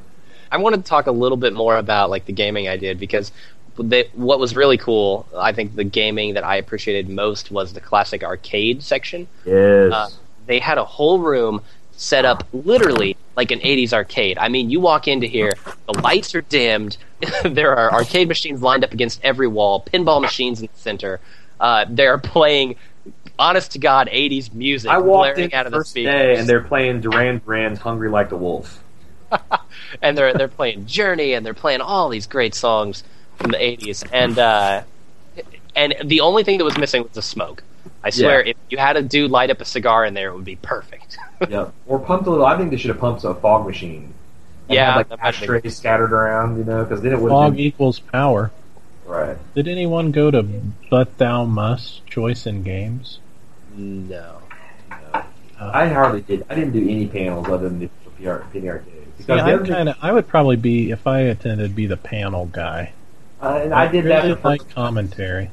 I 0.51 0.59
wanted 0.59 0.85
to 0.85 0.89
talk 0.89 1.07
a 1.07 1.13
little 1.13 1.39
bit 1.39 1.55
more 1.55 1.77
about 1.77 2.11
like 2.11 2.27
the 2.27 2.33
gaming 2.33 2.69
I 2.69 2.77
did 2.77 3.01
because 3.01 3.33
they, 3.77 4.11
what 4.15 4.39
was 4.39 4.55
really 4.57 4.79
cool, 4.79 5.27
I 5.37 5.53
think 5.53 5.75
the 5.75 5.85
gaming 5.85 6.35
that 6.35 6.45
I 6.45 6.57
appreciated 6.57 7.09
most 7.09 7.51
was 7.51 7.73
the 7.73 7.81
classic 7.81 8.23
arcade 8.23 8.83
section. 8.83 9.29
Yes. 9.45 9.93
Uh, 9.93 10.09
they 10.47 10.59
had 10.59 10.79
a 10.79 10.85
whole 10.85 11.19
room 11.19 11.63
set 11.93 12.25
up 12.25 12.45
literally 12.53 13.17
like 13.37 13.51
an 13.51 13.61
80s 13.61 13.93
arcade. 13.93 14.39
I 14.39 14.49
mean, 14.49 14.71
you 14.71 14.81
walk 14.81 15.09
into 15.09 15.27
here, 15.27 15.53
the 15.93 16.01
lights 16.01 16.35
are 16.35 16.41
dimmed, 16.41 16.97
there 17.45 17.77
are 17.77 17.93
arcade 17.93 18.29
machines 18.29 18.61
lined 18.61 18.85
up 18.85 18.93
against 18.93 19.21
every 19.23 19.49
wall, 19.49 19.83
pinball 19.83 20.21
machines 20.21 20.61
in 20.61 20.69
the 20.73 20.79
center. 20.79 21.21
Uh, 21.61 21.87
they're 21.89 22.19
playing 22.19 22.77
honest 23.39 23.73
to 23.73 23.79
God 23.79 24.09
80s 24.13 24.53
music 24.53 24.91
I 24.91 24.99
walked 24.99 25.37
blaring 25.37 25.51
in 25.51 25.55
out 25.55 25.67
of 25.67 25.73
the 25.73 25.79
first 25.79 25.91
speakers. 25.91 26.13
day 26.13 26.37
and 26.37 26.49
they're 26.49 26.63
playing 26.63 27.01
Duran 27.01 27.41
Duran's 27.45 27.79
"Hungry 27.79 28.09
Like 28.09 28.29
the 28.29 28.37
Wolf." 28.37 28.83
and 30.03 30.17
they're 30.17 30.35
they're 30.35 30.49
playing 30.49 30.87
Journey 30.87 31.33
and 31.33 31.45
they're 31.45 31.55
playing 31.55 31.81
all 31.81 32.09
these 32.09 32.27
great 32.27 32.55
songs 32.55 33.03
from 33.43 33.51
the 33.51 33.59
80s 33.59 34.05
and 34.13 34.39
uh, 34.39 34.83
and 35.75 35.95
the 36.05 36.21
only 36.21 36.45
thing 36.45 36.59
that 36.59 36.65
was 36.65 36.79
missing 36.79 37.03
was 37.03 37.13
the 37.13 37.23
smoke. 37.23 37.63
I 38.05 38.11
swear, 38.11 38.45
Yeah. 38.45 38.51
if 38.51 38.57
you 38.71 38.79
had 38.79 38.97
a 38.97 39.03
dude 39.03 39.31
light 39.31 39.51
up 39.51 39.61
a 39.61 39.65
cigar 39.65 40.05
in 40.05 40.15
there, 40.15 40.29
it 40.29 40.35
would 40.35 40.45
be 40.45 40.57
perfect. 40.57 41.17
yep. 41.49 41.73
Or 41.87 41.99
pumped 41.99 42.27
a 42.27 42.31
little. 42.31 42.47
I 42.47 42.57
think 42.57 42.71
they 42.71 42.77
should 42.77 42.91
have 42.91 42.99
pumped 43.01 43.25
a 43.25 43.35
fog 43.35 43.67
machine. 43.67 44.13
And 44.69 44.75
Yeah, 44.77 44.91
had, 44.93 44.97
like 44.97 45.09
that 45.09 45.19
might 45.19 45.35
have 45.35 45.35
ashtrays 45.43 45.77
scattered 45.77 46.13
around, 46.13 46.59
you 46.59 46.65
know, 46.65 46.85
because 46.85 47.01
then 47.03 47.13
it 47.13 47.21
would 47.21 47.31
Fog 47.31 47.53
been 47.53 47.61
equals 47.61 47.99
power. 47.99 48.51
right. 49.07 49.37
Did 49.55 49.67
anyone 49.69 50.13
go 50.13 50.31
to 50.31 50.43
But 50.91 51.19
Thou 51.19 51.45
Must 51.45 52.05
Choice 52.07 52.47
in 52.47 52.63
Games? 52.63 53.19
No. 53.75 54.39
I 55.61 55.89
hardly 55.89 56.23
did. 56.23 56.45
I 56.51 56.55
didn't 56.57 56.73
do 56.73 56.83
any 56.89 57.07
panels 57.07 57.47
other 57.49 57.69
than 57.69 57.79
the 57.81 57.89
PR, 58.21 58.39
penny 58.53 58.69
arcade. 58.69 58.93
Because 59.17 59.39
Yeah, 59.39 59.47
I 59.47 59.55
other 59.55 59.65
thing- 59.65 59.75
kind 59.75 59.89
of. 59.91 59.97
I 60.03 60.13
would 60.13 60.27
probably 60.27 60.57
be 60.57 60.91
if 60.91 61.07
I 61.07 61.21
attended, 61.21 61.75
be 61.77 61.87
the 61.87 61.97
panel 61.97 62.47
guy. 62.47 62.93
Uh, 63.43 63.61
and 63.63 63.75
I 63.75 63.89
did 63.89 64.05
that. 64.07 64.25
really 64.25 64.37
for- 64.41 64.49
like 64.49 64.69
commentary. 64.71 65.51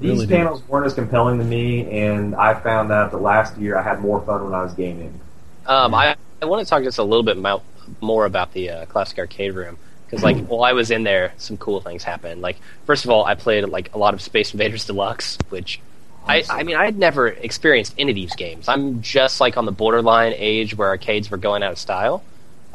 these 0.00 0.10
really 0.12 0.26
did. 0.26 0.36
panels 0.36 0.62
weren't 0.68 0.86
as 0.86 0.94
compelling 0.94 1.38
to 1.38 1.44
me, 1.44 1.90
and 1.90 2.34
I 2.34 2.54
found 2.54 2.90
out 2.92 3.10
the 3.10 3.18
last 3.18 3.56
year 3.58 3.76
I 3.76 3.82
had 3.82 4.00
more 4.00 4.20
fun 4.22 4.44
when 4.44 4.54
I 4.54 4.62
was 4.62 4.72
gaming. 4.74 5.18
Um, 5.66 5.94
I, 5.94 6.16
I 6.40 6.46
want 6.46 6.64
to 6.66 6.70
talk 6.70 6.82
just 6.82 6.98
a 6.98 7.02
little 7.04 7.22
bit 7.22 7.36
mo- 7.36 7.62
more 8.00 8.24
about 8.24 8.52
the 8.54 8.70
uh, 8.70 8.86
classic 8.86 9.18
arcade 9.18 9.54
room 9.54 9.76
because, 10.06 10.22
like, 10.24 10.46
while 10.46 10.64
I 10.64 10.72
was 10.72 10.90
in 10.90 11.02
there, 11.04 11.32
some 11.36 11.56
cool 11.56 11.80
things 11.80 12.02
happened. 12.02 12.40
Like, 12.42 12.56
first 12.86 13.04
of 13.04 13.10
all, 13.10 13.24
I 13.24 13.34
played 13.34 13.64
like 13.68 13.94
a 13.94 13.98
lot 13.98 14.14
of 14.14 14.20
Space 14.22 14.52
Invaders 14.54 14.84
Deluxe, 14.86 15.36
which 15.50 15.80
I, 16.26 16.44
I 16.48 16.62
mean, 16.64 16.76
I 16.76 16.84
had 16.84 16.96
never 16.98 17.28
experienced 17.28 17.94
any 17.98 18.10
of 18.10 18.14
these 18.14 18.34
games. 18.34 18.68
I'm 18.68 19.02
just 19.02 19.40
like 19.40 19.56
on 19.56 19.66
the 19.66 19.72
borderline 19.72 20.32
age 20.36 20.76
where 20.76 20.88
arcades 20.88 21.30
were 21.30 21.36
going 21.36 21.62
out 21.62 21.72
of 21.72 21.78
style 21.78 22.22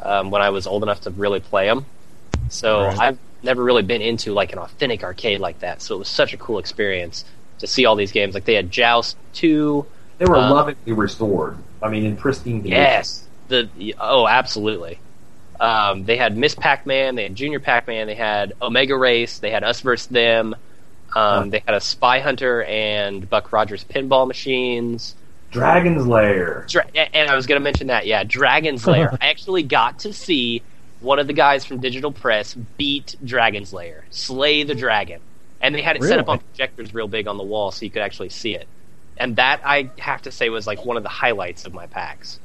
um, 0.00 0.30
when 0.30 0.42
I 0.42 0.50
was 0.50 0.66
old 0.66 0.82
enough 0.82 1.02
to 1.02 1.10
really 1.10 1.40
play 1.40 1.66
them. 1.66 1.84
So 2.48 2.82
Right. 2.84 2.98
I've 2.98 3.18
never 3.42 3.62
really 3.62 3.82
been 3.82 4.02
into 4.02 4.32
like 4.32 4.52
an 4.52 4.58
authentic 4.58 5.02
arcade 5.04 5.40
like 5.40 5.60
that. 5.60 5.82
So 5.82 5.94
it 5.96 5.98
was 5.98 6.08
such 6.08 6.32
a 6.32 6.36
cool 6.36 6.58
experience 6.58 7.24
to 7.58 7.66
see 7.66 7.84
all 7.86 7.96
these 7.96 8.12
games. 8.12 8.34
Like 8.34 8.44
they 8.44 8.54
had 8.54 8.70
Joust 8.70 9.16
two. 9.32 9.86
They 10.18 10.26
were 10.26 10.36
Uh, 10.36 10.50
lovingly 10.52 10.92
restored. 10.92 11.56
I 11.82 11.88
mean, 11.88 12.04
in 12.04 12.16
pristine 12.16 12.62
condition. 12.62 12.76
Yes. 12.82 13.24
The 13.48 13.68
oh, 14.00 14.26
absolutely. 14.26 14.98
Um, 15.60 16.04
they 16.04 16.16
had 16.16 16.36
Ms. 16.36 16.54
Pac-Man, 16.54 17.14
they 17.14 17.22
had 17.24 17.34
Junior 17.34 17.60
Pac-Man, 17.60 18.06
they 18.06 18.14
had 18.14 18.52
Omega 18.60 18.94
Race, 18.96 19.38
they 19.38 19.50
had 19.50 19.64
Us 19.64 19.80
vs. 19.80 20.06
Them. 20.08 20.54
Um, 21.14 21.48
They 21.50 21.62
had 21.64 21.74
a 21.74 21.80
Spy 21.80 22.20
Hunter 22.20 22.62
and 22.64 23.28
Buck 23.30 23.52
Rogers 23.52 23.84
pinball 23.84 24.26
machines. 24.26 25.14
Dragon's 25.50 26.06
Lair. 26.06 26.66
Dra- 26.68 26.84
and 26.94 27.30
I 27.30 27.36
was 27.36 27.46
going 27.46 27.58
to 27.58 27.64
mention 27.64 27.86
that, 27.86 28.06
yeah, 28.06 28.24
Dragon's 28.24 28.86
Lair. 28.86 29.16
I 29.20 29.28
actually 29.28 29.62
got 29.62 30.00
to 30.00 30.12
see 30.12 30.60
one 31.06 31.20
of 31.20 31.28
the 31.28 31.32
guys 31.32 31.64
from 31.64 31.78
Digital 31.78 32.10
Press 32.10 32.54
beat 32.54 33.14
Dragon's 33.24 33.72
Lair, 33.72 34.04
slay 34.10 34.64
the 34.64 34.74
dragon, 34.74 35.20
and 35.60 35.72
they 35.72 35.80
had 35.80 35.96
it 35.96 36.02
set 36.02 36.18
up 36.18 36.28
on 36.28 36.40
projectors 36.40 36.92
real 36.92 37.06
big 37.06 37.28
on 37.28 37.38
the 37.38 37.44
wall 37.44 37.70
so 37.70 37.84
you 37.84 37.90
could 37.90 38.02
actually 38.02 38.28
see 38.28 38.54
it. 38.56 38.66
And 39.16 39.36
that 39.36 39.60
I 39.64 39.88
have 39.98 40.22
to 40.22 40.32
say 40.32 40.50
was 40.50 40.66
like 40.66 40.84
one 40.84 40.96
of 40.96 41.04
the 41.04 41.08
highlights 41.08 41.64
of 41.64 41.72
my 41.72 41.86
PAX. 41.86 42.40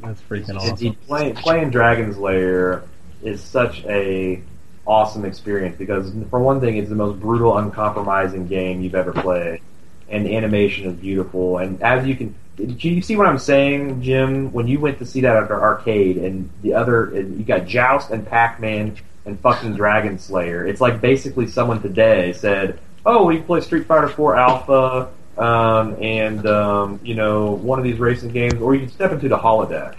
That's 0.00 0.20
freaking 0.22 0.50
It- 0.50 0.56
awesome. 0.56 0.86
it- 0.86 1.06
playing, 1.06 1.34
playing 1.34 1.70
Dragon's 1.70 2.16
Lair 2.16 2.82
is 3.22 3.42
such 3.42 3.84
a 3.84 4.40
awesome 4.86 5.24
experience 5.26 5.76
because, 5.76 6.12
for 6.30 6.40
one 6.40 6.60
thing, 6.60 6.78
it's 6.78 6.88
the 6.88 6.94
most 6.94 7.20
brutal, 7.20 7.58
uncompromising 7.58 8.46
game 8.46 8.80
you've 8.80 8.94
ever 8.94 9.12
played, 9.12 9.60
and 10.08 10.24
the 10.24 10.36
animation 10.36 10.86
is 10.86 10.94
beautiful. 10.94 11.58
And 11.58 11.82
as 11.82 12.06
you 12.06 12.16
can, 12.16 12.34
do 12.56 12.88
you 12.88 13.02
see 13.02 13.16
what 13.16 13.26
I'm 13.26 13.38
saying, 13.38 14.02
Jim? 14.02 14.52
When 14.52 14.66
you 14.66 14.80
went 14.80 14.98
to 15.00 15.06
see 15.06 15.20
that 15.22 15.36
at 15.36 15.48
the 15.48 15.54
arcade, 15.54 16.16
and 16.16 16.48
the 16.62 16.74
other, 16.74 17.14
and 17.14 17.38
you 17.38 17.44
got 17.44 17.66
Joust 17.66 18.10
and 18.10 18.26
Pac-Man 18.26 18.96
and 19.26 19.38
fucking 19.40 19.74
Dragon 19.74 20.18
Slayer. 20.18 20.66
It's 20.66 20.80
like 20.80 21.00
basically 21.00 21.48
someone 21.48 21.82
today 21.82 22.32
said, 22.32 22.78
"Oh, 23.04 23.26
we 23.26 23.36
can 23.36 23.44
play 23.44 23.60
Street 23.60 23.86
Fighter 23.86 24.08
4 24.08 24.36
Alpha." 24.36 25.10
Um, 25.36 26.02
and 26.02 26.46
um, 26.46 27.00
you 27.02 27.14
know 27.14 27.52
one 27.52 27.78
of 27.78 27.84
these 27.84 27.98
racing 27.98 28.30
games, 28.30 28.54
or 28.54 28.74
you 28.74 28.80
can 28.80 28.90
step 28.90 29.12
into 29.12 29.28
the 29.28 29.36
holodeck. 29.36 29.96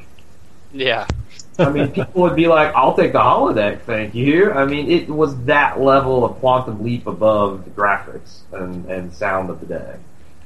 Yeah. 0.73 1.05
I 1.59 1.69
mean, 1.69 1.91
people 1.91 2.21
would 2.21 2.35
be 2.35 2.47
like, 2.47 2.73
"I'll 2.75 2.95
take 2.95 3.13
the 3.13 3.19
holodeck, 3.19 3.81
thank 3.81 4.13
you." 4.13 4.51
I 4.51 4.65
mean, 4.65 4.89
it 4.91 5.09
was 5.09 5.35
that 5.45 5.79
level 5.81 6.23
of 6.23 6.35
quantum 6.39 6.83
leap 6.83 7.07
above 7.07 7.65
the 7.65 7.71
graphics 7.71 8.41
and, 8.51 8.85
and 8.85 9.11
sound 9.13 9.49
of 9.49 9.59
the 9.59 9.65
day. 9.65 9.95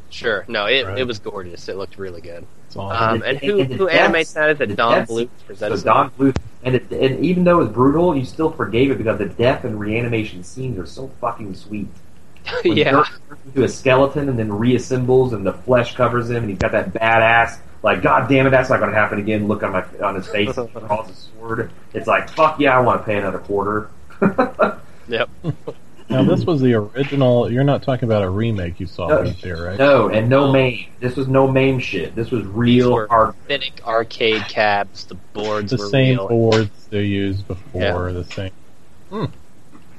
Sure. 0.10 0.44
No, 0.48 0.66
it, 0.66 0.86
Right. 0.86 0.98
it 1.00 1.08
was 1.08 1.20
gorgeous. 1.20 1.68
It 1.70 1.78
looked 1.78 1.98
really 1.98 2.22
good. 2.22 2.46
Awesome. 2.76 3.16
Um, 3.18 3.24
and 3.26 3.38
who, 3.40 3.60
And 3.62 3.70
the 3.72 3.76
who 3.76 3.88
deaths- 3.88 4.00
animates 4.00 4.34
that? 4.34 4.50
Is 4.50 4.58
the 4.58 4.64
it 4.66 4.76
Don 4.76 4.94
deaths- 5.00 5.12
Bluth? 5.12 5.30
Or 5.50 5.56
So 5.56 5.78
Don 5.78 6.10
Bluth, 6.12 6.36
and 6.64 6.76
it, 6.76 6.92
and 6.92 7.26
even 7.26 7.44
though 7.44 7.60
it 7.60 7.64
was 7.66 7.70
brutal, 7.74 8.16
you 8.16 8.24
still 8.26 8.50
forgave 8.52 8.92
it 8.92 8.98
because 8.98 9.18
the 9.18 9.26
death 9.26 9.64
and 9.66 9.80
reanimation 9.80 10.44
scenes 10.44 10.78
are 10.80 10.86
so 10.86 11.10
fucking 11.20 11.56
sweet. 11.56 11.88
name? 11.88 11.92
When 12.64 12.78
yeah. 12.78 12.92
Dirk 12.92 13.08
turns 13.30 13.40
into 13.46 13.64
a 13.64 13.70
skeleton 13.70 14.28
and 14.30 14.40
then 14.40 14.50
reassembles, 14.50 15.32
and 15.34 15.46
the 15.46 15.54
flesh 15.54 15.94
covers 15.96 16.30
him, 16.30 16.38
and 16.38 16.50
he's 16.50 16.58
got 16.60 16.72
that 16.72 16.92
badass, 16.94 17.60
like, 17.84 18.02
God 18.02 18.28
damn 18.30 18.48
it, 18.48 18.52
that's 18.52 18.70
not 18.70 18.80
going 18.80 18.92
to 18.92 18.98
happen 18.98 19.20
again. 19.20 19.48
Look 19.48 19.64
on 19.64 19.72
my 19.72 19.84
on 20.04 20.16
his 20.16 20.28
face, 20.28 20.56
and 20.58 20.70
he 20.70 20.80
draws 20.80 21.08
his 21.08 21.30
sword. 21.38 21.72
It's 21.94 22.08
like, 22.08 22.30
fuck 22.30 22.60
yeah, 22.60 22.78
I 22.78 22.82
want 22.82 23.02
to 23.02 23.06
pay 23.06 23.18
another 23.18 23.40
quarter. 23.40 23.90
Yep. 25.08 25.30
Now, 26.10 26.24
this 26.24 26.46
was 26.46 26.62
the 26.62 26.74
original. 26.76 27.52
You're 27.52 27.64
not 27.66 27.84
talking 27.84 28.06
about 28.06 28.24
a 28.24 28.30
remake 28.30 28.80
you 28.80 28.86
saw 28.86 29.08
No. 29.08 29.22
right 29.24 29.42
there, 29.42 29.62
right? 29.64 29.78
no, 29.80 30.08
and 30.10 30.30
no 30.30 30.52
MAME. 30.52 30.88
This 31.02 31.16
was 31.18 31.28
no 31.28 31.48
MAME 31.50 31.80
shit. 31.80 32.16
This 32.16 32.32
was 32.32 32.46
real 32.46 32.94
were 32.94 33.08
hard. 33.08 33.30
authentic 33.30 33.86
arcade 33.86 34.44
cabs. 34.48 35.06
The 35.06 35.16
boards 35.34 35.72
the 35.72 35.78
were 35.78 35.90
same 35.90 36.18
real. 36.18 36.28
boards 36.30 36.70
they 36.90 37.04
used 37.04 37.46
before. 37.48 38.14
The 38.14 38.24
same. 38.26 38.52
Hmm. 39.10 39.26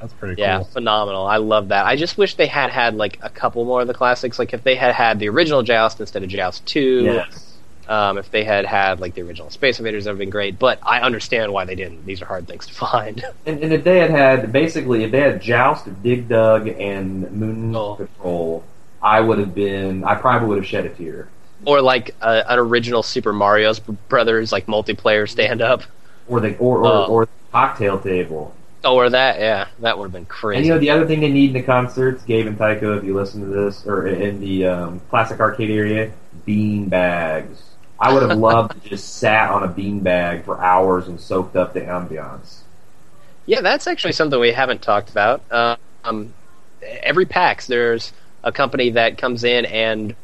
That's 0.00 0.12
pretty 0.14 0.40
Yeah, 0.40 0.58
cool. 0.58 0.64
phenomenal. 0.66 1.26
I 1.26 1.36
love 1.36 1.68
that. 1.68 1.84
I 1.84 1.96
just 1.96 2.16
wish 2.16 2.36
they 2.36 2.46
had 2.46 2.70
had 2.70 2.94
like 2.94 3.18
a 3.22 3.28
couple 3.30 3.64
more 3.64 3.82
of 3.82 3.86
the 3.86 3.94
classics. 3.94 4.38
Like 4.38 4.54
if 4.54 4.62
they 4.64 4.76
had 4.76 4.94
had 4.94 5.18
the 5.18 5.28
original 5.28 5.62
Joust 5.62 6.00
instead 6.00 6.22
of 6.22 6.28
Joust 6.30 6.64
Two. 6.64 7.02
Yes. 7.04 7.51
Um, 7.88 8.16
if 8.16 8.30
they 8.30 8.44
had 8.44 8.64
had 8.64 9.00
like 9.00 9.14
the 9.14 9.22
original 9.22 9.50
Space 9.50 9.78
Invaders, 9.78 10.04
that 10.04 10.10
would 10.10 10.14
have 10.14 10.18
been 10.20 10.30
great. 10.30 10.58
But 10.58 10.78
I 10.82 11.00
understand 11.00 11.52
why 11.52 11.64
they 11.64 11.74
didn't. 11.74 12.06
These 12.06 12.22
are 12.22 12.26
hard 12.26 12.46
things 12.46 12.66
to 12.66 12.74
find. 12.86 13.24
And, 13.44 13.60
and 13.62 13.72
if 13.72 13.82
they 13.84 13.98
had 13.98 14.10
had 14.10 14.52
basically, 14.52 15.04
if 15.04 15.10
they 15.10 15.20
had 15.20 15.42
Joust, 15.42 15.86
Dig 16.02 16.28
Dug, 16.28 16.68
and 16.68 17.30
Moon 17.32 17.74
Oh. 17.74 17.96
Patrol, 17.96 18.64
I 19.02 19.20
would 19.20 19.38
have 19.38 19.54
been. 19.54 20.04
I 20.04 20.14
probably 20.14 20.48
would 20.48 20.58
have 20.58 20.66
shed 20.66 20.86
a 20.86 20.90
tear. 20.90 21.28
or 21.64 21.80
like 21.80 22.14
a, 22.22 22.50
an 22.52 22.58
original 22.58 23.02
Super 23.02 23.32
Mario's 23.32 23.80
Brothers 23.80 24.52
like 24.52 24.66
multiplayer 24.66 25.28
stand 25.28 25.60
up. 25.60 25.82
Or 26.28 26.38
the 26.40 26.56
or 26.58 26.78
or, 26.78 26.86
Oh. 26.86 27.06
or 27.06 27.24
the 27.26 27.30
cocktail 27.50 27.98
table. 27.98 28.54
Oh, 28.84 28.96
or 28.96 29.10
that. 29.10 29.38
Yeah, 29.40 29.66
that 29.80 29.96
would 29.98 30.04
have 30.06 30.12
been 30.12 30.20
And 30.20 30.28
crazy. 30.28 30.66
you 30.66 30.72
know 30.72 30.78
the 30.78 30.90
other 30.90 31.06
thing 31.06 31.20
they 31.20 31.30
need 31.32 31.48
in 31.48 31.54
the 31.54 31.62
concerts, 31.62 32.22
Gabe 32.24 32.46
and 32.46 32.56
Tycho, 32.58 32.96
if 32.96 33.04
you 33.04 33.14
listen 33.14 33.40
to 33.40 33.46
this, 33.46 33.86
or 33.86 34.06
in 34.06 34.40
the 34.40 34.66
um, 34.66 35.00
classic 35.10 35.38
arcade 35.40 35.70
area, 35.70 36.10
bean 36.46 36.88
bags. 36.88 37.62
I 38.02 38.12
would 38.12 38.28
have 38.28 38.36
loved 38.36 38.82
to 38.82 38.88
just 38.88 39.16
sat 39.18 39.50
on 39.50 39.62
a 39.62 39.68
bean 39.68 40.00
bag 40.00 40.44
for 40.44 40.60
hours 40.60 41.06
and 41.06 41.20
soaked 41.20 41.54
up 41.54 41.72
the 41.72 41.82
ambiance. 41.82 42.62
Yeah, 43.46 43.60
that's 43.60 43.86
actually 43.86 44.12
something 44.12 44.40
we 44.40 44.50
haven't 44.50 44.82
talked 44.82 45.08
about. 45.08 45.40
Uh, 45.48 45.76
um, 46.02 46.34
every 46.82 47.26
PAX, 47.26 47.68
there's 47.68 48.12
a 48.42 48.50
company 48.50 48.90
that 48.90 49.18
comes 49.18 49.44
in 49.44 49.66
and 49.66 50.16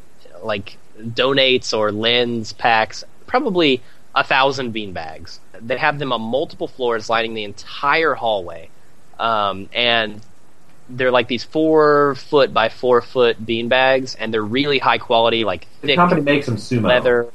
like 0.43 0.77
donates 0.99 1.75
or 1.77 1.93
lends 1.93 2.51
PAX 2.51 3.05
probably 3.27 3.81
a 4.13 4.25
thousand 4.25 4.71
bean 4.71 4.91
bags. 4.91 5.39
They 5.61 5.77
have 5.77 5.99
them 5.99 6.11
on 6.11 6.21
multiple 6.21 6.67
floors, 6.67 7.09
lining 7.09 7.33
the 7.33 7.45
entire 7.45 8.13
hallway, 8.13 8.69
um, 9.17 9.69
and 9.71 10.19
they're 10.89 11.11
like 11.11 11.29
these 11.29 11.45
four 11.45 12.15
foot 12.15 12.53
by 12.53 12.67
four 12.67 13.01
foot 13.01 13.45
bean 13.45 13.69
bags, 13.69 14.15
and 14.15 14.33
they're 14.33 14.43
really 14.43 14.79
high 14.79 14.97
quality, 14.97 15.45
like 15.45 15.67
The 15.79 15.87
thick 15.87 15.95
company 15.95 16.21
makes 16.21 16.45
them 16.45 16.57
sumo. 16.57 16.83
leather. 16.89 17.31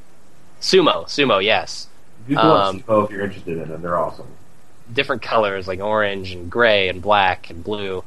Sumo, 0.61 1.05
sumo, 1.05 1.43
yes. 1.45 1.89
You 2.27 2.37
can 2.37 2.47
um, 2.47 2.81
sumo 2.81 3.05
if 3.05 3.11
you're 3.11 3.25
interested 3.25 3.59
in 3.59 3.69
them. 3.69 3.83
They're 3.83 3.99
awesome. 3.99 4.27
different 4.93 5.23
colors 5.23 5.69
like 5.69 5.81
orange 5.81 6.33
and 6.33 6.51
gray 6.51 6.89
and 6.89 7.03
black 7.03 7.51
and 7.51 7.63
blue, 7.63 8.03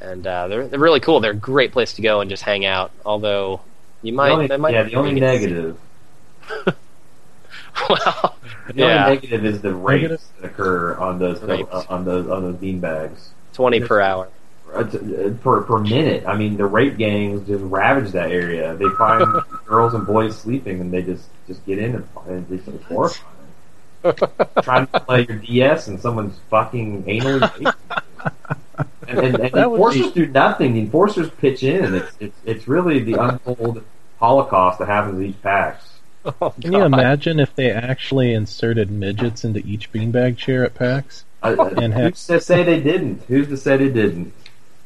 and 0.00 0.24
uh, 0.26 0.46
they're 0.48 0.68
they're 0.68 0.78
really 0.78 1.00
cool. 1.00 1.18
They're 1.20 1.32
a 1.32 1.36
great 1.36 1.72
place 1.72 1.94
to 1.94 2.02
go 2.02 2.20
and 2.20 2.30
just 2.30 2.42
hang 2.44 2.64
out. 2.64 2.92
Although 3.04 3.60
you 4.02 4.12
might, 4.12 4.28
the 4.28 4.34
only, 4.34 4.46
they 4.46 4.56
might 4.56 4.74
yeah, 4.74 4.82
the 4.84 4.94
only 4.94 5.18
negative. 5.18 5.76
well, 7.88 8.36
The 8.74 8.82
only 8.84 9.14
negative 9.14 9.44
is 9.44 9.60
the 9.60 9.74
rates 9.74 10.02
Negative? 10.02 10.20
that 10.40 10.46
occur 10.52 10.94
on 10.96 11.18
those 11.18 11.42
uh, 11.42 11.84
on 11.88 12.04
those 12.04 12.28
on 12.28 12.42
those 12.42 12.56
bean 12.56 12.80
bags. 12.80 13.30
twenty 13.52 13.80
per 13.80 14.00
hour. 14.00 14.28
Uh, 14.74 14.84
t- 14.84 14.98
uh, 14.98 15.30
per 15.42 15.62
per 15.62 15.78
minute. 15.78 16.24
I 16.26 16.36
mean, 16.36 16.56
the 16.56 16.66
rape 16.66 16.98
gangs 16.98 17.46
just 17.46 17.62
ravage 17.64 18.12
that 18.12 18.30
area. 18.30 18.74
They 18.76 18.88
find 18.90 19.24
girls 19.66 19.94
and 19.94 20.06
boys 20.06 20.38
sleeping, 20.38 20.80
and 20.80 20.92
they 20.92 21.02
just 21.02 21.28
just 21.46 21.64
get 21.66 21.78
in 21.78 21.94
and, 21.96 22.08
and 22.26 22.52
it's, 22.52 22.68
it's 22.68 22.84
horrifying. 22.84 23.24
Trying 24.62 24.86
to 24.88 25.00
play 25.00 25.26
your 25.26 25.38
DS, 25.38 25.88
and 25.88 25.98
someone's 26.00 26.38
fucking 26.50 27.04
anally. 27.04 27.72
And, 29.08 29.18
and, 29.20 29.34
and 29.36 29.44
the 29.44 29.48
That 29.48 29.68
enforcers 29.70 30.12
do 30.12 30.26
nothing. 30.26 30.74
The 30.74 30.80
enforcers 30.80 31.30
pitch 31.30 31.62
in. 31.62 31.94
It's 31.94 32.16
it's, 32.20 32.36
it's 32.44 32.68
really 32.68 33.00
the 33.00 33.14
untold 33.14 33.82
holocaust 34.20 34.78
that 34.80 34.86
happens 34.88 35.18
at 35.18 35.26
each 35.26 35.42
PAX. 35.42 35.88
Oh, 36.42 36.50
Can 36.60 36.72
you 36.74 36.82
imagine 36.82 37.40
if 37.40 37.54
they 37.54 37.70
actually 37.70 38.34
inserted 38.34 38.90
midgets 38.90 39.44
into 39.44 39.60
each 39.60 39.90
beanbag 39.92 40.36
chair 40.36 40.64
at 40.64 40.74
PAX? 40.74 41.24
Uh, 41.42 41.56
uh, 41.58 41.74
And 41.80 41.94
ha- 41.94 42.00
who's 42.02 42.26
to 42.26 42.40
say 42.40 42.62
they 42.62 42.80
didn't? 42.80 43.22
Who's 43.28 43.48
to 43.48 43.56
say 43.56 43.78
they 43.78 43.88
didn't? 43.88 44.32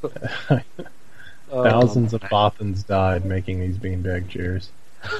Thousands 1.50 2.14
of 2.14 2.20
Bothans 2.22 2.86
died 2.86 3.24
making 3.24 3.60
these 3.60 3.76
beanbag 3.76 4.28
chairs. 4.28 4.70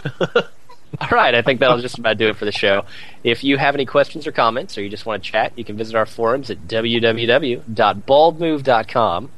All 1.01 1.09
right, 1.11 1.35
I 1.35 1.41
think 1.43 1.59
that'll 1.61 1.81
just 1.81 1.99
about 1.99 2.19
do 2.19 2.29
it 2.29 2.37
for 2.37 2.45
the 2.45 2.53
show. 2.53 2.85
If 3.25 3.43
you 3.45 3.57
have 3.57 3.75
any 3.75 3.87
questions 3.87 4.27
or 4.27 4.33
comments, 4.33 4.77
or 4.77 4.83
you 4.83 4.91
just 4.91 5.07
want 5.07 5.25
to 5.25 5.31
chat, 5.31 5.55
you 5.57 5.65
can 5.65 5.75
visit 5.77 5.95
our 5.95 6.05
forums 6.05 6.51
at 6.51 6.69
www.baldmove.com. 6.69 9.31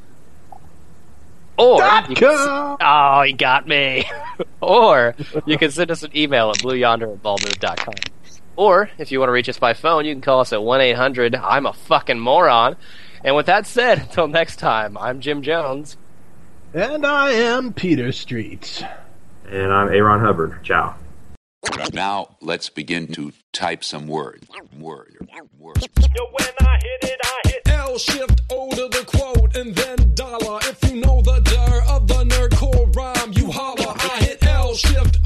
Or 1.57 1.77
you 2.09 2.17
can, 2.17 2.77
oh, 2.81 3.23
he 3.25 3.33
got 3.33 3.69
me. 3.69 4.11
or 4.61 5.15
you 5.47 5.57
can 5.57 5.71
send 5.71 5.93
us 5.93 6.03
an 6.03 6.11
email 6.17 6.51
at 6.51 6.59
blueyonder 6.59 7.13
at 7.13 7.23
baldmove.com. 7.23 7.95
Or 8.57 8.91
if 8.99 9.13
you 9.13 9.21
want 9.21 9.29
to 9.29 9.33
reach 9.33 9.49
us 9.49 9.59
by 9.59 9.75
phone, 9.75 10.05
you 10.05 10.13
can 10.15 10.21
call 10.21 10.41
us 10.41 10.53
at 10.53 10.61
one 10.63 10.81
eight 10.81 10.97
hundred. 10.97 11.37
I'm 11.37 11.67
a 11.67 11.73
fucking 11.73 12.19
moron. 12.19 12.75
And 13.25 13.35
with 13.35 13.47
that 13.47 13.67
said, 13.67 13.99
until 14.03 14.29
next 14.29 14.57
time, 14.57 14.97
I'm 14.99 15.21
Jim 15.21 15.43
Jones. 15.43 15.97
And 16.75 17.07
I 17.07 17.31
am 17.31 17.73
Peter 17.73 18.13
Street. 18.13 18.85
And 19.49 19.73
I'm 19.73 19.93
A. 19.93 20.01
Ron 20.01 20.21
Hubbard. 20.21 20.63
Ciao. 20.63 20.95
Now 21.95 22.37
let's 22.43 22.69
begin 22.69 23.07
to 23.13 23.33
type 23.53 23.83
some 23.83 24.07
words. 24.07 24.47
Word. 24.79 25.17
Word. 25.59 25.83
L 27.67 27.99
shift 27.99 28.43
O 28.51 28.71
to 28.71 28.89
the 28.89 29.05
quote 29.07 29.57
and 29.57 29.75
then 29.75 30.15
dollar. 30.15 30.59
If 30.65 30.91
you 30.91 31.01
know 31.01 31.23
the 31.23 31.41
dir 31.41 31.83
of 31.89 32.09
the 32.09 32.25
nerdcore 32.25 32.95
rhyme, 32.95 33.33
you 33.33 33.51
holler. 33.51 33.95
I 33.97 34.25
hit 34.25 34.45
L 34.47 34.75
shift 34.75 35.19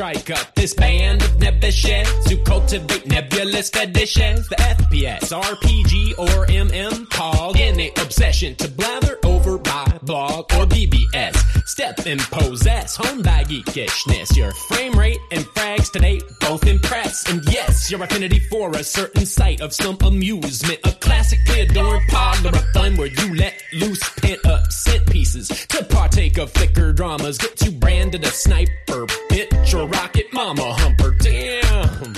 strike 0.00 0.30
up. 0.30 0.54
This 0.54 0.72
band 0.72 1.22
of 1.22 1.28
nebbishes 1.32 2.06
who 2.26 2.42
cultivate 2.44 3.06
nebulous 3.06 3.68
fetishes. 3.68 4.48
The 4.48 4.56
FPS, 4.56 5.30
RPG, 5.30 6.18
or 6.18 6.46
MM 6.46 7.06
hog 7.12 7.60
any 7.60 7.90
obsession 8.00 8.56
to 8.56 8.68
blather 8.68 9.18
over 9.24 9.58
by 9.58 9.98
blog 10.02 10.50
or 10.54 10.64
BBS. 10.64 11.39
Step 11.70 12.00
and 12.04 12.20
possess 12.32 12.96
home 12.96 13.22
by 13.22 13.44
geekishness. 13.44 14.36
Your 14.36 14.50
frame 14.50 14.98
rate 14.98 15.20
and 15.30 15.44
frags 15.54 15.92
today 15.92 16.20
both 16.40 16.66
impress. 16.66 17.30
And 17.30 17.44
yes, 17.48 17.88
your 17.88 18.02
affinity 18.02 18.40
for 18.40 18.72
a 18.72 18.82
certain 18.82 19.24
sight 19.24 19.60
of 19.60 19.72
some 19.72 19.96
amusement. 20.02 20.80
A 20.82 20.90
classically 20.90 21.60
adorned 21.60 22.02
parlor 22.08 22.50
of 22.50 22.68
fun 22.72 22.96
where 22.96 23.06
you 23.06 23.36
let 23.36 23.62
loose 23.72 24.02
pent 24.18 24.44
up 24.46 24.66
scent 24.72 25.06
pieces 25.12 25.46
to 25.68 25.84
partake 25.84 26.38
of 26.38 26.50
thicker 26.50 26.92
dramas. 26.92 27.38
Get 27.38 27.64
you 27.64 27.70
branded 27.70 28.24
a 28.24 28.32
sniper, 28.32 29.06
bitch, 29.30 29.72
or 29.72 29.86
rocket 29.86 30.26
mama 30.32 30.72
humper. 30.72 31.14
Damn. 31.20 32.14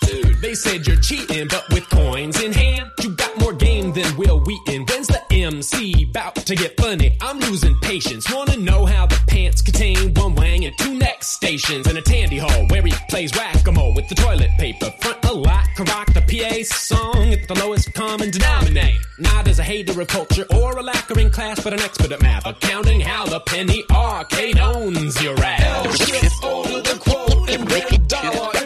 Dude, 0.00 0.40
they 0.40 0.54
said 0.54 0.86
you're 0.86 0.96
cheating, 0.96 1.48
but 1.48 1.68
with 1.68 1.88
coins 1.90 2.42
in 2.42 2.54
hand, 2.54 2.90
you 3.02 3.10
got 3.10 3.38
more 3.38 3.52
game 3.52 3.92
than 3.92 4.16
Wil 4.16 4.40
Wheaton. 4.40 4.86
MC 5.44 6.06
bout 6.06 6.34
to 6.36 6.54
get 6.56 6.74
funny? 6.80 7.16
I'm 7.20 7.38
losing 7.38 7.78
patience. 7.80 8.32
Wanna 8.32 8.56
know 8.56 8.86
how 8.86 9.06
the 9.06 9.20
pants 9.26 9.60
contain 9.60 10.14
one 10.14 10.34
wang 10.34 10.64
and 10.64 10.76
two 10.78 10.94
neck 10.94 11.22
stations 11.22 11.86
in 11.86 11.96
a 11.98 12.02
tandy 12.02 12.38
hole 12.38 12.66
where 12.68 12.82
he 12.82 12.92
plays 13.10 13.30
whack-a-mole 13.34 13.94
with 13.94 14.08
the 14.08 14.14
toilet 14.14 14.50
paper. 14.58 14.92
Frontalot, 15.00 15.66
can 15.76 15.84
rock 15.86 16.12
the 16.14 16.22
PA 16.22 16.62
song 16.62 17.32
at 17.32 17.46
the 17.46 17.54
lowest 17.54 17.92
common 17.92 18.30
denominator. 18.30 18.98
Not 19.18 19.46
as 19.46 19.58
a 19.58 19.62
hater 19.62 20.00
of 20.00 20.08
culture 20.08 20.46
or 20.54 20.78
a 20.78 20.82
lacquer 20.82 21.20
in 21.20 21.30
class, 21.30 21.62
but 21.62 21.74
an 21.74 21.80
expert 21.80 22.12
at 22.12 22.22
math, 22.22 22.46
accounting 22.46 23.00
how 23.00 23.26
the 23.26 23.40
penny 23.40 23.84
arcade 23.90 24.58
owns 24.58 25.22
your 25.22 25.38
ass. 25.38 25.96
Shift 25.98 26.42
over 26.42 26.80
the 26.80 26.98
quote 27.00 27.50
and 27.50 27.68
then 27.68 28.06
dollar. 28.06 28.63